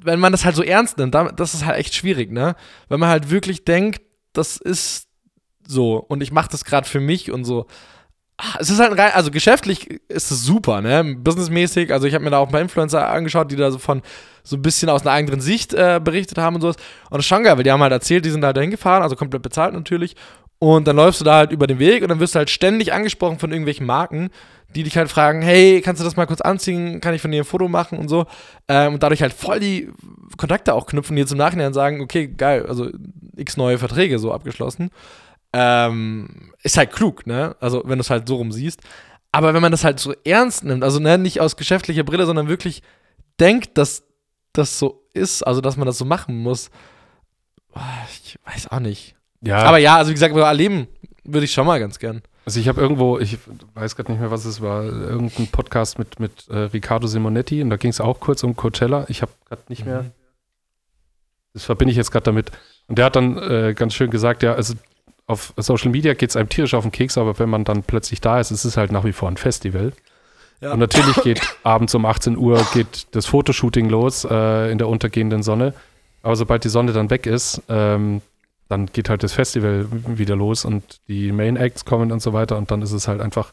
wenn 0.01 0.19
man 0.19 0.31
das 0.31 0.45
halt 0.45 0.55
so 0.55 0.63
ernst 0.63 0.97
nimmt, 0.97 1.15
das 1.15 1.53
ist 1.53 1.65
halt 1.65 1.77
echt 1.77 1.95
schwierig, 1.95 2.31
ne? 2.31 2.55
Wenn 2.87 2.99
man 2.99 3.09
halt 3.09 3.29
wirklich 3.29 3.65
denkt, 3.65 4.01
das 4.33 4.57
ist 4.57 5.07
so 5.67 5.97
und 5.97 6.21
ich 6.21 6.31
mache 6.31 6.49
das 6.51 6.65
gerade 6.65 6.87
für 6.87 6.99
mich 6.99 7.31
und 7.31 7.45
so. 7.45 7.65
Ah, 8.41 8.55
Es 8.59 8.69
ist 8.69 8.79
halt 8.79 8.97
rein, 8.97 9.11
also 9.13 9.31
geschäftlich 9.31 9.99
ist 10.07 10.31
es 10.31 10.43
super, 10.43 10.79
ne? 10.79 11.15
Businessmäßig, 11.17 11.91
also 11.91 12.07
ich 12.07 12.13
habe 12.13 12.23
mir 12.23 12.29
da 12.29 12.37
auch 12.37 12.47
ein 12.47 12.51
paar 12.53 12.61
Influencer 12.61 13.05
angeschaut, 13.09 13.51
die 13.51 13.57
da 13.57 13.69
so 13.69 13.79
von 13.79 14.01
so 14.43 14.55
ein 14.55 14.61
bisschen 14.61 14.87
aus 14.89 15.01
einer 15.01 15.11
eigenen 15.11 15.41
Sicht 15.41 15.73
äh, 15.73 15.99
berichtet 16.01 16.37
haben 16.37 16.55
und 16.55 16.61
sowas. 16.61 16.77
Und 17.09 17.17
das 17.17 17.25
ist 17.25 17.27
schon 17.27 17.43
geil, 17.43 17.57
weil 17.57 17.65
die 17.65 17.71
haben 17.71 17.81
halt 17.81 17.91
erzählt, 17.91 18.23
die 18.23 18.29
sind 18.29 18.39
da 18.39 18.53
dahin 18.53 18.71
gefahren, 18.71 19.03
also 19.03 19.17
komplett 19.17 19.41
bezahlt 19.41 19.73
natürlich. 19.73 20.15
Und 20.57 20.87
dann 20.87 20.95
läufst 20.95 21.19
du 21.19 21.25
da 21.25 21.35
halt 21.35 21.51
über 21.51 21.67
den 21.67 21.79
Weg 21.79 22.01
und 22.01 22.07
dann 22.07 22.21
wirst 22.21 22.35
du 22.35 22.39
halt 22.39 22.49
ständig 22.49 22.93
angesprochen 22.93 23.39
von 23.39 23.51
irgendwelchen 23.51 23.85
Marken, 23.85 24.29
die 24.73 24.83
dich 24.83 24.95
halt 24.97 25.09
fragen, 25.09 25.41
hey, 25.41 25.81
kannst 25.81 25.99
du 25.99 26.05
das 26.05 26.15
mal 26.15 26.25
kurz 26.25 26.39
anziehen? 26.39 27.01
Kann 27.01 27.13
ich 27.13 27.21
von 27.21 27.31
dir 27.31 27.41
ein 27.41 27.45
Foto 27.45 27.67
machen 27.67 27.97
und 27.97 28.07
so? 28.07 28.25
Ähm, 28.69 28.93
und 28.93 29.03
dadurch 29.03 29.21
halt 29.21 29.33
voll 29.33 29.59
die 29.59 29.89
Kontakte 30.37 30.73
auch 30.73 30.85
knüpfen, 30.85 31.17
die 31.17 31.21
jetzt 31.21 31.31
im 31.33 31.37
Nachhinein 31.37 31.73
sagen, 31.73 31.99
okay, 31.99 32.27
geil, 32.27 32.65
also 32.67 32.89
x 33.35 33.57
neue 33.57 33.77
Verträge 33.77 34.17
so 34.17 34.31
abgeschlossen. 34.31 34.91
Ähm, 35.53 36.51
ist 36.63 36.77
halt 36.77 36.91
klug, 36.91 37.25
ne? 37.25 37.55
Also, 37.59 37.81
wenn 37.85 37.97
du 37.97 38.01
es 38.01 38.09
halt 38.09 38.27
so 38.27 38.35
rum 38.35 38.51
siehst. 38.51 38.81
Aber 39.31 39.53
wenn 39.53 39.61
man 39.61 39.71
das 39.71 39.83
halt 39.83 39.99
so 39.99 40.13
ernst 40.25 40.63
nimmt, 40.63 40.83
also 40.83 40.99
ne, 40.99 41.17
nicht 41.17 41.39
aus 41.41 41.55
geschäftlicher 41.57 42.03
Brille, 42.03 42.25
sondern 42.25 42.47
wirklich 42.47 42.81
denkt, 43.39 43.77
dass 43.77 44.03
das 44.53 44.79
so 44.79 45.03
ist, 45.13 45.43
also 45.43 45.61
dass 45.61 45.77
man 45.77 45.85
das 45.85 45.97
so 45.99 46.05
machen 46.05 46.37
muss, 46.37 46.71
ich 48.23 48.37
weiß 48.45 48.71
auch 48.71 48.79
nicht. 48.79 49.15
ja, 49.41 49.57
Aber 49.63 49.77
ja, 49.77 49.97
also 49.97 50.09
wie 50.09 50.13
gesagt, 50.15 50.31
über 50.33 50.47
erleben 50.47 50.87
würde 51.23 51.45
ich 51.45 51.51
schon 51.53 51.67
mal 51.67 51.79
ganz 51.79 51.99
gern. 51.99 52.21
Also 52.45 52.59
ich 52.59 52.67
habe 52.67 52.81
irgendwo, 52.81 53.19
ich 53.19 53.37
weiß 53.75 53.95
gerade 53.95 54.11
nicht 54.11 54.19
mehr, 54.19 54.31
was 54.31 54.45
es 54.45 54.61
war, 54.61 54.83
irgendein 54.83 55.47
Podcast 55.47 55.99
mit, 55.99 56.19
mit 56.19 56.47
äh, 56.49 56.57
Riccardo 56.57 57.05
Simonetti 57.05 57.61
und 57.61 57.69
da 57.69 57.77
ging 57.77 57.91
es 57.91 58.01
auch 58.01 58.19
kurz 58.19 58.43
um 58.43 58.55
Coachella. 58.55 59.05
Ich 59.09 59.21
habe 59.21 59.31
gerade 59.47 59.61
nicht 59.69 59.85
mehr, 59.85 60.03
Mhm. 60.03 60.11
das 61.53 61.63
verbinde 61.65 61.91
ich 61.91 61.97
jetzt 61.97 62.09
gerade 62.11 62.23
damit. 62.23 62.51
Und 62.87 62.97
der 62.97 63.05
hat 63.05 63.15
dann 63.15 63.37
äh, 63.37 63.73
ganz 63.75 63.93
schön 63.93 64.09
gesagt, 64.09 64.41
ja, 64.41 64.53
also 64.53 64.73
auf 65.29 65.53
Social 65.57 65.91
Media 65.91 66.15
geht 66.15 66.31
es 66.31 66.35
einem 66.35 66.49
tierisch 66.49 66.73
auf 66.73 66.83
den 66.83 66.91
Keks, 66.91 67.17
aber 67.17 67.37
wenn 67.37 67.49
man 67.49 67.63
dann 67.63 67.83
plötzlich 67.83 68.19
da 68.19 68.39
ist, 68.39 68.49
ist 68.49 68.65
es 68.65 68.77
halt 68.77 68.91
nach 68.91 69.03
wie 69.03 69.13
vor 69.13 69.29
ein 69.29 69.37
Festival. 69.37 69.93
Ja. 70.59 70.73
Und 70.73 70.79
natürlich 70.79 71.15
geht 71.17 71.41
abends 71.63 71.93
um 71.93 72.05
18 72.05 72.35
Uhr 72.35 72.65
geht 72.73 73.07
das 73.11 73.27
Fotoshooting 73.27 73.89
los 73.89 74.25
äh, 74.25 74.71
in 74.71 74.79
der 74.79 74.89
untergehenden 74.89 75.43
Sonne. 75.43 75.73
Aber 76.23 76.35
sobald 76.35 76.63
die 76.63 76.69
Sonne 76.69 76.93
dann 76.93 77.11
weg 77.11 77.27
ist, 77.27 77.61
ähm, 77.69 78.21
dann 78.69 78.87
geht 78.87 79.09
halt 79.09 79.21
das 79.21 79.33
Festival 79.33 79.87
wieder 79.91 80.35
los 80.35 80.65
und 80.65 80.99
die 81.07 81.31
Main 81.31 81.57
Acts 81.57 81.85
kommen 81.85 82.11
und 82.11 82.21
so 82.21 82.33
weiter 82.33 82.57
und 82.57 82.71
dann 82.71 82.81
ist 82.81 82.91
es 82.91 83.07
halt 83.07 83.21
einfach 83.21 83.51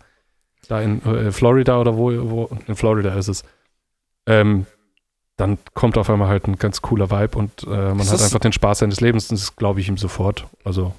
da 0.69 0.81
in 0.81 1.05
äh, 1.05 1.31
Florida 1.31 1.79
oder 1.79 1.97
wo, 1.97 2.11
wo, 2.31 2.51
in 2.67 2.75
Florida 2.75 3.15
ist 3.15 3.29
es. 3.29 3.45
Ähm, 4.27 4.67
dann 5.37 5.59
kommt 5.75 5.99
auf 5.99 6.09
einmal 6.09 6.29
halt 6.29 6.49
ein 6.49 6.57
ganz 6.59 6.81
cooler 6.81 7.11
Vibe 7.11 7.39
und 7.39 7.65
äh, 7.65 7.69
man 7.69 8.01
Ist 8.01 8.13
hat 8.13 8.23
einfach 8.23 8.39
den 8.39 8.53
Spaß 8.53 8.79
seines 8.79 9.03
Lebens. 9.03 9.29
Das 9.29 9.57
glaube 9.57 9.81
ich 9.81 9.89
ihm 9.89 9.99
sofort. 9.99 10.47
Also, 10.65 10.95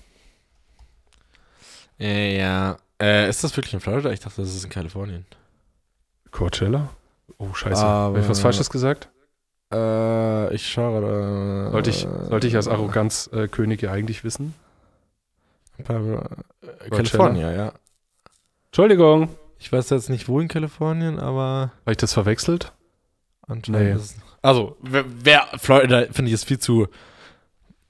ja. 2.00 2.78
Äh, 3.02 3.30
ist 3.30 3.44
das 3.44 3.56
wirklich 3.56 3.74
in 3.74 3.80
Florida? 3.80 4.12
Ich 4.12 4.20
dachte, 4.20 4.42
das 4.42 4.56
ist 4.56 4.64
in 4.64 4.70
Kalifornien. 4.70 5.26
Coachella? 6.32 6.90
Oh, 7.38 7.54
scheiße. 7.54 7.82
Habe 7.82 8.20
ich 8.20 8.30
was 8.30 8.40
Falsches 8.40 8.70
gesagt? 8.70 9.10
Äh, 9.72 10.54
ich 10.54 10.68
schaue. 10.68 11.68
Äh, 11.68 11.72
Sollte 11.72 11.90
ich, 11.90 12.08
sollte 12.30 12.48
ich 12.48 12.56
als 12.56 12.68
Arroganzkönig 12.68 13.82
ja 13.82 13.92
eigentlich 13.92 14.24
wissen? 14.24 14.54
Äh, 15.78 16.90
Kalifornien, 16.90 17.56
ja. 17.56 17.74
Entschuldigung. 18.68 19.30
Ich 19.60 19.72
weiß 19.72 19.90
jetzt 19.90 20.10
nicht, 20.10 20.28
wo 20.28 20.40
in 20.40 20.48
Kalifornien, 20.48 21.20
aber 21.20 21.72
Habe 21.82 21.92
ich 21.92 21.98
das 21.98 22.14
verwechselt? 22.14 22.74
anscheinend 23.48 24.02
Nee. 24.02 24.24
Also, 24.42 24.78
wer, 24.82 25.04
wer 25.08 25.48
Florida 25.58 26.02
finde 26.12 26.26
ich 26.30 26.34
ist 26.34 26.46
viel 26.46 26.60
zu 26.60 26.88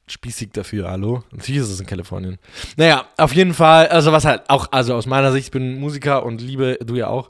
spießig 0.08 0.50
dafür, 0.54 0.90
hallo? 0.90 1.24
Natürlich 1.32 1.62
ist 1.62 1.70
es 1.70 1.80
in 1.80 1.86
Kalifornien. 1.86 2.38
Naja, 2.78 3.06
auf 3.18 3.34
jeden 3.34 3.54
Fall, 3.54 3.88
also 3.88 4.12
was 4.12 4.26
halt 4.26 4.50
auch, 4.50 4.72
also 4.72 4.96
aus 4.96 5.06
meiner 5.06 5.32
Sicht, 5.32 5.48
ich 5.48 5.52
bin 5.52 5.80
Musiker 5.80 6.26
und 6.26 6.42
liebe, 6.42 6.80
du 6.84 6.96
ja 6.96 7.08
auch, 7.08 7.30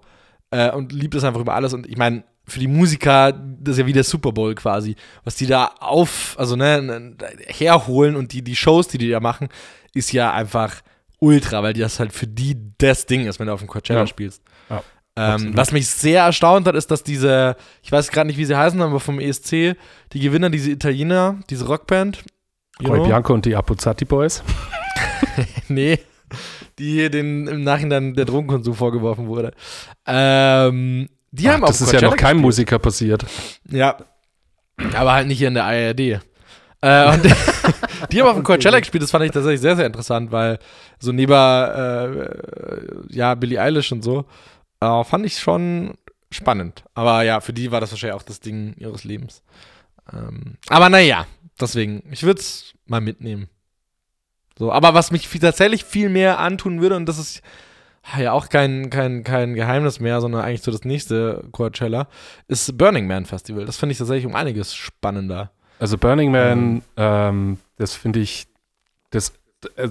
äh, 0.52 0.72
und 0.72 0.92
liebe 0.94 1.18
es 1.18 1.24
einfach 1.24 1.42
über 1.42 1.56
alles. 1.56 1.74
Und 1.74 1.88
ich 1.88 1.98
meine, 1.98 2.24
für 2.48 2.60
die 2.60 2.68
Musiker, 2.68 3.32
das 3.34 3.74
ist 3.74 3.80
ja 3.80 3.86
wie 3.88 3.94
der 3.94 4.04
Super 4.04 4.32
Bowl 4.32 4.56
quasi, 4.56 4.96
was 5.24 5.36
die 5.36 5.48
da 5.48 5.72
auf, 5.80 6.36
also 6.38 6.56
ne, 6.56 7.16
herholen 7.48 8.16
und 8.16 8.32
die, 8.32 8.42
die 8.42 8.56
Shows, 8.56 8.88
die 8.88 8.98
die 8.98 9.10
da 9.10 9.20
machen, 9.20 9.50
ist 9.94 10.14
ja 10.14 10.32
einfach 10.32 10.82
ultra, 11.20 11.64
weil 11.64 11.74
das 11.74 12.00
halt 12.00 12.14
für 12.14 12.28
die 12.28 12.56
das 12.78 13.06
Ding 13.08 13.26
ist, 13.28 13.40
wenn 13.40 13.48
du 13.48 13.54
auf 13.54 13.60
dem 13.60 13.68
Coachella 13.68 14.02
Ja. 14.02 14.08
spielst. 14.08 14.44
Ja, 14.70 14.84
ähm, 15.18 15.58
was 15.58 15.72
mich 15.72 15.88
sehr 15.88 16.24
erstaunt 16.24 16.68
hat, 16.68 16.76
ist, 16.76 16.92
dass 16.92 17.04
diese, 17.04 17.56
ich 17.82 17.92
weiß 17.92 18.12
gerade 18.12 18.28
nicht, 18.28 18.38
wie 18.38 18.46
sie 18.46 18.56
heißen, 18.56 18.80
aber 18.82 19.00
vom 19.00 19.20
ESC, 19.20 19.76
die 20.14 20.20
Gewinner, 20.20 20.52
diese 20.52 20.70
Italiener, 20.70 21.40
diese 21.50 21.66
Rockband, 21.66 22.24
Roy 22.86 22.98
know? 22.98 23.06
Bianco 23.06 23.34
und 23.34 23.46
die 23.46 23.56
Appuzzati 23.56 24.06
Boys. 24.06 24.44
nee, 25.68 26.00
die 26.80 27.10
den 27.10 27.48
im 27.48 27.64
Nachhinein 27.64 28.14
der 28.14 28.26
Drogenkonsum 28.26 28.76
vorgeworfen 28.76 29.28
wurde. 29.28 29.54
Ähm, 30.06 31.10
die 31.32 31.50
haben 31.50 31.64
Ach, 31.64 31.70
auch 31.70 31.72
das 31.72 31.82
ist 31.82 31.94
ja 31.94 32.02
noch 32.02 32.16
keinem. 32.16 32.42
Musiker 32.42 32.80
passiert. 32.80 33.26
Ja. 33.70 33.98
Aber 34.94 35.14
halt 35.14 35.28
nicht 35.28 35.40
hier 35.40 35.48
in 35.48 35.56
der 35.56 35.66
ARD. 35.66 36.00
Äh, 36.00 37.14
und 37.14 37.24
die 38.12 38.22
haben 38.22 38.30
auf 38.30 38.36
dem 38.36 38.44
Coachella 38.44 38.80
gespielt, 38.80 39.02
das 39.04 39.12
fand 39.12 39.26
ich 39.26 39.32
tatsächlich 39.32 39.62
sehr, 39.62 39.76
sehr 39.76 39.88
interessant, 39.88 40.32
weil 40.32 40.60
so 41.00 41.12
neben, 41.12 41.34
äh, 41.34 42.30
ja, 43.10 43.34
Billie 43.34 43.60
Eilish 43.60 43.92
und 43.92 44.04
so, 44.04 44.26
äh, 44.80 45.04
fand 45.04 45.26
ich 45.26 45.40
schon 45.40 45.96
spannend. 46.32 46.84
Aber 46.94 47.24
ja, 47.24 47.40
für 47.40 47.54
die 47.54 47.72
war 47.72 47.82
das 47.82 47.92
wahrscheinlich 47.92 48.16
auch 48.16 48.24
das 48.24 48.40
Ding 48.40 48.76
ihres 48.78 49.04
Lebens. 49.04 49.42
Ähm, 50.14 50.58
aber 50.70 50.90
naja, 50.90 51.26
deswegen, 51.60 52.04
ich 52.12 52.24
würde 52.24 52.40
es 52.40 52.74
mal 52.86 53.02
mitnehmen. 53.02 53.50
So, 54.58 54.72
aber 54.72 54.94
was 54.94 55.12
mich 55.12 55.28
viel, 55.28 55.42
tatsächlich 55.42 55.84
viel 55.84 56.10
mehr 56.10 56.40
antun 56.40 56.82
würde, 56.82 56.96
und 56.96 57.06
das 57.06 57.20
ist 57.20 57.42
ja 58.18 58.32
auch 58.32 58.50
kein, 58.50 58.90
kein, 58.90 59.24
kein 59.24 59.54
Geheimnis 59.54 60.00
mehr, 60.00 60.22
sondern 60.22 60.42
eigentlich 60.42 60.62
so 60.62 60.72
das 60.72 60.84
nächste 60.84 61.44
Coachella, 61.52 62.08
ist 62.48 62.78
Burning 62.78 63.06
Man 63.06 63.26
Festival. 63.26 63.66
Das 63.66 63.78
finde 63.78 63.92
ich 63.92 64.00
tatsächlich 64.00 64.26
um 64.26 64.36
einiges 64.36 64.74
spannender. 64.74 65.52
Also 65.80 65.98
Burning 65.98 66.32
Man, 66.32 66.82
ähm, 66.96 67.60
das 67.78 67.94
finde 67.94 68.20
ich, 68.20 68.48
das, 69.12 69.34
äh, 69.76 69.90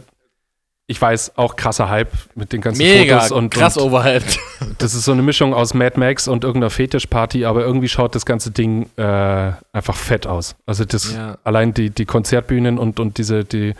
ich 0.89 1.01
weiß, 1.03 1.33
auch 1.37 1.57
krasser 1.57 1.89
Hype 1.89 2.13
mit 2.37 2.53
den 2.53 2.61
ganzen 2.61 2.83
Mega 2.83 3.19
Fotos 3.19 3.33
und, 3.33 3.51
krass 3.51 3.77
und 3.77 3.85
overhyped. 3.85 4.39
das 4.79 4.95
ist 4.95 5.05
so 5.05 5.13
eine 5.13 5.23
Mischung 5.23 5.53
aus 5.53 5.75
Mad 5.75 5.99
Max 5.99 6.29
und 6.29 6.45
irgendeiner 6.45 6.71
Fetischparty, 6.71 7.45
aber 7.45 7.63
irgendwie 7.63 7.89
schaut 7.89 8.15
das 8.15 8.25
ganze 8.25 8.53
Ding 8.53 8.89
äh, 8.97 9.53
einfach 9.73 9.97
fett 9.97 10.27
aus. 10.29 10.55
Also 10.65 10.85
das, 10.85 11.13
Ja. 11.13 11.39
allein 11.43 11.75
die, 11.75 11.91
die 11.91 12.05
Konzertbühnen 12.05 12.79
und, 12.79 13.01
und 13.01 13.19
diese, 13.19 13.45
die, 13.45 13.75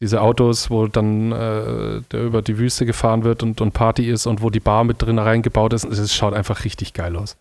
diese 0.00 0.22
Autos, 0.22 0.70
wo 0.70 0.86
dann 0.86 1.32
äh, 1.32 2.00
der 2.12 2.22
über 2.22 2.40
die 2.40 2.56
Wüste 2.56 2.86
gefahren 2.86 3.24
wird 3.24 3.42
und, 3.42 3.60
und 3.60 3.72
Party 3.72 4.08
ist 4.08 4.26
und 4.26 4.40
wo 4.40 4.48
die 4.48 4.60
Bar 4.60 4.84
mit 4.84 5.02
drin 5.02 5.18
reingebaut 5.18 5.74
ist, 5.74 5.84
es 5.84 6.14
schaut 6.14 6.32
einfach 6.32 6.64
richtig 6.64 6.94
geil 6.94 7.16
aus. 7.16 7.36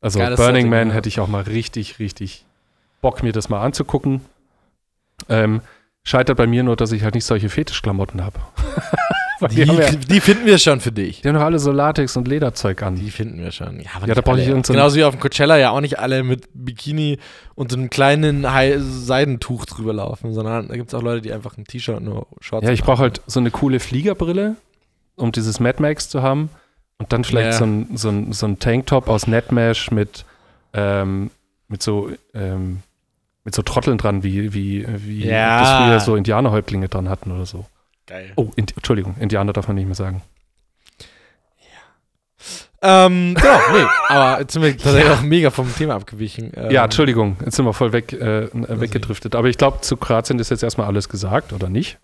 Also 0.00 0.18
Geiles 0.18 0.38
Burning 0.38 0.54
Setting, 0.62 0.70
Man 0.70 0.88
ja. 0.88 0.94
hätte 0.94 1.08
ich 1.08 1.20
auch 1.20 1.28
mal 1.28 1.42
richtig, 1.42 1.98
richtig 2.00 2.44
Bock, 3.00 3.22
mir 3.22 3.32
das 3.32 3.48
mal 3.48 3.62
anzugucken. 3.62 4.22
Ähm, 5.28 5.60
scheitert 6.10 6.36
bei 6.36 6.46
mir 6.46 6.62
nur, 6.62 6.76
dass 6.76 6.92
ich 6.92 7.02
halt 7.02 7.14
nicht 7.14 7.24
solche 7.24 7.48
Fetischklamotten 7.48 8.22
habe. 8.22 8.38
Die, 9.50 9.64
die, 9.64 9.72
ja, 9.72 9.90
die 9.92 10.20
finden 10.20 10.44
wir 10.44 10.58
schon 10.58 10.80
für 10.80 10.92
dich. 10.92 11.22
die 11.22 11.28
haben 11.28 11.34
doch 11.36 11.40
alle 11.44 11.58
so 11.58 11.72
Latex 11.72 12.14
und 12.14 12.28
Lederzeug 12.28 12.82
an. 12.82 12.96
Die 12.96 13.10
finden 13.10 13.38
wir 13.38 13.52
schon. 13.52 13.80
Ja, 13.80 13.88
aber 13.94 14.06
Ja, 14.06 14.12
da 14.14 14.20
brauche 14.20 14.36
ich 14.36 14.42
alle. 14.42 14.50
irgend 14.52 14.66
so 14.66 14.74
ein- 14.74 14.76
Genauso 14.76 14.96
wie 14.96 15.04
auf 15.04 15.14
dem 15.14 15.20
Coachella 15.20 15.56
ja 15.56 15.70
auch 15.70 15.80
nicht 15.80 15.98
alle 15.98 16.22
mit 16.22 16.46
Bikini 16.52 17.18
und 17.54 17.70
so 17.70 17.78
einem 17.78 17.88
kleinen 17.88 18.44
Seidentuch 18.80 19.64
drüber 19.64 19.94
laufen, 19.94 20.34
sondern 20.34 20.68
da 20.68 20.76
gibt 20.76 20.88
es 20.88 20.94
auch 20.94 21.00
Leute, 21.02 21.22
die 21.22 21.32
einfach 21.32 21.56
ein 21.56 21.64
T-Shirt 21.64 21.96
und 21.96 22.04
nur 22.04 22.26
Shorts 22.40 22.66
Ja, 22.66 22.72
ich 22.74 22.82
brauche 22.82 22.98
halt 23.00 23.22
so 23.26 23.40
eine 23.40 23.50
coole 23.50 23.80
Fliegerbrille, 23.80 24.56
um 25.16 25.32
dieses 25.32 25.58
Mad 25.58 25.80
Max 25.80 26.10
zu 26.10 26.20
haben. 26.22 26.50
Und 26.98 27.10
dann 27.14 27.24
vielleicht 27.24 27.52
Ja. 27.52 27.58
so, 27.60 27.64
ein, 27.64 27.96
so, 27.96 28.10
ein, 28.10 28.32
so 28.34 28.44
ein 28.44 28.58
Tanktop 28.58 29.08
aus 29.08 29.26
Netmesh 29.26 29.90
mit, 29.90 30.26
ähm, 30.74 31.30
mit 31.66 31.82
so 31.82 32.10
ähm, 32.34 32.82
mit 33.44 33.54
so 33.54 33.62
Trotteln 33.62 33.98
dran, 33.98 34.22
wie, 34.22 34.52
wie, 34.52 34.86
wie 34.88 35.26
Ja. 35.26 35.60
das 35.60 35.70
früher 35.70 36.00
so 36.00 36.16
Indianerhäuptlinge 36.16 36.88
dran 36.88 37.08
hatten 37.08 37.30
oder 37.32 37.46
so. 37.46 37.64
Geil. 38.06 38.32
Oh, 38.36 38.50
Indi 38.56 38.74
Entschuldigung, 38.76 39.14
Indianer 39.20 39.52
darf 39.52 39.66
man 39.68 39.76
nicht 39.76 39.86
mehr 39.86 39.94
sagen. 39.94 40.22
Ähm, 42.82 43.34
genau, 43.34 43.58
nee, 43.74 43.86
aber 44.08 44.40
jetzt 44.40 44.54
sind 44.54 44.62
wir 44.62 44.76
tatsächlich 44.78 45.12
auch 45.12 45.20
mega 45.22 45.50
vom 45.50 45.72
Thema 45.74 45.94
abgewichen. 45.96 46.52
Ähm, 46.56 46.70
ja, 46.70 46.84
Entschuldigung, 46.84 47.36
jetzt 47.44 47.56
sind 47.56 47.66
wir 47.66 47.74
voll 47.74 47.92
weg, 47.92 48.12
äh, 48.14 48.48
weggedriftet. 48.52 49.34
Aber 49.36 49.48
ich 49.48 49.58
glaube, 49.58 49.80
zu 49.82 49.96
Kroatien 49.96 50.38
ist 50.38 50.50
jetzt 50.50 50.62
erstmal 50.62 50.86
alles 50.86 51.08
gesagt, 51.08 51.52
oder 51.52 51.68
nicht? 51.68 51.98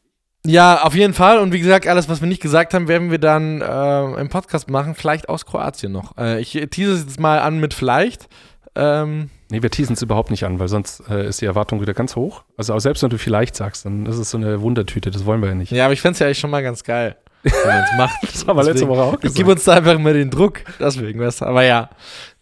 Ja, 0.44 0.82
auf 0.82 0.94
jeden 0.94 1.14
Fall. 1.14 1.38
Und 1.38 1.52
wie 1.52 1.60
gesagt, 1.60 1.86
alles, 1.88 2.08
was 2.08 2.20
wir 2.20 2.28
nicht 2.28 2.42
gesagt 2.42 2.74
haben, 2.74 2.88
werden 2.88 3.10
wir 3.10 3.18
dann 3.18 3.62
äh, 3.62 4.20
im 4.20 4.28
Podcast 4.28 4.68
machen. 4.70 4.94
Vielleicht 4.94 5.28
aus 5.28 5.46
Kroatien 5.46 5.92
noch. 5.92 6.16
Äh, 6.18 6.40
ich 6.40 6.52
tease 6.70 6.92
es 6.92 7.00
jetzt 7.00 7.20
mal 7.20 7.38
an 7.40 7.58
mit 7.58 7.72
vielleicht. 7.74 8.28
Ähm, 8.74 9.30
Nee, 9.50 9.62
wir 9.62 9.70
teasen 9.70 9.92
es 9.94 10.02
überhaupt 10.02 10.30
nicht 10.30 10.44
an, 10.44 10.58
weil 10.58 10.68
sonst 10.68 11.02
äh, 11.08 11.28
ist 11.28 11.40
die 11.40 11.46
Erwartung 11.46 11.80
wieder 11.80 11.94
ganz 11.94 12.16
hoch. 12.16 12.42
Also 12.56 12.74
auch 12.74 12.80
selbst 12.80 13.02
wenn 13.02 13.10
du 13.10 13.18
vielleicht 13.18 13.54
sagst, 13.54 13.84
dann 13.84 14.06
ist 14.06 14.18
es 14.18 14.30
so 14.30 14.38
eine 14.38 14.60
Wundertüte, 14.60 15.10
das 15.10 15.24
wollen 15.24 15.40
wir 15.40 15.50
ja 15.50 15.54
nicht. 15.54 15.70
ja, 15.70 15.84
aber 15.84 15.92
ich 15.94 16.00
fände 16.00 16.14
es 16.14 16.18
ja 16.18 16.26
eigentlich 16.26 16.40
schon 16.40 16.50
mal 16.50 16.62
ganz 16.64 16.82
geil, 16.82 17.16
wenn 17.42 17.52
man 17.66 17.84
es 17.84 17.92
macht. 17.96 18.22
Das 18.22 18.46
haben 18.46 18.56
wir 18.56 18.64
letzte 18.64 18.88
Woche 18.88 19.02
auch 19.02 19.12
Gib 19.20 19.34
gesagt. 19.34 19.48
uns 19.48 19.64
da 19.64 19.74
einfach 19.74 19.94
immer 19.94 20.12
den 20.12 20.30
Druck. 20.30 20.62
Deswegen, 20.80 21.20
du. 21.20 21.46
Aber 21.46 21.62
ja. 21.62 21.90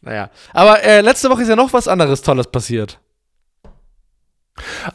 Naja. 0.01 0.31
Aber 0.53 0.83
äh, 0.83 1.03
letzte 1.03 1.29
Woche 1.29 1.43
ist 1.43 1.49
ja 1.49 1.57
noch 1.57 1.73
was 1.73 1.89
anderes 1.89 2.23
Tolles 2.23 2.47
passiert. 2.47 2.99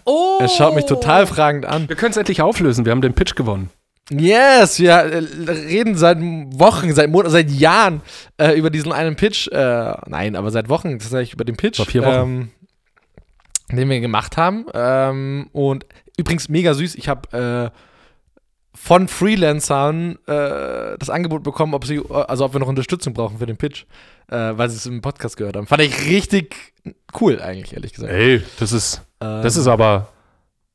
Oh! 0.05 0.37
Er 0.41 0.47
schaut 0.47 0.73
mich 0.73 0.85
total 0.85 1.27
fragend 1.27 1.65
an. 1.65 1.89
Wir 1.89 1.95
können 1.95 2.11
es 2.11 2.17
endlich 2.17 2.41
auflösen, 2.41 2.85
wir 2.85 2.91
haben 2.91 3.01
den 3.01 3.13
Pitch 3.13 3.35
gewonnen. 3.35 3.69
Yes, 4.11 4.79
wir 4.79 4.91
äh, 4.91 5.17
reden 5.51 5.95
seit 5.95 6.17
Wochen, 6.19 6.93
seit 6.93 7.09
Monaten, 7.09 7.31
seit 7.31 7.51
Jahren 7.51 8.01
äh, 8.37 8.57
über 8.57 8.69
diesen 8.69 8.91
einen 8.91 9.15
Pitch. 9.15 9.47
Äh, 9.47 9.93
nein, 10.07 10.35
aber 10.35 10.49
seit 10.51 10.67
Wochen 10.69 10.97
tatsächlich 10.99 11.33
über 11.33 11.45
den 11.45 11.57
Pitch. 11.57 11.77
Vor 11.77 11.85
vier 11.85 12.03
Wochen. 12.03 12.11
Ähm, 12.11 12.51
den 13.71 13.89
wir 13.89 13.99
gemacht 13.99 14.35
haben. 14.35 14.65
Ähm, 14.73 15.49
und 15.51 15.85
übrigens 16.17 16.49
mega 16.49 16.73
süß. 16.73 16.95
Ich 16.95 17.07
habe 17.07 17.71
äh, 17.71 17.77
von 18.75 19.07
Freelancern 19.07 20.17
äh, 20.25 20.97
das 20.97 21.09
Angebot 21.09 21.43
bekommen, 21.43 21.73
ob 21.73 21.85
sie, 21.85 22.01
also 22.09 22.45
ob 22.45 22.53
wir 22.53 22.59
noch 22.59 22.67
Unterstützung 22.67 23.13
brauchen 23.13 23.37
für 23.37 23.45
den 23.45 23.57
Pitch, 23.57 23.85
äh, 24.29 24.35
weil 24.35 24.69
sie 24.69 24.77
es 24.77 24.85
im 24.87 25.01
Podcast 25.01 25.37
gehört 25.37 25.55
haben. 25.55 25.67
Fand 25.67 25.83
ich 25.83 26.07
richtig 26.07 26.55
cool, 27.19 27.41
eigentlich, 27.41 27.73
ehrlich 27.73 27.93
gesagt. 27.93 28.11
Ey, 28.11 28.41
das 28.59 28.71
ist, 28.71 29.03
Ähm, 29.21 29.43
das 29.43 29.55
ist 29.57 29.67
aber, 29.67 30.07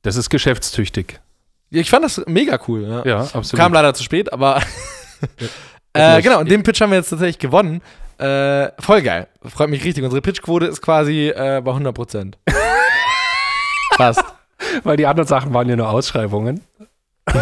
das 0.02 0.16
ist 0.16 0.30
geschäftstüchtig. 0.30 1.20
Ich 1.70 1.90
fand 1.90 2.04
das 2.04 2.22
mega 2.26 2.58
cool. 2.68 2.82
Ja. 2.82 3.04
Ja, 3.04 3.18
absolut. 3.20 3.56
Kam 3.56 3.72
leider 3.72 3.94
zu 3.94 4.02
spät, 4.02 4.32
aber. 4.32 4.60
äh, 5.92 6.22
genau, 6.22 6.40
und 6.40 6.50
den 6.50 6.62
Pitch 6.62 6.80
haben 6.80 6.90
wir 6.90 6.98
jetzt 6.98 7.10
tatsächlich 7.10 7.38
gewonnen. 7.38 7.80
Äh, 8.18 8.70
voll 8.80 9.02
geil. 9.02 9.26
Freut 9.44 9.70
mich 9.70 9.84
richtig. 9.84 10.04
Unsere 10.04 10.22
Pitchquote 10.22 10.66
ist 10.66 10.80
quasi 10.80 11.28
äh, 11.28 11.60
bei 11.64 11.72
100%. 11.72 12.34
Fast. 13.96 14.24
Weil 14.82 14.96
die 14.96 15.06
anderen 15.06 15.26
Sachen 15.26 15.52
waren 15.52 15.68
ja 15.68 15.76
nur 15.76 15.88
Ausschreibungen. 15.90 16.60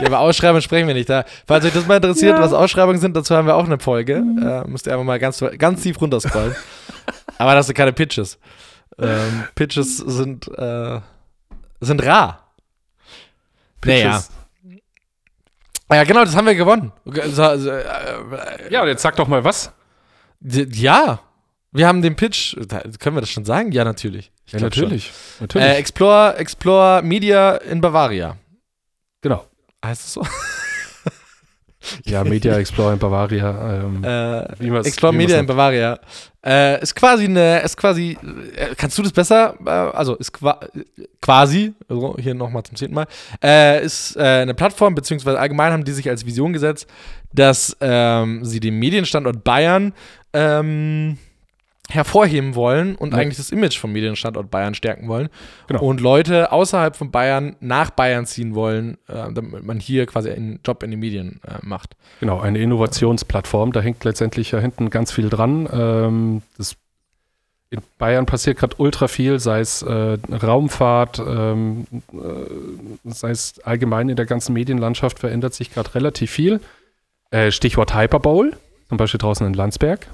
Ja, 0.00 0.08
über 0.08 0.18
Ausschreibungen 0.18 0.62
sprechen 0.62 0.88
wir 0.88 0.94
nicht. 0.94 1.08
Da, 1.08 1.24
falls 1.46 1.64
euch 1.64 1.72
das 1.72 1.86
mal 1.86 1.94
interessiert, 1.96 2.36
Ja. 2.36 2.42
was 2.42 2.52
Ausschreibungen 2.52 2.98
sind, 2.98 3.14
dazu 3.16 3.36
haben 3.36 3.46
wir 3.46 3.54
auch 3.54 3.66
eine 3.66 3.78
Folge. 3.78 4.14
Äh, 4.14 4.68
müsst 4.68 4.86
ihr 4.88 4.92
einfach 4.94 5.04
mal 5.04 5.20
ganz, 5.20 5.44
ganz 5.58 5.82
tief 5.82 6.00
runterscrollen. 6.00 6.56
aber 7.38 7.54
das 7.54 7.66
sind 7.66 7.76
keine 7.76 7.92
Pitches. 7.92 8.36
Ähm, 8.98 9.44
Pitches 9.54 9.98
sind, 9.98 10.48
äh, 10.58 10.98
sind 11.80 12.04
rar. 12.04 12.41
Naja. 13.84 14.10
Pitches. 14.10 14.30
Ja, 15.90 16.04
genau, 16.04 16.24
das 16.24 16.34
haben 16.34 16.46
wir 16.46 16.54
gewonnen. 16.54 16.92
Äh, 17.06 18.72
Ja, 18.72 18.82
und 18.82 18.88
jetzt 18.88 19.02
sag 19.02 19.16
doch 19.16 19.28
mal 19.28 19.44
was. 19.44 19.72
Ja. 20.40 21.20
Wir 21.74 21.86
haben 21.88 22.02
den 22.02 22.16
Pitch, 22.16 22.54
können 22.98 23.16
wir 23.16 23.20
das 23.20 23.30
schon 23.30 23.44
sagen? 23.44 23.72
Ja, 23.72 23.84
natürlich. 23.84 24.30
Ich 24.46 24.52
Ja, 24.52 24.60
natürlich. 24.60 25.10
natürlich. 25.40 25.66
Äh, 25.68 25.76
Explore, 25.76 26.36
Explore 26.36 27.02
Media 27.02 27.56
in 27.56 27.80
Bavaria. 27.80 28.36
genau. 29.20 29.46
Heißt 29.84 30.04
es 30.06 30.12
so? 30.12 30.26
Ja, 32.04 32.24
Media 32.24 32.56
Explorer 32.58 32.92
in 32.92 32.98
Bavaria. 32.98 33.82
Ähm, 33.84 34.04
Äh, 34.04 34.78
Explore 34.80 35.14
Media 35.14 35.38
in 35.38 35.46
Bavaria. 35.46 35.98
Äh, 36.44 36.82
ist 36.82 36.94
quasi 36.94 37.24
eine, 37.24 37.60
ist 37.60 37.76
quasi, 37.76 38.18
äh, 38.56 38.74
kannst 38.76 38.98
du 38.98 39.02
das 39.02 39.12
besser? 39.12 39.54
Äh, 39.64 39.70
also 39.70 40.16
ist 40.16 40.32
qua 40.32 40.58
quasi, 41.20 41.72
also 41.88 42.16
hier 42.18 42.34
nochmal 42.34 42.64
zum 42.64 42.76
zehnten 42.76 42.94
Mal, 42.94 43.06
äh, 43.42 43.84
ist 43.84 44.16
äh, 44.16 44.20
eine 44.20 44.54
Plattform, 44.54 44.94
beziehungsweise 44.94 45.38
allgemein 45.38 45.72
haben 45.72 45.84
die 45.84 45.92
sich 45.92 46.08
als 46.08 46.26
Vision 46.26 46.52
gesetzt, 46.52 46.88
dass 47.32 47.76
ähm, 47.80 48.44
sie 48.44 48.58
den 48.58 48.78
Medienstandort 48.78 49.44
Bayern 49.44 49.92
ähm, 50.32 51.18
hervorheben 51.94 52.54
wollen 52.54 52.96
und 52.96 53.12
Ja. 53.12 53.18
eigentlich 53.18 53.36
das 53.36 53.50
Image 53.50 53.78
vom 53.78 53.92
Medienstandort 53.92 54.50
Bayern 54.50 54.74
stärken 54.74 55.08
wollen. 55.08 55.28
Genau. 55.68 55.82
Und 55.82 56.00
Leute 56.00 56.52
außerhalb 56.52 56.96
von 56.96 57.10
Bayern 57.10 57.56
nach 57.60 57.90
Bayern 57.90 58.26
ziehen 58.26 58.54
wollen, 58.54 58.98
äh, 59.08 59.32
damit 59.32 59.64
man 59.64 59.80
hier 59.80 60.06
quasi 60.06 60.30
einen 60.30 60.60
Job 60.64 60.82
in 60.82 60.90
den 60.90 61.00
Medien 61.00 61.40
äh, 61.46 61.58
macht. 61.62 61.96
Genau, 62.20 62.40
eine 62.40 62.58
Innovationsplattform. 62.58 63.72
Da 63.72 63.80
hängt 63.80 64.04
letztendlich 64.04 64.50
ja 64.52 64.58
hinten 64.58 64.90
ganz 64.90 65.12
viel 65.12 65.28
dran. 65.28 65.68
Ähm, 65.72 66.42
das 66.58 66.76
in 67.70 67.80
Bayern 67.98 68.26
passiert 68.26 68.58
gerade 68.58 68.76
ultra 68.76 69.08
viel, 69.08 69.38
sei 69.40 69.60
es 69.60 69.80
äh, 69.80 70.18
Raumfahrt, 70.30 71.20
ähm, 71.26 71.86
äh, 72.12 73.10
sei 73.10 73.30
es 73.30 73.60
allgemein 73.64 74.10
in 74.10 74.16
der 74.16 74.26
ganzen 74.26 74.52
Medienlandschaft 74.52 75.18
verändert 75.18 75.54
sich 75.54 75.72
gerade 75.72 75.94
relativ 75.94 76.30
viel. 76.30 76.60
Äh, 77.30 77.50
Stichwort 77.50 77.94
Hyperbowl, 77.94 78.52
zum 78.90 78.98
Beispiel 78.98 79.16
draußen 79.16 79.46
in 79.46 79.54
Landsberg. 79.54 80.06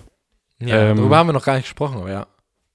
Ja, 0.60 0.90
Ähm, 0.90 0.96
darüber 0.96 1.16
haben 1.16 1.28
wir 1.28 1.32
noch 1.32 1.44
gar 1.44 1.54
nicht 1.54 1.64
gesprochen, 1.64 1.98
aber 1.98 2.10
ja. 2.10 2.26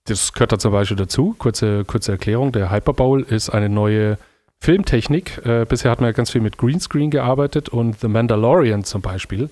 Das 0.05 0.33
gehört 0.33 0.51
da 0.51 0.59
zum 0.59 0.71
Beispiel 0.71 0.97
dazu. 0.97 1.35
Kurze, 1.37 1.85
kurze 1.85 2.11
Erklärung. 2.11 2.51
Der 2.51 2.71
Hyperbowl 2.71 3.21
ist 3.23 3.49
eine 3.49 3.69
neue 3.69 4.17
Filmtechnik. 4.59 5.45
Äh, 5.45 5.65
bisher 5.67 5.91
hat 5.91 6.01
man 6.01 6.09
ja 6.09 6.13
ganz 6.13 6.31
viel 6.31 6.41
mit 6.41 6.57
Greenscreen 6.57 7.09
gearbeitet 7.09 7.69
und 7.69 7.99
The 7.99 8.07
Mandalorian 8.07 8.83
zum 8.83 9.01
Beispiel 9.01 9.49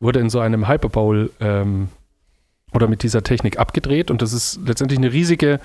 wurde 0.00 0.20
in 0.20 0.30
so 0.30 0.40
einem 0.40 0.68
Hyperbowl 0.68 1.30
ähm, 1.40 1.88
oder 2.72 2.88
mit 2.88 3.02
dieser 3.02 3.22
Technik 3.22 3.58
abgedreht 3.58 4.10
und 4.10 4.22
das 4.22 4.32
ist 4.32 4.60
letztendlich 4.64 4.98
eine 4.98 5.12
riesige 5.12 5.60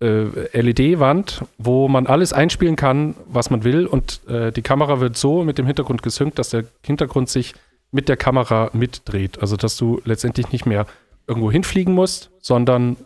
äh, 0.00 0.60
LED-Wand, 0.60 1.44
wo 1.58 1.86
man 1.88 2.06
alles 2.06 2.32
einspielen 2.32 2.76
kann, 2.76 3.14
was 3.26 3.50
man 3.50 3.62
will 3.62 3.86
und 3.86 4.20
äh, 4.28 4.50
die 4.50 4.62
Kamera 4.62 5.00
wird 5.00 5.16
so 5.16 5.44
mit 5.44 5.58
dem 5.58 5.66
Hintergrund 5.66 6.02
gesynkt, 6.02 6.38
dass 6.38 6.50
der 6.50 6.64
Hintergrund 6.84 7.28
sich 7.28 7.54
mit 7.92 8.08
der 8.08 8.16
Kamera 8.16 8.70
mitdreht. 8.72 9.40
Also 9.40 9.56
dass 9.56 9.76
du 9.76 10.00
letztendlich 10.04 10.50
nicht 10.50 10.66
mehr 10.66 10.86
irgendwo 11.26 11.50
hinfliegen 11.50 11.94
musst, 11.94 12.30
sondern 12.40 12.96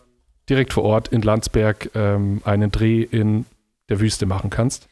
direkt 0.49 0.73
vor 0.73 0.85
Ort 0.85 1.09
in 1.09 1.23
Landsberg 1.23 1.91
ähm, 1.95 2.41
einen 2.45 2.71
Dreh 2.71 3.03
in 3.03 3.45
der 3.89 4.01
Wüste 4.01 4.27
machen 4.27 4.51
kannst. 4.51 4.89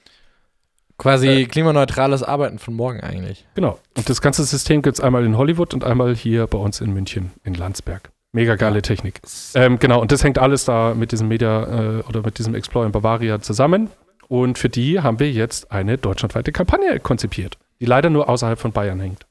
Quasi 0.99 1.29
Äh, 1.29 1.45
klimaneutrales 1.45 2.23
Arbeiten 2.23 2.59
von 2.59 2.75
morgen 2.75 3.01
eigentlich. 3.01 3.47
Genau. 3.55 3.79
Und 3.97 4.09
das 4.09 4.21
ganze 4.23 4.45
System 4.45 4.81
gibt 4.83 4.99
es 4.99 5.01
einmal 5.05 5.25
in 5.25 5.37
Hollywood 5.37 5.75
und 5.75 5.85
einmal 5.85 6.15
hier 6.15 6.47
bei 6.47 6.59
uns 6.59 6.81
in 6.81 6.93
München, 6.93 7.33
in 7.45 7.55
Landsberg. 7.55 8.11
Mega 8.33 8.55
geile 8.57 8.77
Ja. 8.77 8.81
Technik. 8.83 9.21
Ähm, 9.55 9.79
genau, 9.79 10.01
und 10.01 10.13
das 10.13 10.25
hängt 10.25 10.39
alles 10.39 10.65
da 10.65 10.95
mit 10.95 11.13
diesem 11.13 11.29
Media 11.29 11.99
äh, 11.99 12.03
oder 12.03 12.23
mit 12.23 12.39
diesem 12.39 12.55
Explore 12.55 12.87
in 12.87 12.93
Bavaria 12.93 13.41
zusammen. 13.41 13.91
Und 14.29 14.59
für 14.59 14.69
die 14.69 15.01
haben 15.01 15.21
wir 15.21 15.31
jetzt 15.31 15.71
eine 15.71 15.99
deutschlandweite 15.99 16.51
Kampagne 16.51 16.99
konzipiert, 16.99 17.59
die 17.81 17.85
leider 17.87 18.11
nur 18.11 18.29
außerhalb 18.29 18.59
von 18.59 18.73
Bayern 18.73 19.01
hängt. 19.01 19.26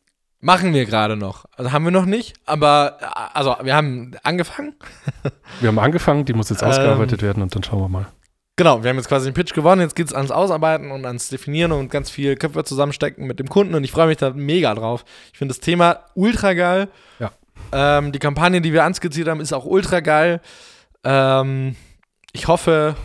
Machen 0.46 0.76
wir 0.76 0.86
gerade 0.86 1.18
noch. 1.18 1.46
Also 1.58 1.72
haben 1.72 1.86
wir 1.86 1.92
noch 1.92 2.06
nicht, 2.06 2.36
aber 2.46 3.00
äh, 3.02 3.06
also 3.34 3.56
wir 3.64 3.76
haben 3.76 4.12
angefangen. 4.22 4.76
Wir 5.60 5.70
haben 5.70 5.80
angefangen, 5.80 6.24
die 6.26 6.34
muss 6.34 6.50
jetzt 6.52 6.62
Ähm. 6.62 6.68
ausgearbeitet 6.70 7.24
werden 7.24 7.42
und 7.42 7.56
dann 7.56 7.64
schauen 7.64 7.80
wir 7.80 7.90
mal. 7.90 8.06
Genau, 8.56 8.84
wir 8.84 8.90
haben 8.92 8.98
jetzt 8.98 9.08
quasi 9.08 9.28
den 9.28 9.34
Pitch 9.34 9.54
gewonnen. 9.56 9.82
Jetzt 9.82 9.96
geht 9.96 10.06
es 10.06 10.14
ans 10.14 10.30
Ausarbeiten 10.30 10.92
und 10.92 11.04
ans 11.06 11.30
Definieren 11.30 11.72
und 11.72 11.90
ganz 11.90 12.12
viel 12.12 12.36
Köpfe 12.36 12.64
zusammenstecken 12.64 13.26
mit 13.26 13.40
dem 13.40 13.50
Kunden. 13.50 13.74
Und 13.74 13.84
ich 13.84 13.92
freue 13.92 14.06
mich 14.06 14.18
da 14.18 14.30
mega 14.32 14.76
drauf. 14.76 15.04
Ich 15.34 15.40
finde 15.40 15.54
das 15.54 15.62
Thema 15.62 16.02
ultra 16.14 16.54
geil. 16.54 16.90
Ja. 17.20 17.32
Ähm, 17.72 18.12
die 18.12 18.20
Kampagne, 18.20 18.62
die 18.62 18.72
wir 18.72 18.84
anskizziert 18.84 19.28
haben, 19.28 19.42
ist 19.42 19.52
auch 19.52 19.66
ultra 19.66 20.00
geil. 20.02 20.42
Ähm, 21.04 21.76
ich 22.34 22.48
hoffe, 22.48 22.96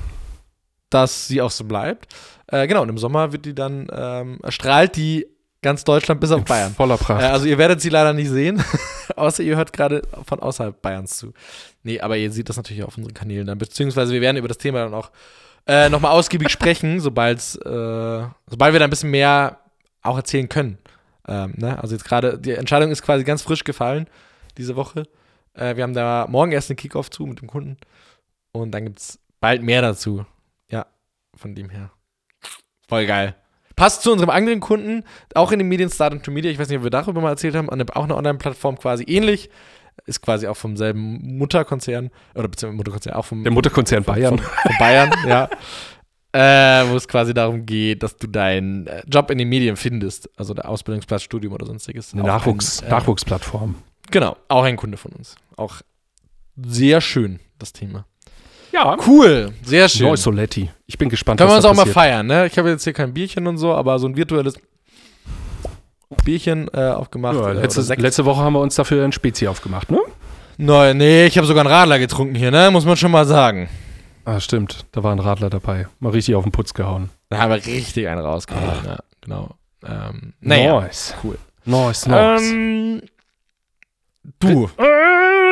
dass 0.90 1.26
sie 1.26 1.40
auch 1.40 1.50
so 1.50 1.64
bleibt. 1.64 2.14
Äh, 2.48 2.66
genau, 2.66 2.82
und 2.82 2.90
im 2.90 2.98
Sommer 2.98 3.32
wird 3.32 3.46
die 3.46 3.54
dann 3.54 3.88
ähm, 3.92 4.38
erstrahlt 4.42 4.94
die 4.96 5.26
ganz 5.62 5.84
Deutschland 5.84 6.20
bis 6.20 6.30
auf 6.30 6.38
In 6.40 6.44
Bayern. 6.44 6.74
Voller 6.74 6.96
Pracht. 6.96 7.22
Äh, 7.22 7.26
also 7.26 7.46
ihr 7.46 7.58
werdet 7.58 7.80
sie 7.80 7.88
leider 7.88 8.12
nicht 8.12 8.30
sehen, 8.30 8.62
außer 9.16 9.42
ihr 9.42 9.56
hört 9.56 9.72
gerade 9.72 10.02
von 10.24 10.40
außerhalb 10.40 10.80
Bayerns 10.80 11.16
zu. 11.16 11.32
Nee, 11.82 12.00
aber 12.00 12.16
ihr 12.16 12.30
seht 12.32 12.48
das 12.48 12.56
natürlich 12.56 12.82
auf 12.82 12.96
unseren 12.96 13.14
Kanälen 13.14 13.46
dann, 13.46 13.58
beziehungsweise 13.58 14.12
wir 14.12 14.20
werden 14.20 14.36
über 14.36 14.48
das 14.48 14.58
Thema 14.58 14.80
dann 14.80 14.94
auch 14.94 15.10
äh, 15.66 15.88
nochmal 15.88 16.12
ausgiebig 16.12 16.48
sprechen, 16.50 17.00
sobald's, 17.00 17.56
äh, 17.56 18.26
sobald 18.46 18.72
wir 18.72 18.78
da 18.78 18.84
ein 18.84 18.90
bisschen 18.90 19.10
mehr 19.10 19.60
auch 20.02 20.16
erzählen 20.16 20.48
können. 20.48 20.78
Ähm, 21.28 21.54
ne? 21.56 21.78
Also 21.80 21.94
jetzt 21.94 22.04
gerade, 22.04 22.38
die 22.38 22.52
Entscheidung 22.52 22.90
ist 22.90 23.02
quasi 23.02 23.24
ganz 23.24 23.42
frisch 23.42 23.64
gefallen 23.64 24.08
diese 24.56 24.76
Woche. 24.76 25.04
Äh, 25.54 25.76
wir 25.76 25.82
haben 25.82 25.94
da 25.94 26.26
morgen 26.28 26.52
erst 26.52 26.70
den 26.70 26.76
Kickoff 26.76 27.10
zu 27.10 27.26
mit 27.26 27.40
dem 27.40 27.48
Kunden 27.48 27.76
und 28.52 28.72
dann 28.72 28.84
gibt's 28.84 29.18
bald 29.40 29.62
mehr 29.62 29.82
dazu. 29.82 30.24
Ja, 30.70 30.86
von 31.36 31.54
dem 31.54 31.70
her. 31.70 31.90
Voll 32.88 33.06
geil. 33.06 33.34
Passt 33.80 34.02
zu 34.02 34.12
unserem 34.12 34.28
anderen 34.28 34.60
Kunden, 34.60 35.04
auch 35.34 35.52
in 35.52 35.58
den 35.58 35.66
Medien 35.66 35.88
Start 35.88 36.12
and 36.12 36.22
to 36.22 36.30
Media. 36.30 36.50
Ich 36.50 36.58
weiß 36.58 36.68
nicht, 36.68 36.76
ob 36.76 36.84
wir 36.84 36.90
darüber 36.90 37.22
mal 37.22 37.30
erzählt 37.30 37.54
haben, 37.54 37.70
auch 37.70 38.04
eine 38.04 38.14
Online-Plattform 38.14 38.78
quasi 38.78 39.04
ähnlich. 39.04 39.48
Ist 40.04 40.20
quasi 40.20 40.46
auch 40.48 40.56
vom 40.58 40.76
selben 40.76 41.38
Mutterkonzern, 41.38 42.10
oder 42.34 42.48
beziehungsweise 42.48 42.76
Mutterkonzern, 42.76 43.14
auch 43.14 43.24
vom, 43.24 43.42
Der 43.42 43.50
Mutterkonzern 43.50 44.04
Bayern. 44.04 44.36
Von, 44.36 44.46
von 44.46 44.76
Bayern, 44.78 45.10
ja. 45.26 45.48
Äh, 46.32 46.88
wo 46.88 46.96
es 46.96 47.08
quasi 47.08 47.34
darum 47.34 47.66
geht, 47.66 48.04
dass 48.04 48.16
du 48.16 48.28
deinen 48.28 48.86
äh, 48.86 49.02
Job 49.08 49.32
in 49.32 49.38
den 49.38 49.48
Medien 49.48 49.74
findest. 49.74 50.30
Also 50.38 50.54
der 50.54 50.68
Ausbildungsplatz, 50.68 51.22
Studium 51.22 51.54
oder 51.54 51.66
sonstiges. 51.66 52.12
Eine 52.12 52.22
Nachwuchs, 52.22 52.82
ein, 52.82 52.86
äh, 52.86 52.90
Nachwuchsplattform. 52.90 53.74
Genau, 54.12 54.36
auch 54.46 54.62
ein 54.62 54.76
Kunde 54.76 54.96
von 54.96 55.10
uns. 55.10 55.34
Auch 55.56 55.80
sehr 56.56 57.00
schön, 57.00 57.40
das 57.58 57.72
Thema. 57.72 58.04
Ja, 58.72 58.96
Cool, 59.06 59.52
sehr 59.62 59.88
schön. 59.88 60.06
Neusoletti. 60.06 60.70
Ich 60.86 60.96
bin 60.98 61.08
gespannt, 61.08 61.38
Können 61.38 61.50
wir 61.50 61.56
uns 61.56 61.64
da 61.64 61.70
auch 61.70 61.74
mal 61.74 61.82
passiert. 61.82 61.94
feiern, 61.94 62.26
ne? 62.26 62.46
Ich 62.46 62.56
habe 62.58 62.70
jetzt 62.70 62.84
hier 62.84 62.92
kein 62.92 63.12
Bierchen 63.12 63.46
und 63.46 63.58
so, 63.58 63.74
aber 63.74 63.98
so 63.98 64.06
ein 64.06 64.16
virtuelles 64.16 64.54
Bierchen 66.24 66.68
äh, 66.74 66.88
aufgemacht. 66.90 67.36
Ja, 67.36 67.50
äh, 67.50 67.52
letzte, 67.54 67.94
letzte 67.94 68.24
Woche 68.24 68.40
haben 68.42 68.52
wir 68.54 68.60
uns 68.60 68.74
dafür 68.74 69.04
ein 69.04 69.12
Spezi 69.12 69.46
aufgemacht, 69.48 69.90
ne? 69.90 69.98
Neu, 70.58 70.92
nee, 70.94 71.26
ich 71.26 71.36
habe 71.38 71.46
sogar 71.46 71.64
einen 71.64 71.72
Radler 71.72 71.98
getrunken 71.98 72.34
hier, 72.34 72.50
ne? 72.50 72.70
Muss 72.70 72.84
man 72.84 72.96
schon 72.96 73.10
mal 73.10 73.24
sagen. 73.24 73.68
Ah, 74.24 74.38
stimmt. 74.40 74.84
Da 74.92 75.02
war 75.02 75.12
ein 75.12 75.18
Radler 75.18 75.48
dabei. 75.50 75.86
Mal 75.98 76.10
richtig 76.10 76.34
auf 76.34 76.42
den 76.44 76.52
Putz 76.52 76.74
gehauen. 76.74 77.08
Da 77.30 77.38
haben 77.38 77.50
wir 77.50 77.64
richtig 77.64 78.06
einen 78.08 78.20
rausgehauen, 78.20 78.84
ja, 78.84 78.98
genau. 79.20 79.50
Ähm, 79.86 80.34
naja, 80.40 80.80
Nice. 80.80 81.14
cool. 81.24 81.38
Nice, 81.64 82.06
nice. 82.06 82.42
Ähm, 82.42 83.02
du, 84.40 84.68
Äh, 84.76 84.82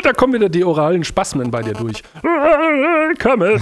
da 0.02 0.12
kommen 0.12 0.34
wieder 0.34 0.48
die 0.48 0.64
oralen 0.64 1.04
Spasmen 1.04 1.50
bei 1.50 1.62
dir 1.62 1.74
durch. 1.74 2.02
Kermit. 3.18 3.60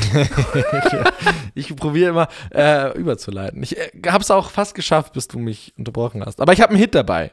ich 1.54 1.74
probiere 1.76 2.10
immer 2.10 2.28
äh, 2.54 2.96
überzuleiten. 2.98 3.62
Ich 3.62 3.76
äh, 3.76 3.90
hab's 4.06 4.30
auch 4.30 4.50
fast 4.50 4.74
geschafft, 4.74 5.12
bis 5.12 5.28
du 5.28 5.38
mich 5.38 5.74
unterbrochen 5.76 6.24
hast. 6.24 6.40
Aber 6.40 6.52
ich 6.52 6.60
habe 6.60 6.70
einen 6.70 6.78
Hit 6.78 6.94
dabei. 6.94 7.32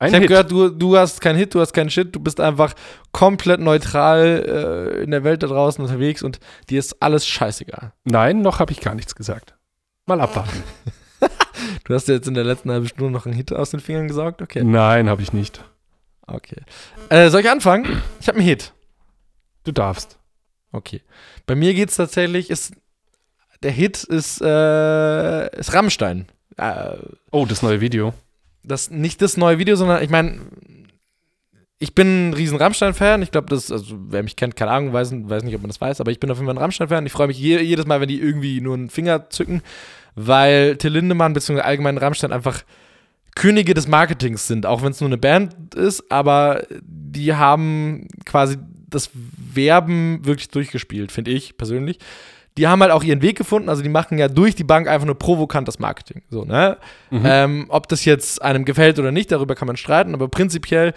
Ein 0.00 0.10
ich 0.10 0.14
habe 0.14 0.26
gehört, 0.26 0.50
du, 0.50 0.68
du 0.68 0.96
hast 0.96 1.20
keinen 1.20 1.36
Hit, 1.36 1.54
du 1.54 1.60
hast 1.60 1.72
keinen 1.72 1.90
Shit, 1.90 2.14
du 2.14 2.20
bist 2.20 2.38
einfach 2.38 2.74
komplett 3.10 3.60
neutral 3.60 4.94
äh, 4.96 5.02
in 5.02 5.10
der 5.10 5.24
Welt 5.24 5.42
da 5.42 5.48
draußen 5.48 5.84
unterwegs 5.84 6.22
und 6.22 6.38
dir 6.70 6.78
ist 6.78 7.02
alles 7.02 7.26
scheißegal. 7.26 7.92
Nein, 8.04 8.40
noch 8.40 8.60
habe 8.60 8.70
ich 8.70 8.80
gar 8.80 8.94
nichts 8.94 9.16
gesagt. 9.16 9.54
Mal 10.06 10.20
abwarten. 10.20 10.62
Du 11.84 11.94
hast 11.94 12.06
dir 12.06 12.12
jetzt 12.12 12.28
in 12.28 12.34
der 12.34 12.44
letzten 12.44 12.70
halben 12.70 12.86
Stunde 12.86 13.10
noch 13.10 13.26
einen 13.26 13.34
Hit 13.34 13.52
aus 13.52 13.70
den 13.70 13.80
Fingern 13.80 14.06
gesaugt? 14.06 14.42
Okay. 14.42 14.62
Nein, 14.62 15.08
habe 15.08 15.22
ich 15.22 15.32
nicht. 15.32 15.64
Okay. 16.28 16.60
Äh, 17.08 17.30
soll 17.30 17.40
ich 17.40 17.50
anfangen? 17.50 18.02
Ich 18.20 18.28
habe 18.28 18.38
einen 18.38 18.46
Hit. 18.46 18.72
Du 19.64 19.72
darfst. 19.72 20.18
Okay. 20.72 21.00
Bei 21.46 21.54
mir 21.54 21.72
geht's 21.74 21.96
tatsächlich, 21.96 22.50
ist, 22.50 22.72
der 23.62 23.70
Hit 23.70 24.04
ist, 24.04 24.40
äh, 24.42 25.58
ist 25.58 25.72
Rammstein. 25.74 26.26
Äh, 26.56 26.96
Oh, 27.30 27.46
das 27.46 27.62
neue 27.62 27.80
Video. 27.80 28.12
das 28.62 28.90
nicht 28.90 29.22
das 29.22 29.36
neue 29.36 29.58
Video, 29.58 29.76
sondern 29.76 30.02
ich 30.02 30.10
meine, 30.10 30.40
ich 31.78 31.94
bin 31.94 32.30
ein 32.30 32.34
riesen 32.34 32.58
Rammstein-Fan. 32.58 33.22
Ich 33.22 33.30
glaube, 33.30 33.48
das, 33.48 33.70
also 33.72 33.96
wer 34.08 34.22
mich 34.22 34.36
kennt, 34.36 34.56
keine 34.56 34.72
Ahnung, 34.72 34.92
weiß, 34.92 35.12
weiß 35.12 35.44
nicht, 35.44 35.54
ob 35.54 35.62
man 35.62 35.68
das 35.70 35.80
weiß, 35.80 36.00
aber 36.00 36.10
ich 36.10 36.20
bin 36.20 36.30
auf 36.30 36.36
jeden 36.38 36.46
Fall 36.46 36.56
ein 36.56 36.60
Rammstein-Fan. 36.60 37.06
Ich 37.06 37.12
freue 37.12 37.28
mich 37.28 37.38
je, 37.38 37.60
jedes 37.60 37.86
Mal, 37.86 38.00
wenn 38.00 38.08
die 38.08 38.20
irgendwie 38.20 38.60
nur 38.60 38.74
einen 38.74 38.90
Finger 38.90 39.30
zücken, 39.30 39.62
weil 40.14 40.76
Till 40.76 40.92
Lindemann 40.92 41.32
bzw. 41.32 41.60
allgemein 41.60 41.96
Rammstein 41.96 42.32
einfach 42.32 42.62
Könige 43.38 43.72
des 43.72 43.86
Marketings 43.86 44.48
sind, 44.48 44.66
auch 44.66 44.82
wenn 44.82 44.90
es 44.90 45.00
nur 45.00 45.08
eine 45.08 45.16
Band 45.16 45.76
ist, 45.76 46.10
aber 46.10 46.64
die 46.82 47.34
haben 47.34 48.08
quasi 48.26 48.56
das 48.90 49.10
Werben 49.14 50.24
wirklich 50.24 50.48
durchgespielt, 50.48 51.12
finde 51.12 51.30
ich 51.30 51.56
persönlich. 51.56 52.00
Die 52.56 52.66
haben 52.66 52.82
halt 52.82 52.90
auch 52.90 53.04
ihren 53.04 53.22
Weg 53.22 53.38
gefunden, 53.38 53.68
also 53.68 53.80
die 53.80 53.88
machen 53.88 54.18
ja 54.18 54.26
durch 54.26 54.56
die 54.56 54.64
Bank 54.64 54.88
einfach 54.88 55.06
nur 55.06 55.16
provokantes 55.16 55.78
Marketing. 55.78 56.22
So, 56.28 56.44
ne? 56.44 56.78
Mhm. 57.10 57.22
Ähm, 57.24 57.66
ob 57.68 57.86
das 57.88 58.04
jetzt 58.04 58.42
einem 58.42 58.64
gefällt 58.64 58.98
oder 58.98 59.12
nicht, 59.12 59.30
darüber 59.30 59.54
kann 59.54 59.68
man 59.68 59.76
streiten, 59.76 60.14
aber 60.14 60.26
prinzipiell 60.26 60.92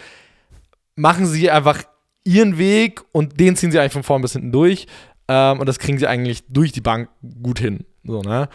machen 0.96 1.28
sie 1.28 1.52
einfach 1.52 1.84
ihren 2.24 2.58
Weg 2.58 3.02
und 3.12 3.39
den 3.39 3.56
ziehen 3.56 3.72
sie 3.72 3.80
eigentlich 3.80 3.94
von 3.94 4.02
vorn 4.04 4.24
bis 4.24 4.34
hinten 4.34 4.52
durch. 4.52 4.88
Ähm, 5.28 5.60
und 5.60 5.70
das 5.70 5.78
kriegen 5.78 6.00
sie 6.00 6.08
eigentlich 6.08 6.44
durch 6.50 6.72
die 6.72 6.82
Bank 6.82 7.08
gut 7.44 7.60
hin. 7.60 7.86
So, 8.04 8.24
ne? 8.24 8.50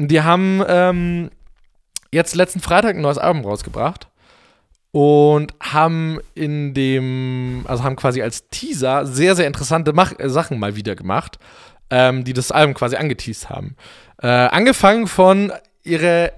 Und 0.00 0.10
die 0.10 0.22
haben 0.22 0.64
ähm, 0.66 1.30
jetzt 2.12 2.34
letzten 2.34 2.60
Freitag 2.60 2.96
ein 2.96 3.02
neues 3.02 3.18
Album 3.18 3.44
rausgebracht 3.44 4.08
und 4.92 5.54
haben 5.60 6.18
in 6.34 6.74
dem, 6.74 7.64
also 7.68 7.84
haben 7.84 7.96
quasi 7.96 8.22
als 8.22 8.48
Teaser 8.48 9.06
sehr, 9.06 9.36
sehr 9.36 9.46
interessante 9.46 9.92
Mach 9.92 10.18
äh, 10.18 10.28
Sachen 10.28 10.58
mal 10.58 10.76
wieder 10.76 10.96
gemacht, 10.96 11.38
ähm, 11.90 12.24
die 12.24 12.32
das 12.32 12.50
Album 12.50 12.74
quasi 12.74 12.96
angeteased 12.96 13.50
haben. 13.50 13.76
Äh, 14.22 14.26
angefangen 14.26 15.06
von 15.06 15.52
ihrer 15.84 16.32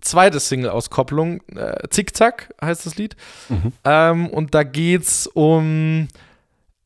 zweite 0.00 0.40
Single-Auskopplung, 0.40 1.42
äh, 1.54 1.88
Zickzack 1.90 2.54
heißt 2.62 2.86
das 2.86 2.96
Lied. 2.96 3.16
Mhm. 3.48 3.72
Ähm, 3.84 4.28
und 4.28 4.54
da 4.54 4.62
geht's 4.62 5.26
um, 5.26 6.08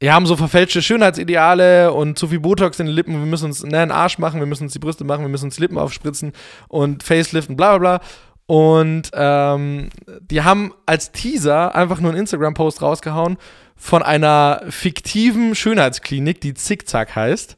wir 0.05 0.13
haben 0.13 0.27
so 0.27 0.37
verfälschte 0.37 0.83
Schönheitsideale 0.83 1.91
und 1.91 2.19
zu 2.19 2.29
viel 2.29 2.39
Botox 2.41 2.79
in 2.79 2.85
den 2.85 2.95
Lippen, 2.95 3.15
wir 3.15 3.25
müssen 3.25 3.47
uns 3.47 3.65
ne, 3.65 3.81
einen 3.81 3.91
Arsch 3.91 4.19
machen, 4.19 4.39
wir 4.39 4.47
müssen 4.47 4.65
uns 4.65 4.75
die 4.75 4.79
Brüste 4.79 5.03
machen, 5.03 5.23
wir 5.23 5.31
müssen 5.31 5.47
uns 5.47 5.57
die 5.57 5.63
Lippen 5.63 5.79
aufspritzen 5.79 6.33
und 6.69 7.03
Facelift 7.03 7.49
und 7.49 7.57
bla 7.57 7.79
bla 7.79 7.99
bla. 7.99 8.07
Und 8.45 9.11
ähm, 9.15 9.89
die 10.21 10.43
haben 10.43 10.75
als 10.85 11.11
Teaser 11.13 11.75
einfach 11.75 12.01
nur 12.01 12.11
einen 12.11 12.21
Instagram-Post 12.21 12.83
rausgehauen 12.83 13.39
von 13.77 14.03
einer 14.03 14.61
fiktiven 14.69 15.55
Schönheitsklinik, 15.55 16.39
die 16.39 16.53
Zickzack 16.53 17.17
heißt, 17.17 17.57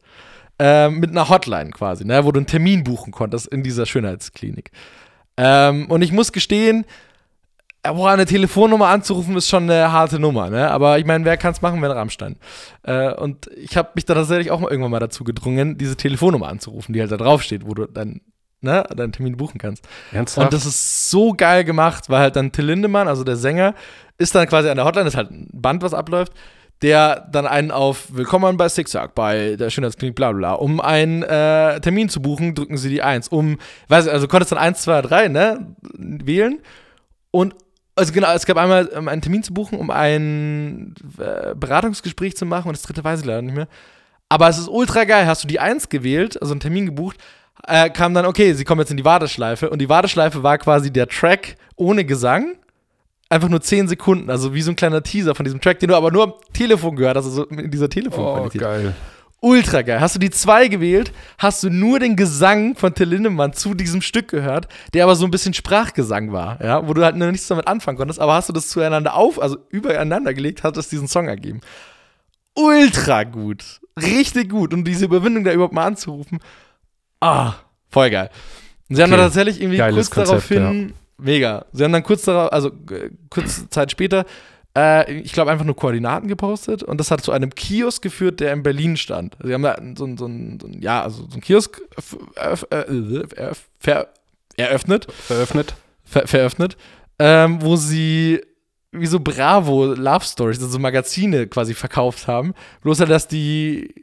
äh, 0.61 0.89
mit 0.89 1.11
einer 1.11 1.29
Hotline 1.29 1.71
quasi, 1.71 2.05
ne, 2.05 2.25
wo 2.25 2.31
du 2.31 2.39
einen 2.39 2.47
Termin 2.47 2.85
buchen 2.85 3.11
konntest 3.11 3.49
in 3.49 3.65
dieser 3.65 3.87
Schönheitsklinik. 3.87 4.71
Ähm, 5.37 5.91
und 5.91 6.01
ich 6.01 6.13
muss 6.13 6.31
gestehen, 6.31 6.87
boah, 7.93 8.11
eine 8.11 8.27
Telefonnummer 8.27 8.89
anzurufen 8.89 9.37
ist 9.37 9.49
schon 9.49 9.65
eine 9.65 9.93
harte 9.93 10.19
Nummer, 10.19 10.51
ne? 10.51 10.71
Aber 10.71 10.99
ich 10.99 11.05
meine, 11.05 11.25
wer 11.25 11.37
kann 11.37 11.53
es 11.53 11.63
machen, 11.63 11.83
wenn 11.83 11.91
Rammstein? 11.91 12.37
Äh, 12.83 13.13
und 13.15 13.51
ich 13.57 13.77
habe 13.77 13.91
mich 13.95 14.05
da 14.05 14.15
tatsächlich 14.15 14.51
auch 14.51 14.61
mal 14.61 14.71
irgendwann 14.71 14.91
mal 14.93 15.01
dazu 15.01 15.25
gedrungen, 15.25 15.79
diese 15.79 15.97
Telefonnummer 15.97 16.49
anzurufen, 16.49 16.93
die 16.93 17.01
halt 17.01 17.13
da 17.13 17.17
draufsteht, 17.17 17.67
wo 17.67 17.75
du 17.75 17.87
dann 17.87 18.21
ne, 18.61 18.85
deinen 18.95 19.13
Termin 19.13 19.37
buchen 19.37 19.59
kannst. 19.59 19.87
Ernsthaft? 20.13 20.47
Und 20.47 20.53
das 20.53 20.67
ist 20.67 21.11
so 21.11 21.33
geil 21.33 21.65
gemacht, 21.65 22.09
weil 22.09 22.21
halt 22.21 22.37
dann 22.37 22.53
Till 22.53 22.67
Lindemann, 22.67 23.09
also 23.09 23.25
der 23.25 23.37
Sänger, 23.37 23.75
ist 24.19 24.35
dann 24.35 24.47
quasi 24.47 24.69
an 24.69 24.77
der 24.77 24.85
Hotline, 24.85 25.05
das 25.05 25.15
ist 25.15 25.19
halt 25.19 25.31
ein 25.31 25.49
Band, 25.53 25.83
was 25.83 25.95
abläuft, 25.95 26.33
der 26.83 27.27
dann 27.33 27.47
einen 27.47 27.71
auf 27.71 28.15
Willkommen 28.15 28.57
bei 28.57 28.69
Zigzag, 28.69 29.15
bei 29.15 29.57
der 29.57 29.71
Schönheitsklinik, 29.71 30.15
bla 30.15 30.33
bla. 30.33 30.53
Um 30.53 30.81
einen 30.81 31.23
äh, 31.23 31.81
Termin 31.81 32.09
zu 32.09 32.21
buchen, 32.21 32.55
drücken 32.55 32.77
sie 32.77 32.91
die 32.91 33.03
1. 33.03 33.29
Um, 33.29 33.59
weiß 33.89 34.07
ich, 34.07 34.13
also 34.13 34.29
konntest 34.29 34.53
dann 34.53 34.59
1, 34.59 34.83
2, 34.83 35.03
3, 35.03 35.29
ne, 35.29 35.75
wählen. 35.95 36.61
Und 37.31 37.55
also 37.97 38.13
genau, 38.13 38.33
es 38.35 38.45
gab 38.45 38.59
einmal 38.59 38.87
um 38.89 39.09
einen 39.09 39.23
Termin 39.23 39.43
zu 39.43 39.55
buchen, 39.55 39.79
um 39.79 39.91
ein 39.91 40.95
äh, 41.19 41.55
Beratungsgespräch 41.55 42.37
zu 42.37 42.45
machen 42.45 42.69
und 42.69 42.77
das 42.77 42.83
dritte 42.83 43.03
weiß 43.03 43.21
ich 43.21 43.27
leider 43.27 43.43
nicht 43.43 43.57
mehr. 43.57 43.69
Aber 44.29 44.49
es 44.49 44.59
ist 44.59 44.69
ultra 44.69 45.05
geil. 45.05 45.27
Hast 45.27 45.45
du 45.45 45.49
die 45.49 45.61
1 45.61 45.89
gewählt, 45.89 46.41
also 46.41 46.53
einen 46.53 46.61
Termin 46.61 46.87
gebucht, 46.87 47.17
äh, 47.67 47.91
kam 47.91 48.13
dann, 48.13 48.27
okay, 48.27 48.53
sie 48.53 48.65
kommen 48.65 48.81
jetzt 48.81 48.91
in 48.91 48.97
die 48.97 49.05
Warteschleife. 49.05 49.71
Und 49.71 49.81
die 49.81 49.89
Warteschleife 49.89 50.43
war 50.43 50.59
quasi 50.59 50.93
der 50.93 51.09
Track 51.09 51.57
ohne 51.77 52.05
Gesang. 52.05 52.57
Einfach 53.29 53.49
nur 53.49 53.61
10 53.61 53.89
Sekunden, 53.89 54.31
also 54.31 54.55
wie 54.55 54.63
so 54.63 54.71
ein 54.71 54.77
kleiner 54.77 55.03
Teaser 55.03 55.35
von 55.35 55.45
diesem 55.45 55.61
Track, 55.61 55.81
den 55.81 55.89
du 55.89 55.97
aber 55.97 56.13
nur 56.13 56.25
am 56.25 56.35
Telefon 56.53 56.95
gehört 56.95 57.17
hast, 57.17 57.25
also 57.25 57.45
in 57.47 57.73
dieser 57.73 57.91
Telefonqualität. 57.91 58.63
Oh, 58.63 58.65
geil. 58.65 58.95
Ultra 59.47 59.83
geil. 59.83 60.01
Hast 60.01 60.17
du 60.17 60.19
die 60.19 60.31
2 60.31 60.67
gewählt, 60.67 61.13
hast 61.39 61.63
du 61.63 61.71
nur 61.71 62.01
den 62.01 62.17
Gesang 62.17 62.75
von 62.75 62.93
Till 62.95 63.09
Lindemann 63.09 63.53
zu 63.53 63.75
diesem 63.75 64.03
Stück 64.03 64.27
gehört, 64.27 64.67
der 64.93 65.05
aber 65.05 65.15
so 65.15 65.25
ein 65.25 65.31
bisschen 65.31 65.55
Sprachgesang 65.55 66.33
war, 66.33 66.61
ja, 66.61 66.89
wo 66.89 66.95
du 66.95 67.05
halt 67.05 67.15
noch 67.15 67.31
nichts 67.31 67.47
damit 67.47 67.69
anfangen 67.69 67.97
konntest, 67.97 68.19
aber 68.19 68.35
hast 68.35 68.49
du 68.49 68.53
das 68.53 68.69
zueinander 68.69 69.15
auf, 69.15 69.41
also 69.41 69.59
übereinander 69.71 70.35
gelegt, 70.35 70.65
hat 70.65 70.77
es 70.77 70.89
diesen 70.89 71.07
Song 71.07 71.29
ergeben. 71.29 71.61
Ultra 72.55 73.23
gut. 73.23 73.81
Richtig 74.01 74.51
gut. 74.51 74.75
Und 74.75 74.83
diese 74.85 75.05
Überwindung 75.05 75.45
da 75.45 75.53
überhaupt 75.53 75.75
mal 75.75 75.87
anzurufen, 75.87 76.41
Ah, 77.21 77.55
voll 77.89 78.11
geil. 78.11 78.31
Und 78.89 78.97
sie 78.97 79.03
haben 79.03 79.11
dann 79.11 79.21
tatsächlich 79.21 79.61
irgendwie 79.61 79.79
Geiles 79.79 80.11
kurz 80.11 80.29
Konzept, 80.29 80.51
daraufhin, 80.51 80.93
mega. 81.19 81.67
Sie 81.73 81.85
haben 81.85 81.93
dann 81.93 82.03
kurz 82.03 82.23
darauf, 82.23 82.53
also 82.53 82.69
äh, 82.91 83.11
kurze 83.31 83.71
Zeit 83.71 83.91
später, 83.91 84.27
äh, 84.77 85.13
ich 85.21 85.33
glaube, 85.33 85.51
einfach 85.51 85.65
nur 85.65 85.75
Koordinaten 85.75 86.29
gepostet 86.29 86.83
und 86.83 86.99
das 86.99 87.11
hat 87.11 87.23
zu 87.23 87.33
einem 87.33 87.55
Kiosk 87.55 88.03
geführt, 88.03 88.41
der 88.41 88.53
in 88.53 88.63
Berlin 88.63 88.97
stand. 88.97 89.37
Sie 89.43 89.53
haben 89.55 89.63
da 89.63 89.77
so 89.97 90.05
ein, 90.05 90.17
so 90.17 90.27
so 90.27 90.27
ein 90.27 90.79
ja, 90.81 91.03
also 91.03 91.27
so 91.29 91.37
ein 91.37 91.41
Kiosk 91.41 91.81
äh, 92.37 92.57
eröffnet. 94.57 95.13
Veröffnet. 95.13 95.75
Ver 96.05 96.29
veröffnet, 96.29 96.77
ähm, 97.19 97.63
wo 97.63 97.75
sie 97.77 98.41
wie 98.93 99.07
so 99.07 99.21
Bravo 99.21 99.95
Love 99.95 100.25
Stories, 100.25 100.63
also 100.63 100.79
Magazine 100.79 101.47
quasi 101.47 101.75
verkauft 101.75 102.27
haben. 102.27 102.55
Bloß 102.83 103.01
halt, 103.01 103.11
dass 103.11 103.29
die, 103.29 103.95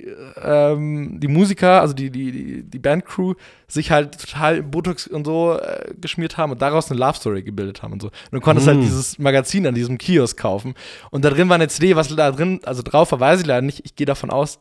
ähm, 0.42 1.20
die 1.20 1.28
Musiker, 1.28 1.82
also 1.82 1.94
die, 1.94 2.10
die, 2.10 2.64
die 2.64 2.80
Bandcrew, 2.80 3.34
sich 3.68 3.92
halt 3.92 4.20
total 4.20 4.62
Botox 4.62 5.08
und 5.08 5.26
so 5.26 5.58
äh, 5.58 5.94
geschmiert 6.00 6.38
haben 6.38 6.52
und 6.52 6.62
daraus 6.62 6.92
eine 6.92 7.00
Love 7.00 7.16
Story 7.16 7.44
gebildet 7.44 7.82
haben 7.82 7.94
und 7.94 8.02
so. 8.02 8.08
Und 8.08 8.34
du 8.34 8.40
konntest 8.42 8.68
halt 8.68 8.78
mm. 8.78 8.82
halt 8.82 8.90
dieses 8.90 9.20
Magazin 9.20 9.66
an 9.66 9.76
diesem 9.76 9.98
Kiosk 9.98 10.38
kaufen. 10.38 10.76
Und 11.10 11.26
da 11.26 11.30
drin 11.30 11.50
war 11.50 11.56
eine 11.56 11.70
CD, 11.70 11.96
was 11.96 12.14
da 12.16 12.32
drin, 12.32 12.60
also 12.64 12.84
drauf 12.84 13.12
war, 13.12 13.20
weiß 13.20 13.42
ich 13.42 13.48
leider 13.48 13.62
nicht. 13.62 13.82
Ich 13.86 13.96
gehe 13.96 14.06
davon 14.06 14.30
aus, 14.30 14.60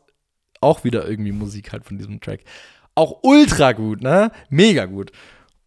auch 0.61 0.83
wieder 0.83 1.07
irgendwie 1.07 1.31
Musik 1.31 1.71
halt 1.73 1.85
von 1.85 1.97
diesem 1.97 2.21
Track. 2.21 2.41
Auch 2.95 3.19
ultra 3.23 3.73
gut, 3.73 4.01
ne? 4.01 4.31
Mega 4.49 4.85
gut. 4.85 5.11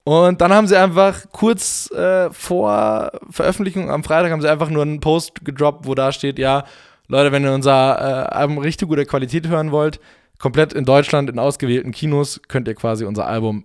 Und 0.08 0.40
dann 0.40 0.52
haben 0.52 0.68
sie 0.68 0.76
einfach 0.76 1.24
kurz 1.32 1.90
äh, 1.90 2.30
vor 2.30 3.10
Veröffentlichung 3.28 3.90
am 3.90 4.04
Freitag 4.04 4.30
haben 4.30 4.40
sie 4.40 4.48
einfach 4.48 4.70
nur 4.70 4.82
einen 4.82 5.00
Post 5.00 5.44
gedroppt, 5.44 5.84
wo 5.84 5.96
da 5.96 6.12
steht, 6.12 6.38
ja, 6.38 6.62
Leute, 7.08 7.32
wenn 7.32 7.42
ihr 7.42 7.52
unser 7.52 7.98
äh, 7.98 8.32
Album 8.32 8.58
richtig 8.58 8.86
gute 8.86 9.04
Qualität 9.04 9.48
hören 9.48 9.72
wollt, 9.72 9.98
komplett 10.38 10.72
in 10.74 10.84
Deutschland 10.84 11.28
in 11.28 11.40
ausgewählten 11.40 11.90
Kinos, 11.90 12.40
könnt 12.46 12.68
ihr 12.68 12.76
quasi 12.76 13.04
unser 13.04 13.26
Album 13.26 13.64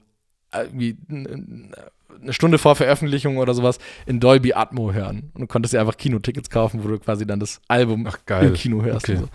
irgendwie 0.51 0.97
eine 1.11 2.33
Stunde 2.33 2.57
vor 2.57 2.75
Veröffentlichung 2.75 3.37
oder 3.37 3.53
sowas 3.53 3.77
in 4.07 4.19
Dolby 4.19 4.53
Atmo 4.53 4.93
hören. 4.93 5.29
Und 5.35 5.41
du 5.41 5.47
konntest 5.47 5.75
dir 5.75 5.79
einfach 5.79 5.97
Kinotickets 5.97 6.49
kaufen, 6.49 6.83
wo 6.83 6.87
du 6.87 6.97
quasi 6.97 7.27
dann 7.27 7.39
das 7.39 7.61
Album 7.67 8.07
Ach, 8.09 8.17
im 8.41 8.53
Kino 8.53 8.81
hörst. 8.81 9.07
Okay. 9.07 9.19
So. 9.19 9.27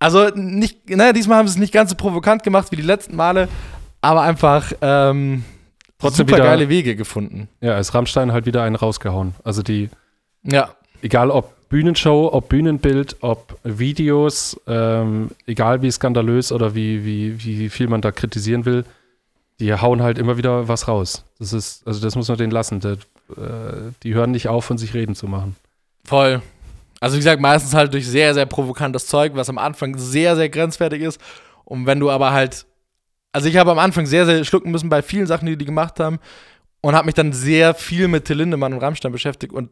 Also 0.00 0.30
nicht, 0.34 0.90
naja, 0.90 1.12
diesmal 1.12 1.38
haben 1.38 1.46
sie 1.46 1.52
es 1.52 1.60
nicht 1.60 1.72
ganz 1.72 1.90
so 1.90 1.96
provokant 1.96 2.42
gemacht 2.42 2.72
wie 2.72 2.76
die 2.76 2.82
letzten 2.82 3.14
Male, 3.14 3.48
aber 4.00 4.22
einfach 4.22 4.72
ähm, 4.80 5.44
Trotzdem 5.98 6.26
super 6.26 6.38
wieder, 6.38 6.46
geile 6.46 6.68
Wege 6.68 6.96
gefunden. 6.96 7.48
Ja, 7.60 7.78
ist 7.78 7.94
Rammstein 7.94 8.32
halt 8.32 8.46
wieder 8.46 8.62
einen 8.62 8.76
rausgehauen. 8.76 9.34
Also 9.44 9.62
die, 9.62 9.88
Ja, 10.42 10.70
egal 11.02 11.30
ob 11.30 11.54
Bühnenshow, 11.68 12.30
ob 12.32 12.48
Bühnenbild, 12.48 13.16
ob 13.20 13.58
Videos, 13.64 14.60
ähm, 14.66 15.30
egal 15.46 15.82
wie 15.82 15.90
skandalös 15.90 16.52
oder 16.52 16.74
wie, 16.74 17.04
wie, 17.04 17.42
wie 17.42 17.68
viel 17.68 17.88
man 17.88 18.02
da 18.02 18.12
kritisieren 18.12 18.64
will, 18.64 18.84
die 19.58 19.72
hauen 19.74 20.02
halt 20.02 20.18
immer 20.18 20.36
wieder 20.36 20.68
was 20.68 20.86
raus. 20.86 21.24
Das 21.38 21.52
ist, 21.52 21.86
also 21.86 22.00
das 22.00 22.14
muss 22.14 22.28
man 22.28 22.36
denen 22.36 22.52
lassen. 22.52 22.80
Der, 22.80 22.92
äh, 22.92 23.90
die 24.02 24.14
hören 24.14 24.30
nicht 24.30 24.48
auf, 24.48 24.64
von 24.64 24.78
sich 24.78 24.94
reden 24.94 25.14
zu 25.14 25.26
machen. 25.26 25.56
voll. 26.04 26.42
Also 26.98 27.16
wie 27.16 27.18
gesagt, 27.18 27.42
meistens 27.42 27.74
halt 27.74 27.92
durch 27.92 28.06
sehr, 28.08 28.32
sehr 28.32 28.46
provokantes 28.46 29.06
Zeug, 29.06 29.32
was 29.34 29.50
am 29.50 29.58
Anfang 29.58 29.98
sehr, 29.98 30.34
sehr 30.34 30.48
grenzwertig 30.48 31.02
ist. 31.02 31.20
Und 31.64 31.84
wenn 31.84 32.00
du 32.00 32.10
aber 32.10 32.32
halt 32.32 32.64
also 33.36 33.50
ich 33.50 33.58
habe 33.58 33.70
am 33.70 33.78
Anfang 33.78 34.06
sehr, 34.06 34.24
sehr 34.24 34.44
schlucken 34.44 34.70
müssen 34.70 34.88
bei 34.88 35.02
vielen 35.02 35.26
Sachen, 35.26 35.44
die 35.44 35.58
die 35.58 35.66
gemacht 35.66 36.00
haben 36.00 36.20
und 36.80 36.94
habe 36.94 37.04
mich 37.04 37.14
dann 37.14 37.34
sehr 37.34 37.74
viel 37.74 38.08
mit 38.08 38.24
Till 38.24 38.38
Lindemann 38.38 38.72
und 38.72 38.78
Rammstein 38.78 39.12
beschäftigt 39.12 39.52
und 39.52 39.68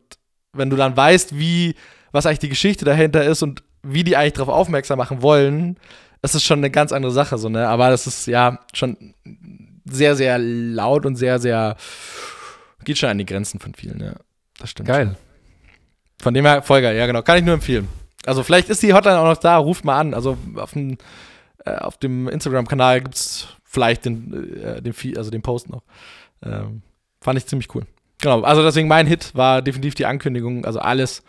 wenn 0.53 0.69
du 0.69 0.77
dann 0.77 0.95
weißt, 0.95 1.39
wie, 1.39 1.75
was 2.13 2.27
eigentlich 2.27 2.41
die 2.41 2.51
Geschichte 2.51 2.85
dahinter 2.85 3.25
ist 3.25 3.43
und 3.43 3.63
wie 3.83 4.05
die 4.05 4.19
eigentlich 4.19 4.35
darauf 4.35 4.55
aufmerksam 4.55 4.99
machen 4.99 5.23
wollen, 5.23 5.79
ist 6.21 6.35
es 6.35 6.45
schon 6.45 6.59
eine 6.59 6.71
ganz 6.71 6.93
andere 6.93 7.11
Sache, 7.11 7.39
so, 7.39 7.49
ne? 7.49 7.67
Aber 7.67 7.89
das 7.89 8.07
ist 8.07 8.27
ja 8.27 8.59
schon 8.75 9.15
sehr, 9.87 10.15
sehr 10.15 10.39
laut 10.39 11.07
und 11.07 11.17
sehr, 11.17 11.39
sehr 11.39 11.77
geht 12.85 12.99
schon 12.99 13.09
an 13.09 13.17
die 13.17 13.25
Grenzen 13.25 13.61
von 13.61 13.73
vielen, 13.73 13.99
ja. 13.99 14.13
Das 14.59 14.69
stimmt. 14.69 14.91
Geil. 14.91 15.07
Schon. 15.07 15.17
Von 16.21 16.35
dem 16.35 16.45
her, 16.45 16.61
voll 16.61 16.83
geil, 16.83 16.99
ja, 16.99 17.07
genau. 17.07 17.23
Kann 17.23 17.39
ich 17.39 17.45
nur 17.45 17.55
empfehlen. 17.55 17.89
Also, 18.27 18.43
vielleicht 18.43 18.69
ist 18.69 18.83
die 18.83 18.93
Hotline 18.93 19.19
auch 19.19 19.25
noch 19.25 19.39
da, 19.39 19.57
ruft 19.57 19.87
mal 19.87 19.99
an. 19.99 20.13
Also, 20.13 20.37
auf 20.57 20.73
dem, 20.73 20.99
äh, 21.65 21.77
auf 21.77 21.99
dem 21.99 22.29
Instagram-Kanal 22.29 23.01
gibt 23.03 23.15
es 23.15 23.49
vielleicht 23.65 24.05
den, 24.05 24.63
äh, 24.63 24.83
den, 24.83 24.95
also 25.17 25.31
den 25.31 25.43
Post 25.43 25.69
noch. 25.71 25.83
Ähm, 26.43 26.83
fand 27.21 27.39
ich 27.39 27.47
ziemlich 27.47 27.75
cool. 27.75 27.87
Genau, 28.21 28.43
also 28.43 28.63
deswegen 28.63 28.89
mein 28.89 29.07
Hit 29.07 29.35
war 29.35 29.63
definitiv 29.63 29.95
die 29.95 30.07
Ankündigung, 30.07 30.65
also 30.65 30.79
alles, 30.79 31.23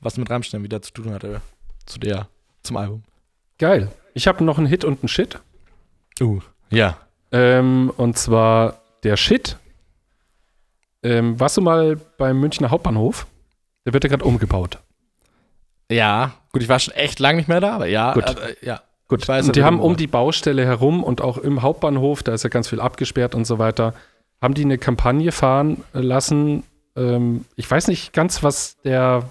was 0.00 0.16
mit 0.16 0.30
Rammstein 0.30 0.62
wieder 0.62 0.82
zu 0.82 0.92
tun 0.92 1.12
hatte, 1.12 1.40
zu 1.86 1.98
der, 1.98 2.28
zum 2.62 2.76
Album. 2.76 3.02
Geil. 3.58 3.90
Ich 4.14 4.26
habe 4.26 4.42
noch 4.42 4.58
einen 4.58 4.66
Hit 4.66 4.84
und 4.84 5.02
einen 5.02 5.08
Shit. 5.08 5.38
Uh, 6.20 6.40
ja. 6.70 6.96
Ähm, 7.32 7.92
und 7.96 8.18
zwar 8.18 8.80
der 9.02 9.16
Shit. 9.16 9.56
Ähm, 11.02 11.38
warst 11.38 11.56
du 11.56 11.60
mal 11.60 11.96
beim 12.18 12.40
Münchner 12.40 12.70
Hauptbahnhof? 12.70 13.26
Der 13.86 13.92
wird 13.92 14.04
ja 14.04 14.10
gerade 14.10 14.24
umgebaut. 14.24 14.78
Ja, 15.90 16.34
gut, 16.52 16.62
ich 16.62 16.68
war 16.68 16.78
schon 16.78 16.94
echt 16.94 17.18
lange 17.18 17.38
nicht 17.38 17.48
mehr 17.48 17.60
da, 17.60 17.74
aber 17.74 17.86
ja, 17.86 18.12
Gut. 18.12 18.24
äh, 18.24 18.56
ja. 18.62 18.82
Gut, 19.10 19.26
weiß, 19.26 19.48
und 19.48 19.56
die 19.56 19.64
haben 19.64 19.80
um 19.80 19.96
die 19.96 20.06
Baustelle 20.06 20.64
herum 20.64 21.02
und 21.02 21.20
auch 21.20 21.36
im 21.36 21.62
Hauptbahnhof, 21.62 22.22
da 22.22 22.32
ist 22.32 22.44
ja 22.44 22.48
ganz 22.48 22.68
viel 22.68 22.80
abgesperrt 22.80 23.34
und 23.34 23.44
so 23.44 23.58
weiter, 23.58 23.92
haben 24.40 24.54
die 24.54 24.64
eine 24.64 24.78
Kampagne 24.78 25.32
fahren 25.32 25.82
lassen. 25.92 26.62
Ähm, 26.96 27.44
ich 27.56 27.68
weiß 27.70 27.88
nicht 27.88 28.12
ganz, 28.12 28.42
was 28.44 28.80
der, 28.82 29.24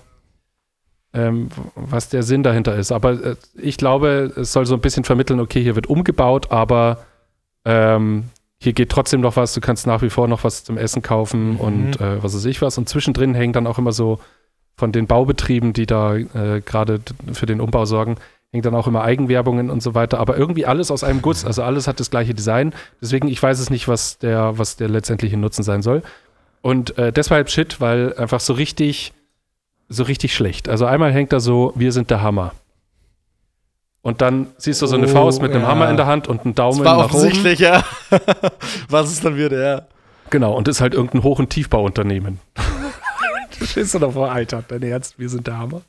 äh, 1.13 1.27
ähm, 1.27 1.47
was 1.75 2.09
der 2.09 2.23
Sinn 2.23 2.43
dahinter 2.43 2.75
ist. 2.75 2.91
Aber 2.91 3.11
äh, 3.13 3.35
ich 3.55 3.77
glaube, 3.77 4.33
es 4.35 4.51
soll 4.53 4.65
so 4.65 4.75
ein 4.75 4.81
bisschen 4.81 5.05
vermitteln, 5.05 5.39
okay, 5.39 5.63
hier 5.63 5.75
wird 5.75 5.87
umgebaut, 5.87 6.51
aber 6.51 7.05
ähm, 7.65 8.25
hier 8.61 8.73
geht 8.73 8.89
trotzdem 8.89 9.21
noch 9.21 9.37
was, 9.37 9.53
du 9.53 9.61
kannst 9.61 9.87
nach 9.87 10.01
wie 10.01 10.09
vor 10.09 10.27
noch 10.27 10.43
was 10.43 10.65
zum 10.65 10.77
Essen 10.77 11.01
kaufen 11.01 11.51
Mhm. 11.53 11.59
und 11.61 12.01
äh, 12.01 12.21
was 12.21 12.35
weiß 12.35 12.45
ich 12.45 12.61
was. 12.61 12.77
Und 12.77 12.89
zwischendrin 12.89 13.33
hängen 13.33 13.53
dann 13.53 13.65
auch 13.65 13.77
immer 13.77 13.93
so 13.93 14.19
von 14.77 14.91
den 14.91 15.07
Baubetrieben, 15.07 15.71
die 15.71 15.85
da 15.85 16.15
äh, 16.15 16.61
gerade 16.65 16.99
für 17.31 17.45
den 17.45 17.61
Umbau 17.61 17.85
sorgen, 17.85 18.17
hängen 18.51 18.63
dann 18.63 18.75
auch 18.75 18.87
immer 18.87 19.03
Eigenwerbungen 19.03 19.69
und 19.69 19.81
so 19.83 19.93
weiter. 19.93 20.19
Aber 20.19 20.37
irgendwie 20.37 20.65
alles 20.65 20.89
aus 20.91 21.03
einem 21.03 21.21
Guss, 21.21 21.45
also 21.45 21.61
alles 21.63 21.87
hat 21.87 21.99
das 21.99 22.09
gleiche 22.09 22.33
Design. 22.33 22.73
Deswegen, 23.01 23.27
ich 23.27 23.41
weiß 23.41 23.59
es 23.59 23.69
nicht, 23.69 23.87
was 23.87 24.17
der, 24.17 24.57
was 24.57 24.75
der 24.75 24.89
letztendliche 24.89 25.37
Nutzen 25.37 25.63
sein 25.63 25.81
soll. 25.81 26.01
Und 26.61 26.97
äh, 26.97 27.11
deshalb 27.13 27.49
Shit, 27.49 27.79
weil 27.79 28.15
einfach 28.17 28.39
so 28.39 28.53
richtig, 28.53 29.13
so 29.87 30.03
richtig 30.03 30.33
schlecht. 30.35 30.67
Also 30.67 30.85
einmal 30.85 31.11
hängt 31.13 31.31
da 31.31 31.39
so, 31.39 31.73
wir 31.75 31.91
sind 31.91 32.09
der 32.09 32.21
Hammer. 32.21 32.53
Und 34.01 34.21
dann 34.21 34.47
siehst 34.57 34.81
du 34.81 34.87
so 34.87 34.95
eine 34.95 35.05
Oh, 35.07 35.09
Faust 35.09 35.41
mit 35.41 35.51
einem 35.51 35.61
ja. 35.63 35.67
Hammer 35.67 35.89
in 35.89 35.97
der 35.97 36.05
Hand 36.05 36.27
und 36.27 36.45
einen 36.45 36.55
Daumen 36.55 36.77
Das 36.79 36.85
war 36.87 36.97
nach 36.97 37.05
oben. 37.05 37.15
offensichtlich, 37.15 37.59
ja. 37.59 37.83
Was 38.89 39.11
es 39.11 39.19
dann 39.21 39.35
wird, 39.35 39.51
ja. 39.51 39.83
Genau, 40.29 40.53
und 40.55 40.67
ist 40.67 40.79
halt 40.81 40.93
irgendein 40.93 41.23
Hoch- 41.23 41.39
und 41.39 41.49
Tiefbauunternehmen. 41.49 42.39
du 43.59 43.65
stehst 43.65 43.93
du 43.93 43.99
davor, 43.99 44.31
Alter, 44.31 44.63
dein 44.67 44.83
Ernst, 44.83 45.19
wir 45.19 45.27
sind 45.29 45.47
der 45.47 45.57
Hammer. 45.57 45.81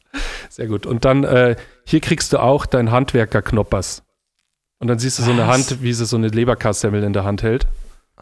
Sehr 0.50 0.66
gut. 0.66 0.84
Und 0.84 1.04
dann, 1.06 1.24
äh, 1.24 1.56
hier 1.84 2.00
kriegst 2.00 2.32
du 2.32 2.38
auch 2.38 2.66
dein 2.66 2.90
Handwerker-Knoppers. 2.90 4.02
Und 4.80 4.88
dann 4.88 4.98
siehst 4.98 5.18
du 5.18 5.22
so 5.22 5.30
eine 5.30 5.46
Was? 5.46 5.70
Hand, 5.70 5.82
wie 5.82 5.92
sie 5.92 6.04
so 6.04 6.16
eine 6.16 6.28
Leberkassemmel 6.28 7.02
in 7.02 7.12
der 7.12 7.24
Hand 7.24 7.42
hält. 7.42 7.66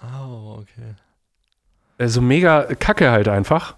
Oh, 0.01 0.59
okay. 0.61 0.95
Äh, 1.99 2.09
so 2.09 2.21
mega 2.21 2.63
Kacke 2.75 3.11
halt 3.11 3.29
einfach. 3.29 3.77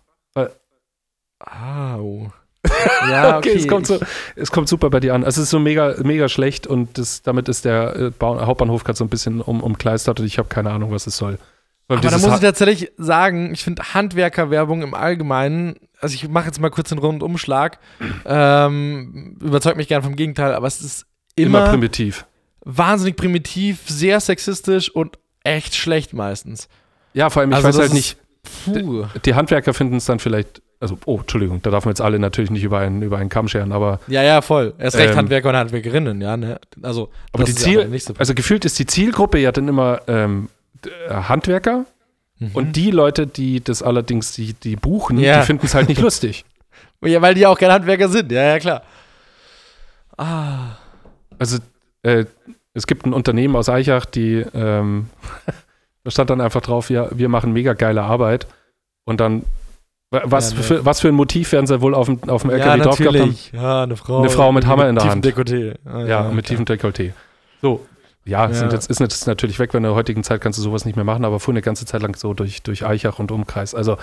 Au. 1.41 2.31
Ja, 3.11 3.39
okay. 3.39 3.55
es, 3.55 3.67
kommt 3.67 3.87
so, 3.87 3.99
es 4.37 4.53
kommt 4.53 4.69
super 4.69 4.91
bei 4.91 5.01
dir 5.01 5.15
an. 5.15 5.25
Also 5.25 5.41
es 5.41 5.47
ist 5.47 5.51
so 5.51 5.59
mega, 5.59 5.95
mega 6.03 6.29
schlecht 6.29 6.67
und 6.67 6.99
das, 6.99 7.23
damit 7.23 7.49
ist 7.49 7.65
der 7.65 7.97
äh, 7.97 8.13
Hauptbahnhof 8.21 8.85
gerade 8.85 8.97
so 8.97 9.05
ein 9.05 9.09
bisschen 9.09 9.41
um, 9.41 9.63
umkleistert 9.63 10.21
und 10.21 10.27
ich 10.27 10.39
habe 10.39 10.49
keine 10.49 10.71
Ahnung, 10.71 10.91
was 10.91 11.07
es 11.07 11.17
soll. 11.17 11.39
Aber 11.99 12.01
da 12.09 12.19
muss 12.19 12.35
ich 12.35 12.41
tatsächlich 12.41 12.93
sagen, 12.97 13.53
ich 13.53 13.65
finde 13.65 13.83
Handwerkerwerbung 13.95 14.83
im 14.83 14.95
Allgemeinen, 14.95 15.77
also 16.01 16.15
ich 16.15 16.29
mache 16.29 16.47
jetzt 16.47 16.61
mal 16.61 16.71
kurz 16.71 16.89
den 16.91 16.99
Rundumschlag, 16.99 17.79
ähm, 18.25 19.37
überzeugt 19.41 19.77
mich 19.77 19.89
gern 19.89 20.03
vom 20.03 20.17
Gegenteil, 20.17 20.55
aber 20.55 20.67
es 20.67 20.81
ist 20.81 21.07
immer, 21.37 21.61
immer, 21.61 21.71
primitiv. 21.71 22.27
wahnsinnig 22.65 23.17
primitiv, 23.17 23.81
sehr 23.87 24.21
sexistisch 24.21 24.91
und 24.91 25.19
echt 25.45 25.75
schlecht 25.75 26.13
meistens. 26.13 26.69
Ja, 27.13 27.31
vor 27.31 27.41
allem, 27.43 27.51
ich 27.51 27.57
Also 27.57 27.69
weiß 27.69 27.79
halt 27.79 27.93
nicht, 27.93 28.17
Puh. 28.65 29.07
die 29.25 29.35
Handwerker 29.35 29.75
finden 29.75 29.97
es 29.97 30.05
dann 30.05 30.19
vielleicht, 30.19 30.63
also, 30.79 30.99
oh, 31.07 31.19
Entschuldigung, 31.19 31.61
da 31.63 31.71
darf 31.71 31.85
man 31.85 31.93
jetzt 31.93 32.01
alle 32.01 32.19
natürlich 32.19 32.51
nicht 32.51 32.63
über 32.63 32.79
einen, 32.79 33.03
über 33.03 33.19
einen 33.19 33.29
Kamm 33.29 33.49
scheren, 33.49 33.73
aber, 33.73 34.01
Ja, 34.07 34.23
ja, 34.23 34.41
voll. 34.43 34.75
Erst 34.79 34.97
recht 34.97 35.11
Ähm, 35.11 35.17
Handwerker 35.17 35.49
und 35.51 35.57
Handwerkerinnen, 35.57 36.21
ja, 36.21 36.37
ne? 36.37 36.59
Also, 36.83 37.11
aber 37.33 37.45
die 37.45 37.51
ja 37.53 37.57
Ziel, 37.57 37.85
Punkt. 37.85 38.21
also 38.21 38.35
gefühlt 38.35 38.65
ist 38.65 38.79
die 38.79 38.87
Zielgruppe 38.87 39.39
ja 39.39 39.53
dann 39.53 39.69
immer 39.69 40.01
ähm, 40.07 40.49
äh, 40.49 40.60
Handwerker 41.09 41.85
Mhm. 42.43 42.51
und 42.55 42.77
die 42.77 42.91
Leute, 42.91 43.27
die 43.27 43.63
das 43.63 43.83
allerdings, 43.83 44.33
die, 44.33 44.55
die 44.55 44.75
buchen, 44.77 45.19
Ja. 45.19 45.41
die 45.41 45.47
finden 45.47 45.67
es 45.67 45.75
halt 45.75 45.89
nicht 45.89 46.01
lustig. 46.01 46.45
Ja, 47.03 47.21
weil 47.23 47.33
die 47.35 47.47
auch 47.47 47.59
keine 47.59 47.73
Handwerker 47.73 48.09
sind, 48.11 48.31
ja, 48.31 48.43
ja, 48.43 48.59
klar. 48.59 48.83
Ah. 50.19 50.77
Also, 51.39 51.59
äh, 52.03 52.25
es 52.75 52.87
gibt 52.87 53.07
ein 53.07 53.13
Unternehmen 53.15 53.57
aus 53.57 53.69
Eichach, 53.69 54.05
die, 54.05 54.45
ähm, 54.55 55.09
da 56.05 56.11
stand 56.11 56.31
dann 56.31 56.41
einfach 56.41 56.61
drauf, 56.61 56.91
ja, 56.91 57.09
wir 57.11 57.29
machen 57.29 57.53
mega 57.53 57.73
geile 57.73 58.03
Arbeit. 58.03 58.47
Und 59.05 59.21
dann, 59.21 59.45
wa- 60.11 60.23
was, 60.25 60.51
Ja, 60.53 60.57
ne. 60.59 60.63
für, 60.63 60.85
was 60.85 61.01
für 61.01 61.09
ein 61.09 61.15
Motiv 61.15 61.53
werden 61.53 61.67
sie 61.67 61.81
wohl 61.81 61.95
auf 61.95 62.07
dem, 62.07 62.23
auf 62.29 62.43
dem 62.43 62.51
Ja, 62.51 62.57
LKW 62.59 62.83
drauf 62.83 62.99
gehabt 62.99 63.19
haben? 63.19 63.39
Ja, 63.53 63.83
eine 63.85 63.97
Frau. 63.97 64.19
Eine 64.21 64.31
Frau 64.31 64.53
mit 64.53 64.67
Hammer 64.67 64.89
in 64.89 64.97
der 64.97 65.05
Hand. 65.11 65.25
Tiefen 65.25 65.41
Dekolleté. 65.43 65.75
Ah, 65.87 66.05
Ja, 66.05 66.23
mit 66.25 66.45
klar. 66.47 66.59
tiefem 66.59 66.65
Dekolleté. 66.67 67.13
So, 67.63 67.87
ja, 68.25 68.47
Ja. 68.49 68.55
Sind 68.55 68.73
jetzt, 68.73 68.91
ist 68.91 69.01
jetzt 69.01 69.27
natürlich 69.27 69.59
weg, 69.59 69.73
wenn 69.75 69.79
in 69.79 69.91
der 69.91 69.95
heutigen 69.95 70.23
Zeit 70.25 70.41
kannst 70.41 70.59
du 70.59 70.63
sowas 70.63 70.85
nicht 70.85 70.97
mehr 70.97 71.05
machen, 71.05 71.25
aber 71.25 71.41
fuhr 71.41 71.53
eine 71.53 71.63
ganze 71.63 71.87
Zeit 71.87 72.03
lang 72.03 72.17
so 72.17 72.35
durch, 72.35 72.63
durch 72.63 72.85
Eichach 72.85 73.19
und 73.19 73.31
Umkreis. 73.31 73.75
Also, 73.75 73.97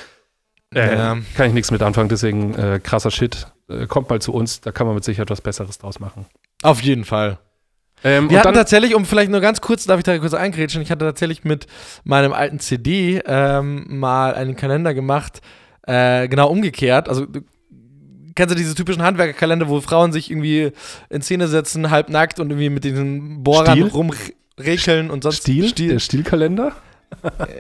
äh, 0.74 0.96
Ja. 0.96 1.18
kann 1.36 1.48
ich 1.48 1.54
nichts 1.54 1.72
mit 1.72 1.82
anfangen, 1.82 2.10
deswegen 2.10 2.54
äh, 2.56 2.80
krasser 2.84 3.12
Shit. 3.12 3.48
Äh, 3.70 3.88
kommt 3.88 4.10
mal 4.10 4.22
zu 4.22 4.34
uns, 4.34 4.62
da 4.62 4.72
kann 4.72 4.86
man 4.88 4.96
mit 4.96 5.04
Sicherheit 5.04 5.30
was 5.30 5.42
Besseres 5.42 5.78
draus 5.78 6.00
machen. 6.00 6.26
Auf 6.64 6.82
jeden 6.82 7.06
Fall. 7.06 7.38
Ähm, 8.04 8.30
Wir 8.30 8.40
hatten 8.40 8.48
dann, 8.50 8.54
tatsächlich, 8.56 8.94
um 8.94 9.06
vielleicht 9.06 9.32
nur 9.32 9.42
ganz 9.42 9.60
kurz, 9.62 9.86
darf 9.86 9.98
ich 9.98 10.04
da 10.04 10.18
kurz 10.20 10.34
eingrätschen, 10.34 10.82
ich 10.82 10.92
hatte 10.92 11.06
tatsächlich 11.06 11.44
mit 11.44 11.66
meinem 12.04 12.32
alten 12.34 12.60
CD 12.60 13.22
ähm, 13.26 13.86
mal 14.00 14.36
einen 14.36 14.56
Kalender 14.56 14.94
gemacht, 14.94 15.42
äh, 15.84 16.28
genau 16.28 16.50
umgekehrt. 16.50 17.10
Also, 17.10 17.26
kennst 18.38 18.54
du 18.54 18.58
diese 18.58 18.76
typischen 18.76 19.02
Handwerkerkalender, 19.02 19.68
wo 19.68 19.82
Frauen 19.82 20.14
sich 20.14 20.32
irgendwie 20.32 20.72
in 21.10 21.22
Szene 21.22 21.48
setzen, 21.48 21.90
halbnackt 21.90 22.40
und 22.40 22.52
irgendwie 22.52 22.70
mit 22.70 22.84
diesen 22.84 23.44
Bohrern 23.44 23.82
rumrekeln 23.84 25.10
und 25.10 25.24
sonst 25.24 25.42
Stil, 25.42 25.68
Stil. 25.70 25.90
der 25.90 26.00
Stilkalender? 26.00 26.72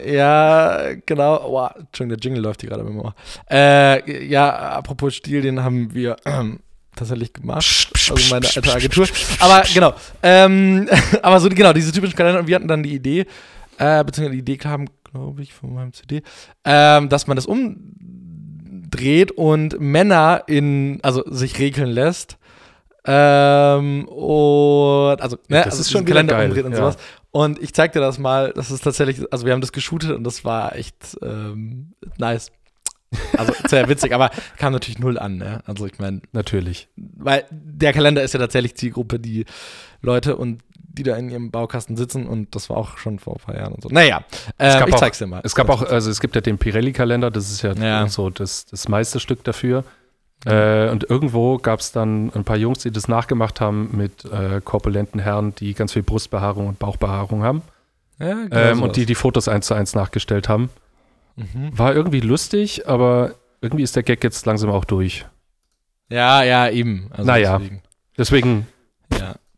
Ja, 0.06 0.94
genau. 1.06 1.42
Oh, 1.48 1.70
Entschuldigung, 1.80 2.10
der 2.10 2.18
Jingle 2.20 2.44
läuft 2.44 2.60
hier 2.60 2.70
gerade 2.70 2.84
beim 2.84 3.00
Ohr. 3.00 3.16
Äh, 3.50 4.26
ja, 4.28 4.50
apropos 4.50 5.16
Stil, 5.16 5.42
den 5.42 5.64
haben 5.64 5.94
wir 5.94 6.18
ähm, 6.26 6.60
tatsächlich 6.98 7.32
gemacht. 7.32 7.66
Also 8.10 8.16
meine 8.30 8.46
alte 8.46 8.74
Agentur. 8.74 9.08
Aber 9.40 9.64
genau. 9.74 9.94
Ähm, 10.22 10.90
aber 11.22 11.40
so, 11.40 11.48
genau, 11.48 11.72
diese 11.72 11.94
typischen 11.94 12.18
Kalender. 12.18 12.42
Und 12.42 12.48
wir 12.48 12.56
hatten 12.56 12.68
dann 12.68 12.84
die 12.84 12.94
Idee, 12.94 13.26
äh, 13.78 14.04
beziehungsweise 14.04 14.32
die 14.32 14.40
Idee 14.40 14.58
kam, 14.58 14.90
glaube 15.10 15.42
ich, 15.42 15.54
von 15.54 15.74
meinem 15.74 15.94
CD, 15.94 16.24
ähm, 16.66 17.08
dass 17.08 17.28
man 17.28 17.36
das 17.38 17.46
umdreht 18.88 19.32
und 19.32 19.80
Männer 19.80 20.44
in, 20.48 21.00
also 21.04 21.24
sich 21.28 21.60
regeln 21.60 21.90
lässt. 21.90 22.38
Ähm, 23.06 24.08
und 24.08 25.22
also, 25.22 25.38
ne, 25.48 25.64
Das 25.64 25.66
also 25.66 25.82
ist 25.82 25.92
schon 25.92 26.08
wieder 26.08 26.24
geil, 26.24 26.48
umdreht 26.48 26.66
und 26.66 26.72
ja. 26.72 26.78
sowas. 26.78 26.98
Und 27.32 27.62
ich 27.62 27.74
zeig 27.74 27.94
dir 27.94 28.00
das 28.00 28.18
mal, 28.18 28.52
das 28.54 28.72
ist 28.72 28.84
tatsächlich, 28.84 29.22
also 29.32 29.46
wir 29.46 29.54
haben 29.54 29.62
das 29.62 29.72
geshootet 29.72 30.12
und 30.12 30.24
das 30.24 30.44
war 30.44 30.76
echt 30.76 31.18
ähm, 31.22 31.94
nice. 32.18 32.52
Also 33.38 33.54
sehr 33.68 33.88
witzig, 33.88 34.14
aber 34.14 34.32
kam 34.58 34.74
natürlich 34.74 35.00
null 35.00 35.18
an, 35.18 35.38
ne? 35.38 35.62
Also 35.66 35.86
ich 35.86 35.98
meine, 35.98 36.22
Natürlich. 36.34 36.90
weil 36.98 37.46
der 37.52 37.94
Kalender 37.94 38.22
ist 38.22 38.34
ja 38.34 38.40
tatsächlich 38.40 38.76
Zielgruppe, 38.76 39.18
die 39.18 39.46
Leute 40.02 40.36
und 40.36 40.62
die 40.98 41.04
da 41.04 41.16
in 41.16 41.30
ihrem 41.30 41.52
Baukasten 41.52 41.96
sitzen 41.96 42.26
und 42.28 42.56
das 42.56 42.70
war 42.70 42.78
auch 42.78 42.98
schon 42.98 43.20
vor 43.20 43.36
ein 43.36 43.40
paar 43.46 43.56
Jahren 43.56 43.74
und 43.74 43.84
so. 43.84 43.90
Naja, 43.90 44.24
gab 44.58 44.88
ich 44.88 44.94
auch- 44.94 45.00
zeig's 45.00 45.20
dir 45.20 45.28
mal. 45.28 45.42
Es 45.44 45.56
gab 45.56 45.70
auch, 45.70 45.82
also 45.84 46.10
es 46.10 46.20
gibt 46.20 46.36
ja 46.36 46.42
den 46.42 46.58
Pirelli-Kalender, 46.58 47.32
das 47.32 47.52
ist 47.52 47.62
ja, 47.62 47.74
Ja. 47.74 48.08
so 48.08 48.30
das, 48.30 48.66
das 48.66 48.88
meiste 48.90 49.20
Stück 49.20 49.44
dafür. 49.44 49.84
Äh, 50.46 50.90
und 50.90 51.10
irgendwo 51.10 51.58
gab 51.58 51.80
es 51.80 51.92
dann 51.92 52.32
ein 52.36 52.44
paar 52.44 52.58
Jungs, 52.58 52.80
die 52.80 52.92
das 52.92 53.08
nachgemacht 53.08 53.60
haben 53.60 53.90
mit 53.98 54.24
äh, 54.26 54.62
korpulenten 54.64 55.20
Herren, 55.20 55.56
die 55.56 55.74
ganz 55.74 55.94
viel 55.94 56.04
Brustbehaarung 56.04 56.68
und 56.68 56.78
Bauchbehaarung 56.80 57.42
haben. 57.44 57.62
ja, 58.20 58.34
genau 58.34 58.56
ähm, 58.56 58.76
sowas. 58.78 58.88
und 58.90 58.96
die 58.98 59.06
die 59.08 59.16
Fotos 59.16 59.48
eins 59.48 59.66
zu 59.68 59.74
eins 59.74 59.96
nachgestellt 59.96 60.48
haben. 60.48 60.70
Mhm. 61.36 61.78
War 61.78 61.96
irgendwie 61.96 62.20
lustig, 62.20 62.88
aber 62.88 63.32
irgendwie 63.62 63.84
ist 63.84 63.96
der 63.96 64.04
Gag 64.04 64.24
jetzt 64.24 64.46
langsam 64.46 64.70
auch 64.70 64.86
durch. 64.86 65.26
Ja, 66.10 66.44
ja, 66.44 66.70
eben. 66.70 67.08
Also 67.12 67.24
Naja. 67.24 67.58
Deswegen, 67.58 67.82
Deswegen. 68.18 68.68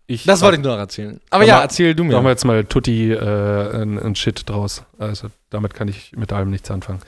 Ich. 0.10 0.26
Das 0.26 0.42
wollte 0.42 0.58
ich 0.58 0.64
nur 0.64 0.74
noch 0.74 0.80
erzählen. 0.80 1.22
Aber 1.30 1.44
ja, 1.44 1.62
erzähl 1.62 1.96
du 1.96 2.04
mir. 2.04 2.14
Machen 2.14 2.26
wir 2.26 2.32
jetzt 2.32 2.46
mal 2.46 2.64
Tutti 2.66 3.12
äh, 3.12 3.82
ein, 3.82 4.00
ein 4.00 4.16
Shit 4.16 4.50
draus. 4.50 4.84
Also 4.98 5.28
damit 5.50 5.74
kann 5.74 5.88
ich 5.88 6.14
mit 6.16 6.34
allem 6.34 6.50
nichts 6.50 6.70
anfangen. 6.72 7.00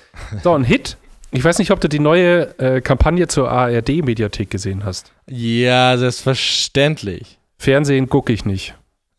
So, 0.44 0.54
ein 0.54 0.64
Hit. 0.64 0.98
Ich 1.32 1.44
weiß 1.44 1.60
nicht, 1.60 1.72
ob 1.72 1.80
du 1.80 1.88
die 1.88 2.00
neue 2.00 2.60
äh, 2.60 2.82
Kampagne 2.82 3.28
zur 3.28 3.50
ARD-Mediathek 3.50 4.50
gesehen 4.50 4.84
hast. 4.84 5.12
Ja, 5.28 5.98
selbstverständlich. 5.98 7.40
Fernsehen 7.58 8.10
gucke 8.10 8.34
ich 8.34 8.46
nicht. 8.46 8.76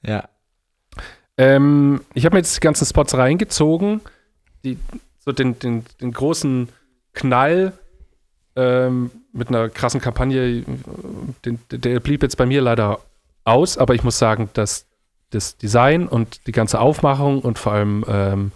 Ja. 0.06 0.28
Ähm, 1.38 2.02
ich 2.12 2.24
habe 2.24 2.36
mir 2.36 2.40
jetzt 2.40 2.56
die 2.56 2.60
ganzen 2.60 2.86
Spots 2.86 3.14
reingezogen. 3.14 4.02
Die, 4.64 4.78
so 5.18 5.32
den, 5.32 5.58
den, 5.58 5.84
den 6.00 6.12
großen 6.12 6.68
Knall 7.14 7.72
ähm, 8.56 9.10
mit 9.32 9.48
einer 9.48 9.70
krassen 9.70 10.00
Kampagne, 10.00 10.64
den, 11.44 11.58
der 11.70 12.00
blieb 12.00 12.22
jetzt 12.22 12.36
bei 12.36 12.44
mir 12.44 12.60
leider 12.60 13.00
aus, 13.44 13.78
aber 13.78 13.94
ich 13.94 14.04
muss 14.04 14.18
sagen, 14.18 14.48
dass 14.54 14.86
das 15.30 15.56
Design 15.56 16.06
und 16.08 16.46
die 16.46 16.52
ganze 16.52 16.80
Aufmachung 16.80 17.40
und 17.40 17.58
vor 17.58 17.72
allem 17.72 18.04
ähm, 18.06 18.52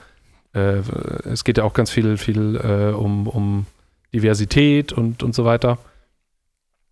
äh, 0.57 0.81
es 1.25 1.45
geht 1.45 1.59
ja 1.59 1.65
auch 1.65 1.75
ganz 1.75 1.91
viel, 1.91 2.17
viel 2.17 2.57
äh, 2.57 2.95
um, 2.95 3.27
um 3.27 3.67
Diversität 4.13 4.93
und, 4.93 5.23
und 5.23 5.35
so 5.35 5.45
weiter. 5.45 5.79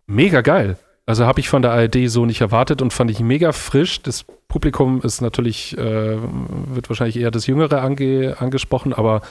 Mega 0.05 0.41
geil. 0.41 0.77
Also 1.07 1.25
habe 1.25 1.39
ich 1.39 1.49
von 1.49 1.61
der 1.61 1.71
ARD 1.71 2.07
so 2.09 2.25
nicht 2.25 2.41
erwartet 2.41 2.81
und 2.81 2.93
fand 2.93 3.11
ich 3.11 3.19
mega 3.19 3.51
frisch. 3.51 4.01
Das 4.01 4.25
Publikum 4.47 5.01
ist 5.01 5.21
natürlich, 5.21 5.77
äh, 5.77 6.17
wird 6.17 6.89
wahrscheinlich 6.89 7.17
eher 7.17 7.31
das 7.31 7.47
Jüngere 7.47 7.81
ange, 7.81 8.35
angesprochen, 8.39 8.93
aber 8.93 9.21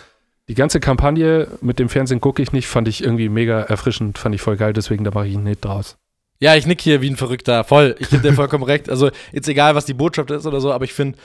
die 0.48 0.54
ganze 0.54 0.78
Kampagne 0.78 1.48
mit 1.62 1.78
dem 1.78 1.88
Fernsehen 1.88 2.20
gucke 2.20 2.42
ich 2.42 2.52
nicht, 2.52 2.68
fand 2.68 2.86
ich 2.86 3.02
irgendwie 3.02 3.28
mega 3.28 3.60
erfrischend, 3.60 4.18
fand 4.18 4.34
ich 4.34 4.42
voll 4.42 4.56
geil, 4.56 4.72
deswegen 4.72 5.04
da 5.04 5.10
mache 5.12 5.26
ich 5.26 5.36
einen 5.36 5.46
Hit 5.46 5.64
draus. 5.64 5.96
Ja, 6.44 6.54
ich 6.56 6.66
nick 6.66 6.80
hier 6.82 7.00
wie 7.00 7.08
ein 7.10 7.16
Verrückter. 7.16 7.64
Voll. 7.64 7.96
Ich 7.98 8.10
gebe 8.10 8.22
dir 8.22 8.34
vollkommen 8.34 8.64
recht. 8.64 8.90
Also, 8.90 9.10
jetzt 9.32 9.48
egal, 9.48 9.74
was 9.74 9.86
die 9.86 9.94
Botschaft 9.94 10.30
ist 10.30 10.44
oder 10.46 10.60
so, 10.60 10.72
aber 10.72 10.84
ich 10.84 10.92
finde, 10.92 11.16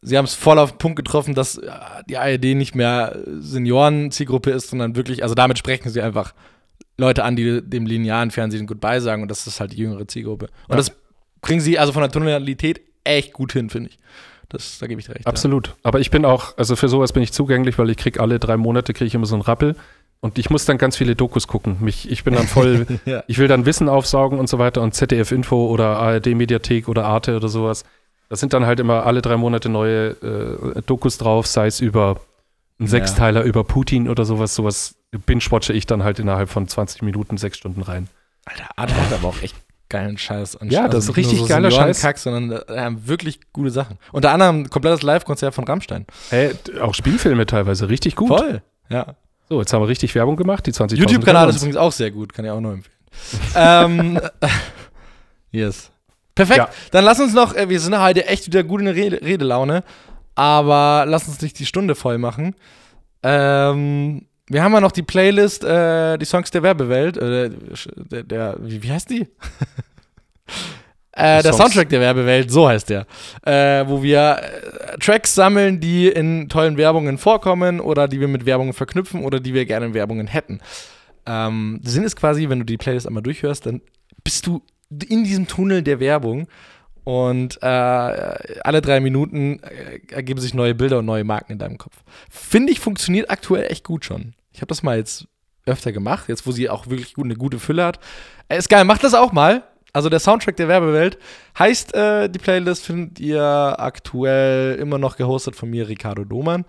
sie 0.00 0.16
haben 0.16 0.24
es 0.24 0.34
voll 0.34 0.58
auf 0.58 0.72
den 0.72 0.78
Punkt 0.78 0.96
getroffen, 0.96 1.34
dass 1.34 1.58
äh, 1.58 1.70
die 2.08 2.16
ARD 2.16 2.44
nicht 2.56 2.74
mehr 2.74 3.18
Senioren-Zielgruppe 3.26 4.50
ist, 4.50 4.70
sondern 4.70 4.96
wirklich, 4.96 5.22
also 5.22 5.34
damit 5.34 5.58
sprechen 5.58 5.90
sie 5.90 6.00
einfach 6.00 6.32
Leute 6.98 7.24
an, 7.24 7.36
die 7.36 7.60
dem 7.62 7.86
linearen 7.86 8.30
Fernsehen 8.30 8.66
Goodbye 8.66 9.00
sagen 9.00 9.22
und 9.22 9.30
das 9.30 9.46
ist 9.46 9.60
halt 9.60 9.72
die 9.72 9.76
jüngere 9.78 10.06
Zielgruppe. 10.08 10.46
Und 10.68 10.70
Ja. 10.70 10.76
das 10.76 10.92
kriegen 11.42 11.60
sie 11.60 11.78
also 11.78 11.92
von 11.92 12.02
der 12.02 12.10
Tonalität 12.10 12.80
echt 13.04 13.32
gut 13.32 13.52
hin, 13.52 13.70
finde 13.70 13.90
ich. 13.90 13.98
Das, 14.48 14.78
da 14.78 14.86
gebe 14.86 15.00
ich 15.00 15.06
dir 15.06 15.14
recht. 15.14 15.26
Absolut. 15.26 15.74
Aber 15.82 16.00
ich 16.00 16.10
bin 16.10 16.24
auch, 16.24 16.56
also 16.58 16.76
für 16.76 16.88
sowas 16.88 17.12
bin 17.12 17.22
ich 17.22 17.32
zugänglich, 17.32 17.78
weil 17.78 17.88
ich 17.90 17.96
krieg 17.96 18.20
alle 18.20 18.38
drei 18.38 18.56
Monate 18.56 18.92
kriege 18.92 19.06
ich 19.06 19.14
immer 19.14 19.26
so 19.26 19.34
einen 19.34 19.42
Rappel 19.42 19.76
und 20.22 20.38
ich 20.38 20.48
muss 20.48 20.64
dann 20.64 20.78
ganz 20.78 20.96
viele 20.96 21.14
Dokus 21.14 21.46
gucken. 21.48 21.76
Mich, 21.80 22.10
ich 22.10 22.24
bin 22.24 22.32
dann 22.34 22.46
voll, 22.46 22.86
Ja. 23.04 23.22
ich 23.26 23.36
will 23.38 23.48
dann 23.48 23.66
Wissen 23.66 23.88
aufsaugen 23.90 24.38
und 24.38 24.48
so 24.48 24.58
weiter 24.58 24.80
und 24.80 24.94
ZDF 24.94 25.32
Info 25.32 25.66
oder 25.66 25.98
ARD 25.98 26.28
Mediathek 26.28 26.88
oder 26.88 27.04
Arte 27.04 27.36
oder 27.36 27.48
sowas. 27.48 27.84
Das 28.30 28.40
sind 28.40 28.54
dann 28.54 28.64
halt 28.64 28.80
immer 28.80 29.04
alle 29.04 29.20
drei 29.20 29.36
Monate 29.36 29.68
neue 29.68 30.10
äh, 30.76 30.80
Dokus 30.86 31.18
drauf, 31.18 31.46
sei 31.46 31.66
es 31.66 31.80
über 31.80 32.20
einen 32.78 32.86
Ja. 32.86 32.92
Sechsteiler 32.92 33.42
über 33.42 33.64
Putin 33.64 34.08
oder 34.08 34.24
sowas. 34.24 34.54
Sowas 34.54 34.94
binge-watche 35.10 35.72
ich 35.74 35.86
dann 35.86 36.02
halt 36.04 36.18
innerhalb 36.18 36.48
von 36.48 36.66
20 36.66 37.02
Minuten, 37.02 37.36
sechs 37.36 37.58
Stunden 37.58 37.82
rein. 37.82 38.08
Alter, 38.46 38.64
Arte 38.76 38.94
hat 38.96 39.12
aber 39.12 39.28
auch 39.28 39.42
echt 39.42 39.56
geilen 39.90 40.16
Scheiß. 40.16 40.56
an- 40.56 40.70
Ja, 40.70 40.88
das 40.88 41.04
ist 41.04 41.08
nicht 41.08 41.16
richtig 41.18 41.40
so 41.40 41.46
geiler 41.46 41.70
Scheiß. 41.70 42.00
Seniorenkack, 42.00 42.18
sondern 42.18 42.52
äh, 42.68 43.06
wirklich 43.06 43.40
gute 43.52 43.70
Sachen. 43.70 43.98
Unter 44.12 44.30
anderem 44.30 44.60
ein 44.62 44.70
komplettes 44.70 45.02
Live-Konzert 45.02 45.52
von 45.54 45.64
Rammstein. 45.64 46.06
Hey, 46.30 46.52
auch 46.80 46.94
Spielfilme 46.94 47.44
teilweise, 47.44 47.88
richtig 47.90 48.16
gut. 48.16 48.28
Voll. 48.28 48.62
Ja. 48.88 49.16
So, 49.48 49.60
jetzt 49.60 49.72
haben 49.72 49.82
wir 49.82 49.88
richtig 49.88 50.14
Werbung 50.14 50.36
gemacht, 50.36 50.66
die 50.66 50.72
20 50.72 50.98
YouTube-Kanal 50.98 51.48
ist 51.50 51.56
übrigens 51.56 51.76
auch 51.76 51.92
sehr 51.92 52.10
gut, 52.10 52.32
kann 52.32 52.44
ich 52.44 52.50
auch 52.50 52.60
nur 52.60 52.72
empfehlen. 52.72 52.96
ähm, 53.54 54.20
yes. 55.50 55.90
Perfekt. 56.34 56.58
Ja. 56.58 56.68
Dann 56.90 57.04
lass 57.04 57.20
uns 57.20 57.34
noch, 57.34 57.54
äh, 57.54 57.68
wir 57.68 57.80
sind 57.80 57.98
heute 57.98 58.26
echt 58.26 58.46
wieder 58.46 58.64
gut 58.64 58.80
in 58.80 58.86
der 58.86 58.94
Rede, 58.94 59.20
Redelaune, 59.20 59.84
aber 60.34 61.04
lass 61.06 61.28
uns 61.28 61.42
nicht 61.42 61.58
die 61.58 61.66
Stunde 61.66 61.94
voll 61.94 62.18
machen. 62.18 62.54
Ähm, 63.22 64.26
wir 64.48 64.62
haben 64.62 64.72
ja 64.72 64.80
noch 64.80 64.92
die 64.92 65.02
Playlist, 65.02 65.64
äh, 65.64 66.18
die 66.18 66.24
Songs 66.24 66.50
der 66.50 66.62
Werbewelt, 66.62 67.16
äh, 67.16 67.50
der, 67.96 68.22
der 68.22 68.56
wie, 68.60 68.82
wie 68.82 68.90
heißt 68.90 69.10
die? 69.10 69.28
Äh, 71.12 71.42
der. 71.42 71.52
Soundtrack 71.52 71.88
der 71.90 72.00
Werbewelt, 72.00 72.50
so 72.50 72.68
heißt 72.68 72.88
der. 72.88 73.06
Äh, 73.44 73.86
wo 73.86 74.02
wir 74.02 74.40
äh, 74.40 74.98
Tracks 74.98 75.34
sammeln, 75.34 75.78
die 75.78 76.08
in 76.08 76.48
tollen 76.48 76.76
Werbungen 76.76 77.18
vorkommen 77.18 77.80
oder 77.80 78.08
die 78.08 78.20
wir 78.20 78.28
mit 78.28 78.46
Werbungen 78.46 78.72
verknüpfen 78.72 79.22
oder 79.24 79.38
die 79.38 79.52
wir 79.52 79.66
gerne 79.66 79.86
in 79.86 79.94
Werbungen 79.94 80.26
hätten. 80.26 80.60
Ähm, 81.26 81.80
der 81.82 81.90
Sinn 81.90 82.04
ist 82.04 82.16
quasi, 82.16 82.48
wenn 82.48 82.60
du 82.60 82.64
die 82.64 82.78
Playlist 82.78 83.06
einmal 83.06 83.22
durchhörst, 83.22 83.66
dann 83.66 83.82
bist 84.24 84.46
du 84.46 84.62
in 85.08 85.24
diesem 85.24 85.46
Tunnel 85.46 85.82
der 85.82 86.00
Werbung 86.00 86.48
und 87.04 87.58
äh, 87.62 87.66
alle 87.66 88.80
drei 88.80 89.00
Minuten 89.00 89.60
äh, 89.60 90.00
ergeben 90.12 90.40
sich 90.40 90.54
neue 90.54 90.74
Bilder 90.74 91.00
und 91.00 91.06
neue 91.06 91.24
Marken 91.24 91.52
in 91.52 91.58
deinem 91.58 91.78
Kopf. 91.78 91.96
Finde 92.30 92.72
ich, 92.72 92.80
funktioniert 92.80 93.30
aktuell 93.30 93.70
echt 93.70 93.84
gut 93.84 94.04
schon. 94.04 94.34
Ich 94.52 94.60
habe 94.60 94.68
das 94.68 94.82
mal 94.82 94.96
jetzt 94.96 95.26
öfter 95.66 95.92
gemacht, 95.92 96.28
jetzt 96.28 96.46
wo 96.46 96.52
sie 96.52 96.68
auch 96.68 96.88
wirklich 96.88 97.14
gut, 97.14 97.24
eine 97.24 97.36
gute 97.36 97.58
Fülle 97.58 97.84
hat. 97.84 98.00
Äh, 98.48 98.58
ist 98.58 98.68
geil, 98.68 98.84
macht 98.84 99.04
das 99.04 99.14
auch 99.14 99.32
mal. 99.32 99.64
Also 99.92 100.08
der 100.08 100.20
Soundtrack 100.20 100.56
der 100.56 100.68
Werbewelt 100.68 101.18
heißt, 101.58 101.94
äh, 101.94 102.28
die 102.28 102.38
Playlist 102.38 102.86
findet 102.86 103.20
ihr 103.20 103.42
aktuell 103.42 104.76
immer 104.76 104.98
noch 104.98 105.16
gehostet 105.16 105.54
von 105.54 105.68
mir, 105.68 105.88
Ricardo 105.88 106.24
Domann. 106.24 106.64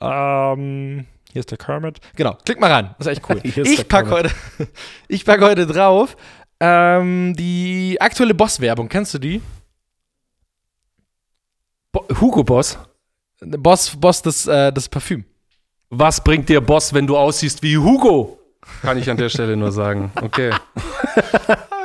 Ähm, 0.00 1.06
hier 1.32 1.40
ist 1.40 1.50
der 1.50 1.58
Kermit. 1.58 1.98
Genau, 2.14 2.36
klick 2.44 2.60
mal 2.60 2.70
ran, 2.70 2.94
das 2.98 3.08
ist 3.08 3.18
echt 3.18 3.28
cool. 3.28 3.40
Ich 3.44 3.54
der 3.54 3.84
pack 3.84 4.06
Kermit. 4.06 4.32
heute, 4.58 4.70
ich 5.08 5.24
pack 5.24 5.40
heute 5.40 5.66
drauf 5.66 6.16
ähm, 6.60 7.34
die 7.36 7.96
aktuelle 8.00 8.34
Boss-Werbung. 8.34 8.88
Kennst 8.88 9.12
du 9.14 9.18
die? 9.18 9.42
Bo 11.90 12.06
Hugo 12.20 12.44
Boss. 12.44 12.78
Boss, 13.40 13.96
Boss 13.96 14.22
des, 14.22 14.46
äh, 14.46 14.72
des 14.72 14.88
Parfüm. 14.88 15.24
Was 15.90 16.22
bringt 16.22 16.48
dir 16.48 16.60
Boss, 16.60 16.94
wenn 16.94 17.08
du 17.08 17.16
aussiehst 17.16 17.64
wie 17.64 17.76
Hugo? 17.76 18.38
Kann 18.80 18.96
ich 18.96 19.10
an 19.10 19.16
der 19.16 19.28
Stelle 19.28 19.56
nur 19.56 19.72
sagen. 19.72 20.12
Okay. 20.22 20.52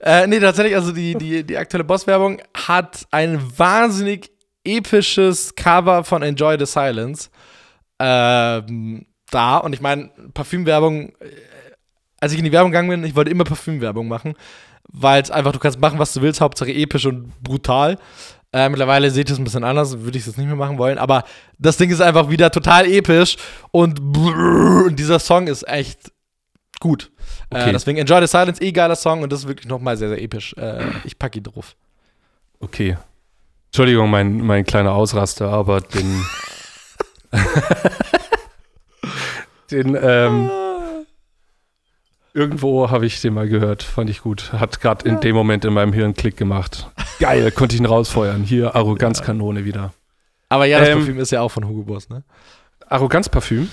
Äh, 0.00 0.26
nee, 0.26 0.40
tatsächlich, 0.40 0.74
also 0.74 0.92
die, 0.92 1.14
die, 1.14 1.44
die 1.44 1.56
aktuelle 1.56 1.84
Boss-Werbung 1.84 2.40
hat 2.54 3.06
ein 3.10 3.40
wahnsinnig 3.56 4.30
episches 4.64 5.54
Cover 5.54 6.04
von 6.04 6.22
Enjoy 6.22 6.56
the 6.58 6.66
Silence 6.66 7.30
ähm, 7.98 9.06
da. 9.30 9.58
Und 9.58 9.72
ich 9.72 9.80
meine, 9.80 10.10
Parfümwerbung, 10.34 11.08
äh, 11.20 11.30
als 12.20 12.32
ich 12.32 12.38
in 12.38 12.44
die 12.44 12.52
Werbung 12.52 12.70
gegangen 12.70 12.90
bin, 12.90 13.04
ich 13.04 13.16
wollte 13.16 13.30
immer 13.30 13.44
Parfümwerbung 13.44 14.08
machen, 14.08 14.34
weil 14.88 15.22
es 15.22 15.30
einfach, 15.30 15.52
du 15.52 15.58
kannst 15.58 15.80
machen, 15.80 15.98
was 15.98 16.12
du 16.12 16.22
willst, 16.22 16.40
Hauptsache 16.40 16.72
episch 16.72 17.06
und 17.06 17.32
brutal. 17.42 17.98
Äh, 18.52 18.68
mittlerweile 18.68 19.10
seht 19.10 19.30
ihr 19.30 19.32
es 19.32 19.38
ein 19.38 19.44
bisschen 19.44 19.64
anders, 19.64 20.00
würde 20.00 20.18
ich 20.18 20.26
es 20.26 20.36
nicht 20.36 20.46
mehr 20.46 20.56
machen 20.56 20.76
wollen, 20.76 20.98
aber 20.98 21.24
das 21.58 21.78
Ding 21.78 21.90
ist 21.90 22.02
einfach 22.02 22.28
wieder 22.28 22.50
total 22.50 22.86
episch 22.86 23.36
und, 23.70 23.98
und 23.98 24.98
dieser 24.98 25.18
Song 25.18 25.46
ist 25.46 25.66
echt 25.66 26.12
gut. 26.78 27.11
Okay. 27.52 27.68
Äh, 27.68 27.72
deswegen 27.72 27.98
Enjoy 27.98 28.20
the 28.20 28.26
Silence, 28.26 28.62
eh 28.62 28.72
geiler 28.72 28.96
Song 28.96 29.22
und 29.22 29.30
das 29.30 29.40
ist 29.40 29.48
wirklich 29.48 29.68
nochmal 29.68 29.96
sehr, 29.96 30.08
sehr 30.08 30.22
episch. 30.22 30.54
Äh, 30.56 30.84
ich 31.04 31.18
packe 31.18 31.38
ihn 31.38 31.44
drauf. 31.44 31.76
Okay. 32.60 32.96
Entschuldigung, 33.66 34.10
mein, 34.10 34.38
mein 34.38 34.64
kleiner 34.64 34.92
Ausraster, 34.92 35.48
aber 35.48 35.80
den. 35.80 36.24
den, 39.70 39.98
ähm, 40.00 40.50
irgendwo 42.34 42.90
habe 42.90 43.06
ich 43.06 43.20
den 43.20 43.34
mal 43.34 43.48
gehört. 43.48 43.82
Fand 43.82 44.10
ich 44.10 44.22
gut. 44.22 44.52
Hat 44.52 44.80
gerade 44.80 45.08
in 45.08 45.20
dem 45.20 45.34
Moment 45.34 45.64
in 45.64 45.72
meinem 45.72 45.92
Hirn 45.92 46.14
Klick 46.14 46.36
gemacht. 46.36 46.90
Geil, 47.18 47.50
konnte 47.54 47.74
ich 47.74 47.80
ihn 47.80 47.86
rausfeuern. 47.86 48.42
Hier, 48.44 48.74
Arroganzkanone 48.74 49.64
wieder. 49.64 49.92
Aber 50.48 50.66
ja, 50.66 50.80
das 50.80 50.90
Ähm, 50.90 50.98
Parfüm 50.98 51.18
ist 51.18 51.32
ja 51.32 51.40
auch 51.40 51.50
von 51.50 51.66
Hugo 51.66 51.82
Boss, 51.82 52.10
ne? 52.10 52.22
Arroganzparfüm? 52.88 53.70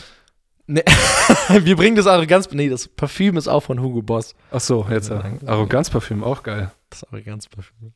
Nee. 0.71 0.83
Wir 1.63 1.75
bringen 1.75 1.95
das 1.95 2.05
Arroganz. 2.05 2.47
Nee, 2.51 2.69
das 2.69 2.87
Parfüm 2.87 3.37
ist 3.37 3.47
auch 3.47 3.61
von 3.61 3.81
Hugo 3.81 4.03
Boss. 4.03 4.35
Ach 4.51 4.59
so, 4.59 4.85
jetzt 4.87 5.09
äh, 5.09 5.19
Arroganzparfüm, 5.47 6.23
auch 6.23 6.43
geil. 6.43 6.71
Das 6.91 7.03
Arroganzparfüm. 7.05 7.93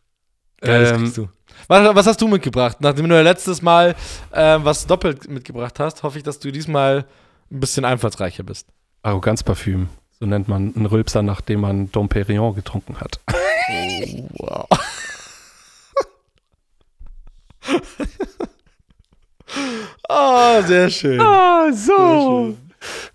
Geil, 0.60 0.88
Ähm, 0.88 1.02
kriegst 1.02 1.18
du. 1.18 1.30
Was, 1.68 1.96
was 1.96 2.08
hast 2.08 2.20
du 2.20 2.28
mitgebracht? 2.28 2.78
Nachdem 2.80 3.08
du 3.08 3.14
ja 3.16 3.22
letztes 3.22 3.62
Mal 3.62 3.96
ähm, 4.34 4.66
was 4.66 4.88
doppelt 4.88 5.30
mitgebracht 5.30 5.80
hast, 5.80 6.02
hoffe 6.02 6.18
ich, 6.18 6.24
dass 6.24 6.40
du 6.40 6.52
diesmal 6.52 7.06
ein 7.52 7.60
bisschen 7.60 7.86
einfallsreicher 7.86 8.42
bist. 8.42 8.68
Arroganzparfüm. 9.04 9.90
So 10.20 10.26
nennt 10.26 10.48
man 10.48 10.74
einen 10.76 10.88
Rülpser, 10.88 11.22
nachdem 11.22 11.62
man 11.62 11.92
Dom 11.92 12.10
Perignon 12.10 12.56
getrunken 12.56 13.00
hat. 13.00 13.20
Wow. 14.40 14.68
oh, 20.10 20.62
sehr 20.66 20.90
schön. 20.90 21.22
Ah, 21.22 21.72
so. 21.72 22.58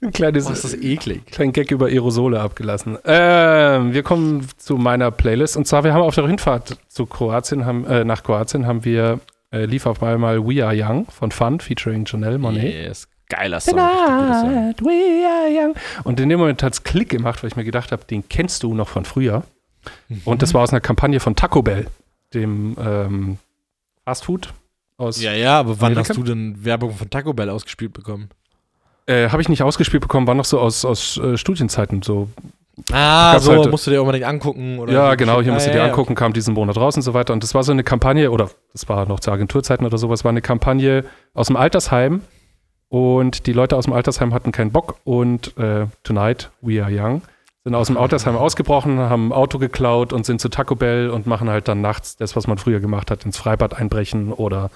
Ein 0.01 0.13
kleines, 0.13 0.45
Boah, 0.45 0.53
ist 0.53 0.65
das 0.65 0.75
eklig. 0.75 1.27
kleinen 1.27 1.53
Gag 1.53 1.71
über 1.71 1.87
Aerosole 1.87 2.41
abgelassen. 2.41 2.99
Ähm, 3.05 3.93
wir 3.93 4.03
kommen 4.03 4.47
zu 4.57 4.77
meiner 4.77 5.11
Playlist. 5.11 5.57
Und 5.57 5.67
zwar, 5.67 5.85
wir 5.85 5.93
haben 5.93 6.03
auf 6.03 6.15
der 6.15 6.27
Hinfahrt 6.27 6.79
zu 6.89 7.07
Kroatien, 7.07 7.65
haben, 7.67 7.85
äh, 7.87 8.05
nach 8.05 8.23
Kroatien, 8.23 8.67
haben 8.67 8.85
wir, 8.85 9.21
äh, 9.53 9.65
lief 9.65 9.87
auf 9.87 10.03
einmal 10.03 10.47
We 10.47 10.65
Are 10.65 10.75
Young 10.75 11.07
von 11.11 11.31
Fun, 11.31 11.61
featuring 11.61 12.05
Janelle 12.07 12.39
Monet. 12.39 12.65
Yes. 12.65 13.09
Geiler 13.29 13.61
Song. 13.61 13.77
Tonight 13.77 14.81
we 14.81 15.27
are 15.27 15.49
young. 15.51 15.75
Und 16.05 16.19
in 16.19 16.31
dem 16.31 16.39
Moment 16.39 16.63
hat 16.63 16.73
es 16.73 16.83
Klick 16.83 17.11
gemacht, 17.11 17.43
weil 17.43 17.49
ich 17.49 17.57
mir 17.57 17.65
gedacht 17.65 17.93
habe, 17.93 18.05
den 18.05 18.27
kennst 18.29 18.63
du 18.63 18.73
noch 18.73 18.89
von 18.89 19.05
früher. 19.05 19.43
Und 20.25 20.41
das 20.43 20.55
war 20.55 20.63
aus 20.63 20.71
einer 20.71 20.81
Kampagne 20.81 21.21
von 21.21 21.37
Taco 21.37 21.63
Bell, 21.63 21.87
dem 22.33 22.77
ähm, 22.81 23.39
Fast 24.05 24.25
Food 24.25 24.53
aus. 24.97 25.21
Ja, 25.21 25.33
ja, 25.33 25.61
aber 25.61 25.81
wann 25.81 25.93
Amerika? 25.93 26.09
hast 26.09 26.17
du 26.17 26.23
denn 26.23 26.65
Werbung 26.65 26.93
von 26.95 27.11
Taco 27.11 27.35
Bell 27.35 27.51
ausgespielt 27.51 27.93
bekommen? 27.93 28.31
Äh, 29.09 29.31
habe 29.31 29.41
ich 29.41 29.49
nicht 29.49 29.63
ausgespielt 29.63 30.03
bekommen, 30.03 30.27
war 30.27 30.35
noch 30.35 30.45
so 30.45 30.61
aus, 30.61 30.85
aus 30.85 31.17
äh, 31.17 31.37
Studienzeiten 31.39 32.03
so. 32.03 32.29
Ah, 32.93 33.33
Gab's 33.33 33.45
so, 33.47 33.53
halt- 33.53 33.71
musst 33.71 33.87
du 33.87 33.91
dir 33.91 34.01
unbedingt 34.03 34.27
angucken. 34.27 34.79
Oder 34.79 34.93
ja, 34.93 35.15
genau, 35.15 35.41
hier 35.41 35.53
musst 35.53 35.67
du 35.67 35.71
Ah, 35.71 35.73
dir 35.73 35.79
ja, 35.81 35.85
angucken, 35.87 36.15
kam 36.15 36.33
diesen 36.33 36.55
Monat 36.55 36.77
raus 36.77 36.95
und 36.95 37.03
so 37.03 37.15
weiter. 37.15 37.33
Und 37.33 37.43
das 37.43 37.55
war 37.55 37.63
so 37.65 37.73
eine 37.73 37.83
Kampagne, 37.83 38.31
oder 38.31 38.51
das 38.73 38.89
war 38.89 39.07
noch 39.07 39.21
zu 39.21 39.33
Agenturzeiten 39.33 39.85
oder 39.87 39.99
sowas, 39.99 40.25
war 40.25 40.31
eine 40.31 40.43
Kampagne 40.43 41.05
aus 41.35 41.49
dem 41.49 41.57
Altersheim. 41.57 42.21
Und 42.91 43.47
die 43.47 43.53
Leute 43.53 43.77
aus 43.77 43.85
dem 43.85 43.93
Altersheim 43.93 44.33
hatten 44.33 44.53
keinen 44.53 44.71
Bock. 44.73 44.97
Und 45.05 45.57
äh, 45.59 45.87
Tonight, 46.05 46.51
We 46.61 46.83
Are 46.83 46.91
Young, 46.93 47.23
sind 47.65 47.75
aus 47.75 47.89
dem 47.89 47.97
Altersheim 47.97 48.37
ausgebrochen, 48.37 48.99
haben 48.99 49.29
ein 49.29 49.33
Auto 49.33 49.59
geklaut 49.59 50.13
und 50.13 50.25
sind 50.25 50.41
zu 50.41 50.49
Taco 50.49 50.75
Bell 50.75 51.11
und 51.11 51.27
machen 51.27 51.51
halt 51.51 51.67
dann 51.69 51.81
nachts 51.81 52.17
das, 52.17 52.37
was 52.37 52.47
man 52.47 52.59
früher 52.59 52.81
gemacht 52.81 53.11
hat, 53.11 53.25
ins 53.25 53.37
Freibad 53.37 53.75
einbrechen 53.75 54.33
oder 54.33 54.71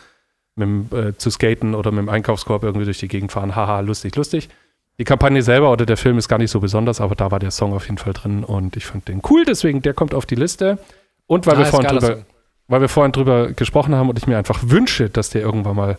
mit 0.54 0.66
dem, 0.66 0.88
äh, 0.92 1.16
zu 1.16 1.30
skaten 1.30 1.74
oder 1.74 1.90
mit 1.90 2.00
dem 2.00 2.08
Einkaufskorb 2.08 2.62
irgendwie 2.62 2.84
durch 2.84 2.98
die 2.98 3.08
Gegend 3.08 3.32
fahren. 3.32 3.56
Haha, 3.56 3.80
lustig, 3.80 4.16
lustig. 4.16 4.48
Die 4.98 5.04
Kampagne 5.04 5.42
selber 5.42 5.72
oder 5.72 5.86
der 5.86 5.96
Film 5.96 6.18
ist 6.18 6.28
gar 6.28 6.38
nicht 6.38 6.50
so 6.50 6.60
besonders, 6.60 7.00
aber 7.00 7.14
da 7.14 7.30
war 7.30 7.38
der 7.38 7.50
Song 7.50 7.72
auf 7.72 7.86
jeden 7.86 7.98
Fall 7.98 8.12
drin 8.12 8.44
und 8.44 8.76
ich 8.76 8.84
fand 8.86 9.08
den 9.08 9.22
cool, 9.30 9.44
deswegen 9.44 9.82
der 9.82 9.94
kommt 9.94 10.14
auf 10.14 10.26
die 10.26 10.34
Liste. 10.34 10.78
Und 11.26 11.46
weil, 11.46 11.54
Ah, 11.54 11.58
wir, 11.60 11.66
vorhin 11.66 11.88
drüber, 11.88 12.24
weil 12.68 12.80
wir 12.82 12.88
vorhin 12.88 13.12
drüber 13.12 13.52
gesprochen 13.52 13.94
haben 13.94 14.10
und 14.10 14.18
ich 14.18 14.26
mir 14.26 14.36
einfach 14.36 14.60
wünsche, 14.62 15.08
dass 15.08 15.30
der 15.30 15.40
irgendwann 15.40 15.76
mal 15.76 15.98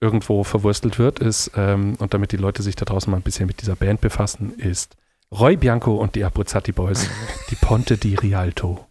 irgendwo 0.00 0.44
verwurstelt 0.44 1.00
wird, 1.00 1.18
ist, 1.18 1.50
ähm, 1.56 1.96
und 1.98 2.14
damit 2.14 2.30
die 2.30 2.36
Leute 2.36 2.62
sich 2.62 2.76
da 2.76 2.84
draußen 2.84 3.10
mal 3.10 3.16
ein 3.16 3.22
bisschen 3.22 3.46
mit 3.46 3.60
dieser 3.60 3.74
Band 3.74 4.00
befassen, 4.00 4.54
ist 4.56 4.96
Roy 5.32 5.56
Bianco 5.56 5.96
und 5.96 6.14
die 6.14 6.24
Abruzzati 6.24 6.70
Boys, 6.70 7.10
die 7.50 7.56
Ponte 7.56 7.96
di 7.98 8.14
Rialto. 8.14 8.86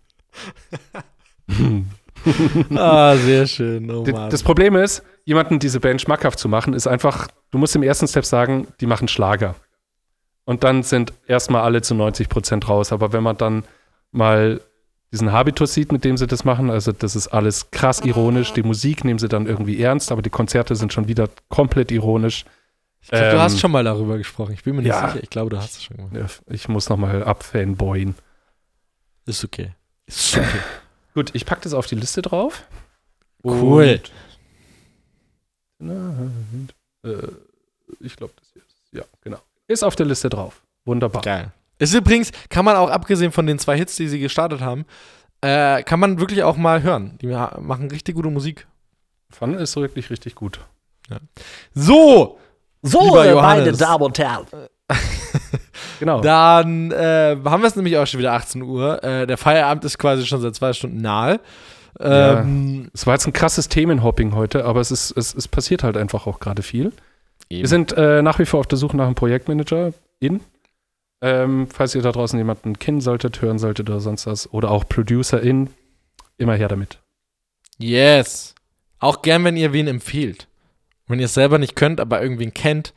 Ah, 2.75 3.15
sehr 3.15 3.47
schön. 3.47 3.89
Oh. 3.91 4.03
Das 4.03 4.43
Problem 4.43 4.75
ist, 4.75 5.03
jemanden 5.25 5.59
diese 5.59 5.79
Band 5.79 6.01
schmackhaft 6.01 6.39
zu 6.39 6.49
machen, 6.49 6.73
ist 6.73 6.87
einfach, 6.87 7.27
du 7.51 7.57
musst 7.57 7.75
im 7.75 7.83
ersten 7.83 8.07
Step 8.07 8.25
sagen, 8.25 8.67
die 8.79 8.85
machen 8.85 9.07
Schlager. 9.07 9.55
und 10.45 10.63
dann 10.63 10.83
sind 10.83 11.13
erstmal 11.27 11.63
alle 11.63 11.81
zu 11.81 11.93
90 11.95 12.29
Prozent 12.29 12.69
raus. 12.69 12.91
Aber 12.91 13.11
wenn 13.13 13.23
man 13.23 13.37
dann 13.37 13.63
mal 14.11 14.61
diesen 15.11 15.31
Habitus 15.31 15.73
sieht, 15.73 15.91
mit 15.91 16.03
dem 16.03 16.17
sie 16.17 16.27
das 16.27 16.43
machen, 16.43 16.69
also 16.69 16.91
das 16.91 17.15
ist 17.15 17.27
alles 17.29 17.71
krass 17.71 18.01
ironisch. 18.01 18.53
Die 18.53 18.63
Musik 18.63 19.03
nehmen 19.05 19.19
sie 19.19 19.29
dann 19.29 19.45
irgendwie 19.47 19.81
ernst, 19.81 20.11
aber 20.11 20.21
die 20.21 20.29
Konzerte 20.29 20.75
sind 20.75 20.91
schon 20.93 21.07
wieder 21.07 21.29
komplett 21.49 21.91
ironisch. 21.91 22.45
Ich 23.01 23.09
glaube, 23.09 23.25
du 23.25 23.31
Ähm, 23.35 23.39
hast 23.41 23.59
schon 23.59 23.71
mal 23.71 23.83
darüber 23.85 24.17
gesprochen. 24.17 24.53
Ich 24.53 24.63
bin 24.63 24.75
mir 24.75 24.81
nicht 24.81 24.89
ja. 24.89 25.07
sicher. 25.07 25.23
Ich 25.23 25.29
glaube, 25.29 25.49
du 25.49 25.57
hast 25.57 25.75
es 25.77 25.83
schon 25.83 25.95
gemacht. 25.97 26.41
Ich 26.49 26.67
muss 26.67 26.89
nochmal 26.89 27.23
abfanboyen. 27.23 28.15
Ist 29.25 29.43
okay. 29.45 29.71
Ist 30.07 30.37
okay. 30.37 30.47
Gut, 31.17 31.31
ich 31.33 31.47
packe 31.47 31.61
das 31.61 31.73
auf 31.73 31.87
die 31.87 31.95
Liste 31.95 32.21
drauf. 32.21 32.63
Cool. 33.43 33.99
Und, 35.79 36.69
äh, 37.03 37.09
ich 38.01 38.15
glaube, 38.15 38.33
das 38.39 38.49
hier 38.53 38.61
ist. 38.61 38.75
Ja, 38.91 39.01
genau. 39.21 39.39
Ist 39.67 39.81
auf 39.81 39.95
der 39.95 40.05
Liste 40.05 40.29
drauf. 40.29 40.61
Wunderbar. 40.85 41.23
Geil. 41.23 41.51
Ist 41.79 41.95
übrigens, 41.95 42.31
kann 42.49 42.65
man 42.65 42.75
auch 42.75 42.91
abgesehen 42.91 43.31
von 43.31 43.47
den 43.47 43.57
zwei 43.57 43.75
Hits, 43.77 43.95
die 43.95 44.07
sie 44.07 44.19
gestartet 44.19 44.61
haben, 44.61 44.85
äh, 45.41 45.81
kann 45.81 45.99
man 45.99 46.19
wirklich 46.19 46.43
auch 46.43 46.55
mal 46.55 46.83
hören. 46.83 47.17
Die 47.19 47.25
ma- 47.25 47.57
machen 47.59 47.89
richtig 47.89 48.13
gute 48.13 48.29
Musik. 48.29 48.67
Fun 49.31 49.55
ist 49.55 49.75
wirklich 49.75 50.11
richtig 50.11 50.35
gut. 50.35 50.59
So, 51.73 52.37
So, 52.83 53.01
Lieber 53.05 53.25
äh, 53.25 53.33
meine. 53.33 53.71
Damen 53.71 54.03
und 54.03 54.19
Herren. 54.19 54.45
Genau. 55.99 56.21
dann 56.21 56.91
äh, 56.91 57.37
haben 57.45 57.61
wir 57.63 57.67
es 57.67 57.75
nämlich 57.75 57.97
auch 57.97 58.05
schon 58.05 58.19
wieder 58.19 58.33
18 58.33 58.61
Uhr. 58.61 59.03
Äh, 59.03 59.25
der 59.27 59.37
Feierabend 59.37 59.83
ist 59.85 59.97
quasi 59.97 60.25
schon 60.25 60.41
seit 60.41 60.53
zwei 60.55 60.73
Stunden 60.73 61.01
nahe. 61.01 61.39
Ähm, 61.99 62.89
Es 62.93 63.07
war 63.07 63.15
jetzt 63.15 63.25
ein 63.25 63.33
krasses 63.33 63.69
Themenhopping 63.69 64.35
heute, 64.35 64.65
aber 64.65 64.79
es, 64.81 64.91
ist, 64.91 65.11
es, 65.17 65.33
es 65.33 65.47
passiert 65.47 65.83
halt 65.83 65.97
einfach 65.97 66.27
auch 66.27 66.39
gerade 66.39 66.61
viel. 66.61 66.91
eben. 67.49 67.61
Wir 67.61 67.67
sind 67.67 67.93
äh, 67.97 68.21
nach 68.21 68.37
wie 68.39 68.45
vor 68.45 68.59
auf 68.59 68.67
der 68.67 68.77
Suche 68.77 68.95
nach 68.97 69.05
einem 69.05 69.15
Projektmanager 69.15 69.93
in. 70.19 70.41
Ähm, 71.21 71.67
falls 71.73 71.95
ihr 71.95 72.03
da 72.03 72.11
draußen 72.11 72.37
jemanden 72.37 72.77
kennen 72.77 73.01
solltet, 73.01 73.41
hören 73.41 73.57
solltet 73.57 73.89
oder 73.89 73.99
sonst 73.99 74.27
was, 74.27 74.53
oder 74.53 74.69
auch 74.69 74.87
Producer 74.87 75.41
in, 75.41 75.71
immer 76.37 76.53
her 76.53 76.67
damit. 76.67 76.99
Yes. 77.79 78.53
Auch 78.99 79.23
gern, 79.23 79.43
wenn 79.43 79.57
ihr 79.57 79.73
wen 79.73 79.87
empfiehlt. 79.87 80.47
Wenn 81.07 81.19
ihr 81.19 81.25
es 81.25 81.33
selber 81.33 81.57
nicht 81.57 81.75
könnt, 81.75 81.99
aber 81.99 82.21
irgendwen 82.21 82.53
kennt, 82.53 82.93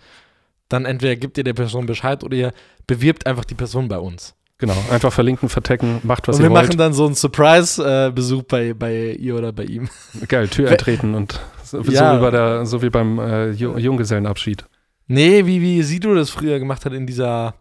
dann 0.70 0.86
entweder 0.86 1.16
gebt 1.16 1.36
ihr 1.36 1.44
der 1.44 1.52
Person 1.52 1.84
Bescheid 1.84 2.24
oder 2.24 2.34
ihr 2.36 2.52
bewirbt 2.86 3.26
einfach 3.26 3.44
die 3.44 3.54
Person 3.54 3.88
bei 3.88 3.98
uns. 3.98 4.34
Genau, 4.58 4.76
einfach 4.90 5.12
verlinken, 5.12 5.48
vertecken, 5.48 6.00
macht 6.02 6.28
was 6.28 6.36
und 6.36 6.42
ihr 6.42 6.48
wir 6.50 6.54
wollt. 6.54 6.66
machen 6.68 6.78
dann 6.78 6.92
so 6.92 7.06
einen 7.06 7.14
Surprise-Besuch 7.14 8.42
bei, 8.44 8.74
bei 8.74 9.12
ihr 9.12 9.36
oder 9.36 9.52
bei 9.52 9.64
ihm. 9.64 9.88
Geil, 10.28 10.48
Tür 10.48 10.70
eintreten 10.70 11.14
und 11.14 11.40
so, 11.64 11.82
so, 11.82 11.90
Ja. 11.92 12.16
wie, 12.16 12.20
bei 12.20 12.30
der, 12.30 12.66
so 12.66 12.82
wie 12.82 12.90
beim 12.90 13.18
äh, 13.18 13.50
Ju- 13.52 13.78
Junggesellenabschied. 13.78 14.64
Nee, 15.06 15.46
wie, 15.46 15.60
wie 15.60 15.82
Sido 15.82 16.14
das 16.14 16.30
früher 16.30 16.58
gemacht 16.58 16.84
hat 16.84 16.92
in 16.92 17.06
dieser. 17.06 17.54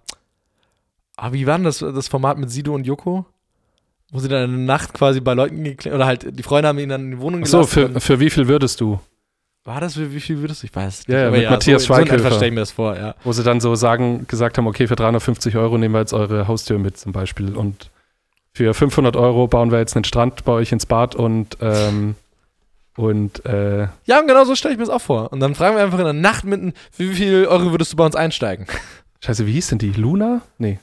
Ah, 1.16 1.32
wie 1.34 1.48
war 1.48 1.58
denn 1.58 1.66
das, 1.66 1.80
das 1.80 2.08
Format 2.08 2.38
mit 2.38 2.50
Sido 2.52 2.74
und 2.76 2.86
Joko? 2.86 3.26
Wo 4.12 4.20
sie 4.20 4.28
dann 4.28 4.44
in 4.46 4.52
der 4.58 4.66
Nacht 4.78 4.94
quasi 4.94 5.20
bei 5.22 5.34
Leuten 5.34 5.64
geklärt. 5.64 5.96
Oder 5.96 6.06
halt, 6.06 6.28
die 6.38 6.44
Freunde 6.44 6.68
haben 6.70 6.80
ihn 6.80 6.90
dann 6.90 7.06
in 7.06 7.12
die 7.12 7.20
Wohnung 7.20 7.46
So, 7.46 7.58
gelassen. 7.60 7.72
für, 7.72 7.86
und- 7.88 8.02
für 8.02 8.20
wie 8.20 8.30
viel 8.30 8.48
würdest 8.48 8.82
du? 8.82 9.00
War 9.70 9.80
das, 9.80 9.98
wie, 9.98 10.12
wie 10.14 10.20
viel 10.20 10.40
würdest 10.42 10.64
du? 10.64 10.68
Ich 10.68 10.76
weiß 10.76 11.00
es 11.02 11.08
Ja, 11.08 11.20
ja, 11.20 11.28
Aber 11.28 11.38
mit 11.38 11.50
Matthias 11.50 11.84
so, 11.84 11.94
so 11.94 11.94
Schweighöfer. 11.94 12.32
stell 12.32 12.48
ich 12.50 12.54
mir 12.54 12.60
das 12.60 12.72
vor, 12.72 12.98
ja. 12.98 13.16
Wo 13.24 13.32
sie 13.32 13.44
dann 13.44 13.62
so 13.62 13.76
sagen, 13.76 14.26
gesagt 14.28 14.58
haben, 14.58 14.68
okay, 14.68 14.88
für 14.88 14.96
350 14.96 15.56
Euro 15.56 15.78
nehmen 15.78 15.94
wir 15.94 16.00
jetzt 16.00 16.14
eure 16.14 16.48
Haustür 16.48 16.80
mit 16.80 16.98
zum 16.98 17.12
Beispiel 17.12 17.56
und 17.56 17.92
für 18.52 18.74
500 18.74 19.16
Euro 19.16 19.48
bauen 19.48 19.72
wir 19.72 19.78
jetzt 19.80 19.96
einen 19.96 20.04
Strand 20.06 20.44
bei 20.44 20.52
euch 20.54 20.72
ins 20.72 20.86
Bad 20.86 21.16
und 21.16 21.58
ähm, 21.62 22.16
und 22.98 23.46
äh, 23.46 23.88
Ja, 24.06 24.20
und 24.20 24.28
genau 24.28 24.44
so 24.44 24.56
stelle 24.56 24.74
ich 24.74 24.80
mir 24.80 24.86
das 24.86 24.94
auch 24.94 25.02
vor. 25.02 25.32
Und 25.32 25.40
dann 25.40 25.56
fragen 25.56 25.76
wir 25.78 25.84
einfach 25.84 26.00
in 26.00 26.06
der 26.06 26.14
Nacht 26.14 26.44
mitten, 26.44 26.74
wie 26.98 27.14
viel 27.14 27.46
Euro 27.46 27.72
würdest 27.72 27.94
du 27.94 27.96
bei 27.98 28.06
uns 28.06 28.16
einsteigen? 28.16 28.66
Scheiße, 29.24 29.46
wie 29.46 29.54
hieß 29.54 29.68
denn 29.68 29.78
die? 29.78 29.92
Luna? 29.92 30.42
Nee. 30.58 30.80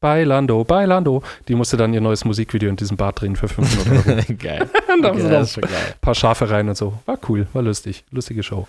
Bei 0.00 0.24
Lando, 0.24 0.64
bei 0.64 0.84
Lando. 0.84 1.22
Die 1.48 1.54
musste 1.54 1.76
dann 1.76 1.94
ihr 1.94 2.00
neues 2.00 2.24
Musikvideo 2.24 2.68
in 2.68 2.76
diesem 2.76 2.96
Bad 2.96 3.20
drehen 3.20 3.36
für 3.36 3.48
500 3.48 4.08
Euro. 4.08 4.22
geil. 4.38 4.68
Und 4.94 5.02
da 5.02 5.08
haben 5.08 5.20
sie 5.20 5.28
ja, 5.28 5.40
noch 5.40 5.56
ein 5.56 5.94
paar 6.00 6.14
Schafe 6.14 6.50
rein 6.50 6.68
und 6.68 6.76
so. 6.76 6.94
War 7.06 7.18
cool, 7.28 7.46
war 7.52 7.62
lustig. 7.62 8.04
Lustige 8.10 8.42
Show. 8.42 8.66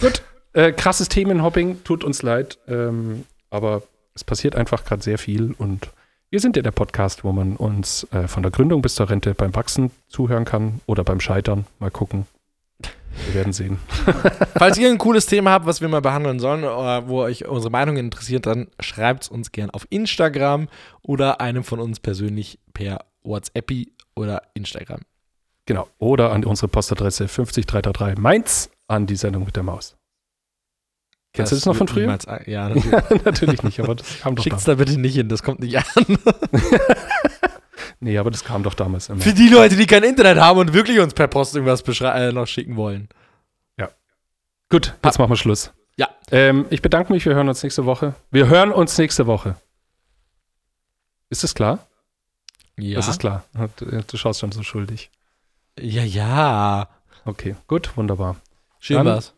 Gut. 0.00 0.22
Äh, 0.54 0.72
krasses 0.72 1.08
Themenhopping, 1.08 1.84
tut 1.84 2.04
uns 2.04 2.22
leid. 2.22 2.58
Ähm, 2.68 3.24
aber 3.50 3.82
es 4.14 4.24
passiert 4.24 4.56
einfach 4.56 4.84
gerade 4.84 5.02
sehr 5.02 5.18
viel 5.18 5.54
und 5.58 5.90
wir 6.30 6.40
sind 6.40 6.56
ja 6.56 6.62
der 6.62 6.72
Podcast, 6.72 7.24
wo 7.24 7.32
man 7.32 7.56
uns 7.56 8.06
äh, 8.12 8.28
von 8.28 8.42
der 8.42 8.52
Gründung 8.52 8.82
bis 8.82 8.94
zur 8.94 9.08
Rente 9.08 9.34
beim 9.34 9.54
Wachsen 9.54 9.90
zuhören 10.08 10.44
kann 10.44 10.80
oder 10.86 11.02
beim 11.02 11.20
Scheitern. 11.20 11.64
Mal 11.78 11.90
gucken. 11.90 12.26
Wir 13.26 13.34
werden 13.34 13.52
sehen. 13.52 13.78
Falls 14.56 14.78
ihr 14.78 14.88
ein 14.88 14.98
cooles 14.98 15.26
Thema 15.26 15.50
habt, 15.52 15.66
was 15.66 15.80
wir 15.80 15.88
mal 15.88 16.00
behandeln 16.00 16.38
sollen, 16.38 16.64
oder 16.64 17.08
wo 17.08 17.20
euch 17.20 17.46
unsere 17.46 17.70
Meinung 17.70 17.96
interessiert, 17.96 18.46
dann 18.46 18.68
schreibt 18.80 19.24
es 19.24 19.28
uns 19.28 19.52
gern 19.52 19.70
auf 19.70 19.86
Instagram 19.90 20.68
oder 21.02 21.40
einem 21.40 21.64
von 21.64 21.80
uns 21.80 22.00
persönlich 22.00 22.58
per 22.72 23.04
WhatsApp 23.22 23.70
oder 24.14 24.42
Instagram. 24.54 25.00
Genau. 25.66 25.88
Oder 25.98 26.32
an 26.32 26.44
unsere 26.44 26.68
Postadresse 26.68 27.28
50333 27.28 28.18
Mainz 28.18 28.70
an 28.86 29.06
die 29.06 29.16
Sendung 29.16 29.44
mit 29.44 29.54
der 29.54 29.62
Maus. 29.62 29.98
Kennst 31.34 31.52
du 31.52 31.56
das 31.56 31.66
noch 31.66 31.76
von 31.76 31.86
früher? 31.88 32.02
niemals 32.02 32.26
Ja, 32.46 32.68
natürlich. 32.74 33.24
Natürlich 33.24 33.62
nicht, 33.62 33.80
aber 33.80 33.94
das 33.94 34.20
kam 34.20 34.34
doch 34.34 34.42
Schickt's 34.42 34.64
da 34.64 34.74
bitte 34.74 34.98
nicht 34.98 35.14
hin, 35.14 35.28
das 35.28 35.42
kommt 35.42 35.60
nicht 35.60 35.76
an. 35.76 35.84
Nee, 38.00 38.16
aber 38.18 38.30
das 38.30 38.44
kam 38.44 38.62
doch 38.62 38.74
damals 38.74 39.08
immer. 39.08 39.20
Für 39.20 39.34
die 39.34 39.48
Leute, 39.48 39.76
die 39.76 39.86
kein 39.86 40.04
Internet 40.04 40.38
haben 40.38 40.58
und 40.58 40.72
wirklich 40.72 41.00
uns 41.00 41.14
per 41.14 41.26
Post 41.26 41.56
irgendwas 41.56 41.82
äh, 42.00 42.32
noch 42.32 42.46
schicken 42.46 42.76
wollen. 42.76 43.08
Gut, 44.70 44.94
jetzt 45.02 45.18
machen 45.18 45.30
wir 45.30 45.36
Schluss. 45.36 45.72
Ja. 45.96 46.08
Ähm, 46.30 46.66
ich 46.70 46.82
bedanke 46.82 47.12
mich, 47.12 47.24
wir 47.24 47.34
hören 47.34 47.48
uns 47.48 47.62
nächste 47.62 47.86
Woche. 47.86 48.14
Wir 48.30 48.48
hören 48.48 48.70
uns 48.70 48.98
nächste 48.98 49.26
Woche. 49.26 49.56
Ist 51.30 51.42
das 51.42 51.54
klar? 51.54 51.86
Ja. 52.78 52.96
Das 52.96 53.08
ist 53.08 53.18
klar. 53.18 53.44
Du, 53.76 53.86
du 53.86 54.16
schaust 54.16 54.40
schon 54.40 54.52
so 54.52 54.62
schuldig. 54.62 55.10
Ja, 55.78 56.02
ja. 56.04 56.88
Okay, 57.24 57.56
gut, 57.66 57.96
wunderbar. 57.96 58.36
Schön 58.78 58.98
Dann- 58.98 59.06
war's. 59.06 59.34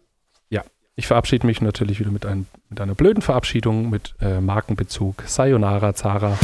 Ich 1.01 1.07
verabschiede 1.07 1.46
mich 1.46 1.62
natürlich 1.62 1.98
wieder 1.98 2.11
mit, 2.11 2.26
ein, 2.26 2.44
mit 2.68 2.78
einer 2.78 2.94
blöden 2.94 3.22
Verabschiedung 3.22 3.88
mit 3.88 4.14
äh, 4.20 4.38
Markenbezug. 4.38 5.22
Sayonara, 5.26 5.94
Zara. 5.94 6.36